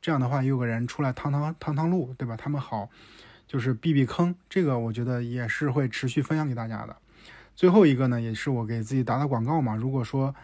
[0.00, 2.36] 这样的话，有个人出来趟趟趟趟路，对吧？
[2.36, 2.88] 他们好，
[3.46, 4.34] 就是避避坑。
[4.48, 6.96] 这个我觉得也是会持续分享给大家的。
[7.56, 9.74] 最后一个呢，也是我给自己打打广告嘛。
[9.74, 10.34] 如果说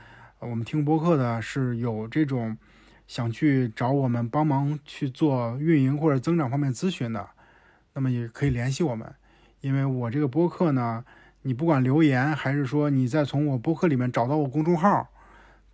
[0.40, 2.58] 我们听播客的是有这种
[3.06, 7.28] 想去找我们帮忙去做运营或者增长方面咨询的，
[7.92, 9.14] 那么也可以联系我们。
[9.60, 11.04] 因为我这个播客呢，
[11.42, 15.08] 你不管留言还是说你再从我播客里面找到我公众号。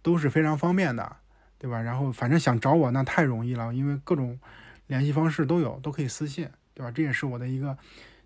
[0.02, 1.16] 都是非常方便的，
[1.58, 1.82] 对吧？
[1.82, 4.38] 然后反正想找我那太容易了，因为各种
[4.86, 6.90] 联系方式都有，都可以私信，对吧？
[6.90, 7.76] 这也是我的一个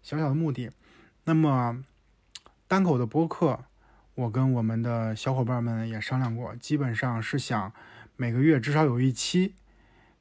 [0.02, 0.70] 小小的目的。
[1.24, 1.82] 那么
[2.68, 3.64] 单口的播客，
[4.14, 7.72] 我跟我们的小伙伴们也商量过，基本上是想
[8.16, 9.54] 每个月至少有一期，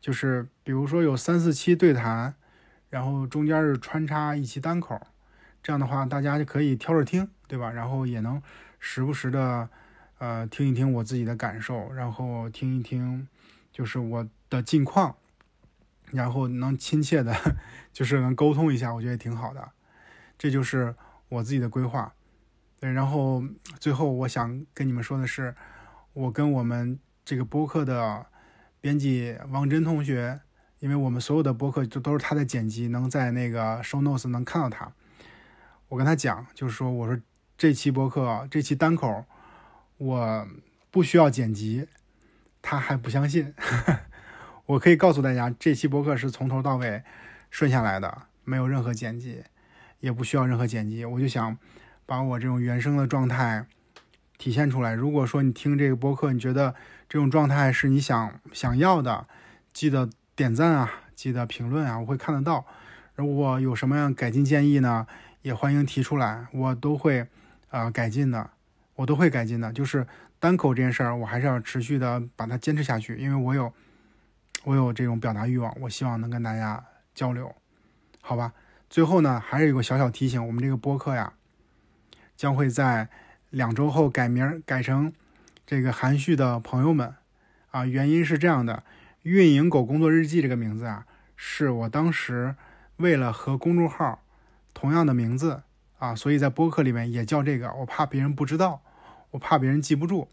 [0.01, 2.33] 就是比如说有三四期对谈，
[2.89, 4.99] 然后中间是穿插一期单口，
[5.61, 7.69] 这样的话大家就可以挑着听，对吧？
[7.71, 8.41] 然后也能
[8.79, 9.69] 时不时的。
[10.23, 13.27] 呃，听一听我自己的感受，然后听一听，
[13.73, 15.17] 就是我的近况，
[16.11, 17.35] 然后能亲切的，
[17.91, 19.71] 就是能沟通一下，我觉得也挺好的。
[20.37, 20.95] 这就是
[21.27, 22.13] 我自己的规划。
[22.79, 23.43] 对，然后
[23.81, 25.53] 最后我想跟你们说的是，
[26.13, 28.25] 我跟我们这个播客的
[28.79, 30.39] 编辑王真同学，
[30.79, 34.89] 因为我们所有的播客就都是他在剪辑，能在那个 show notes 能看到他。
[35.89, 37.21] 我跟他讲，就是说，我说
[37.57, 39.25] 这期播客，这期单口。
[39.97, 40.47] 我
[40.91, 41.87] 不需要剪辑，
[42.61, 43.53] 他还不相信。
[44.65, 47.03] 我可以告诉大家，这期播客是从头到尾
[47.49, 49.43] 顺下来的，没有任何剪辑，
[49.99, 51.03] 也不需要任何剪辑。
[51.03, 51.57] 我就想
[52.05, 53.65] 把我这种原生的状态
[54.37, 54.93] 体现出来。
[54.93, 56.75] 如果说你听这个播客，你觉得
[57.09, 59.27] 这种状态是你想想要的，
[59.73, 62.65] 记得点赞啊，记得评论啊，我会看得到。
[63.15, 65.05] 如果有什么样改进建议呢，
[65.41, 67.27] 也欢迎提出来，我都会
[67.69, 68.49] 啊改进的。
[68.95, 70.05] 我都会改进的，就是
[70.39, 73.73] 单口这件事儿，我还是要持续的把它坚持下去，因为我有，
[74.63, 76.83] 我有这种表达欲望，我希望能跟大家
[77.15, 77.55] 交流，
[78.21, 78.53] 好吧？
[78.89, 81.33] 最后呢，还是有个小小提醒，我们这个播客呀，
[82.35, 83.09] 将会在
[83.49, 85.11] 两周后改名，改成
[85.65, 87.15] 这个含蓄的朋友们
[87.71, 88.83] 啊，原因是这样的，
[89.23, 92.55] 运营狗工作日记这个名字啊，是我当时
[92.97, 94.21] 为了和公众号
[94.73, 95.63] 同样的名字。
[95.97, 98.81] 啊，所以在播客里面也叫这个，我怕别人不知道，
[99.31, 100.29] 我怕别人记不住。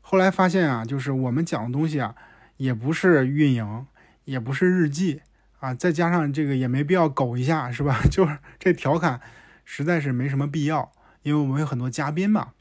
[0.00, 2.14] 后来发现啊，就是我们讲的东西啊，
[2.56, 3.86] 也不是运营，
[4.24, 5.20] 也不是日记
[5.60, 8.00] 啊，再加上这个也没必要苟一下，是吧？
[8.10, 9.20] 就是这调侃
[9.64, 10.90] 实在是没什么必要，
[11.22, 12.52] 因为我们有很多嘉宾嘛。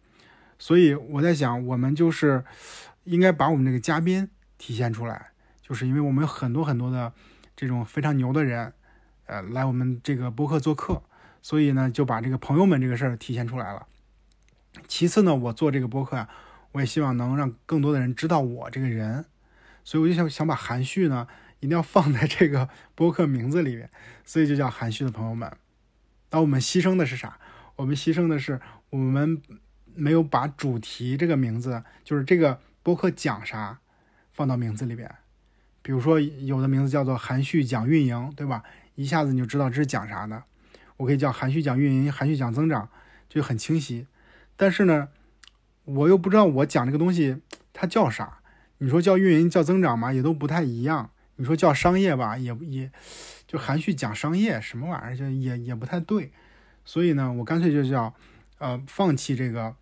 [0.59, 2.43] 所以我在想，我们就是
[3.05, 5.27] 应该把我们这个嘉宾体现出来，
[5.61, 7.13] 就是因为我们有很多很多的
[7.55, 8.73] 这种非常牛的人，
[9.25, 11.01] 呃，来我们这个播客做客。
[11.47, 13.87] 所以呢，就把这个朋友们这个事儿体现出来了。
[14.85, 16.29] 其次呢，我做这个播客啊，
[16.73, 19.23] 我也希望能让更多的人知道我这个人。
[19.85, 21.25] 所以我就想想把含蓄呢
[21.61, 23.89] 一定要放在这个 播客名字里面，
[24.25, 25.49] 所以就叫含蓄的朋友们。
[26.31, 27.39] 那我们牺牲的是啥？
[27.77, 28.59] 我们牺牲的是
[28.89, 29.41] 我们
[29.95, 33.79] 没有把主题这个名字，就是这个播客讲啥，
[34.33, 35.09] 放到名字里边。
[35.81, 38.65] 比如说有的名字叫做含蓄讲运营，对吧？
[38.95, 40.43] 一下子你就知道这是讲啥的。
[40.97, 42.89] 我可以叫含蓄讲运营，含蓄讲增长，
[43.29, 44.07] 就很清晰。
[44.55, 45.09] 但是呢，
[45.85, 47.37] 我又不知道我讲这个东西
[47.71, 48.39] 它叫啥。
[48.79, 51.09] 你说叫运营叫增长嘛，也都不太一样。
[51.37, 52.91] 你说叫商业吧，也也
[53.47, 56.31] 就含蓄讲商业什么玩意儿，就也也不太对。
[56.83, 58.13] 所以呢，我干脆就叫
[58.57, 59.75] 呃放弃这个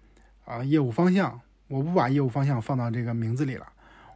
[0.43, 3.67] 啊业务方向，我不把业务方向放到这个名字里了。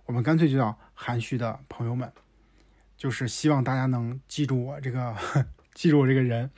[0.06, 2.12] 我们干脆就叫含蓄的朋友们，
[2.98, 5.16] 就是希望大家能记住我这个
[5.74, 6.50] 记住我这个人。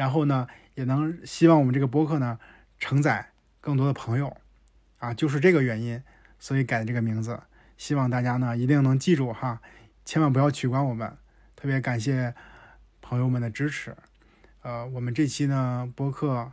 [0.00, 0.46] 然后呢，
[0.76, 2.38] 也能希望我们这个播客呢
[2.78, 4.34] 承载更多的朋友，
[4.98, 6.02] 啊，就是这个原因，
[6.38, 7.38] 所以改这个名字。
[7.76, 9.60] 希望大家呢一定能记住哈，
[10.06, 11.14] 千万不要取关我们。
[11.54, 12.34] 特别感谢
[13.02, 13.94] 朋友们的支持。
[14.62, 16.50] 呃，我们这期呢播客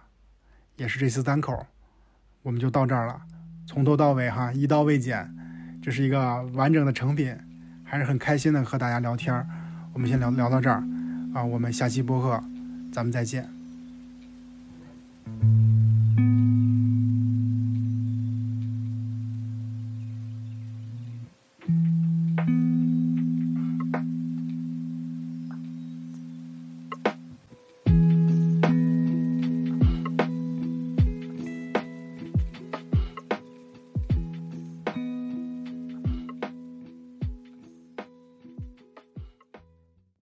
[0.75, 1.65] 也是这次单口，
[2.41, 3.21] 我们就到这儿了，
[3.65, 5.33] 从头到尾哈一刀未剪，
[5.81, 7.33] 这是一个完整的成品，
[7.85, 9.33] 还是很开心的和大家聊天。
[9.93, 10.83] 我们先聊聊到这儿
[11.33, 12.56] 啊，我们下期播客。
[12.97, 13.56] 咱们再见。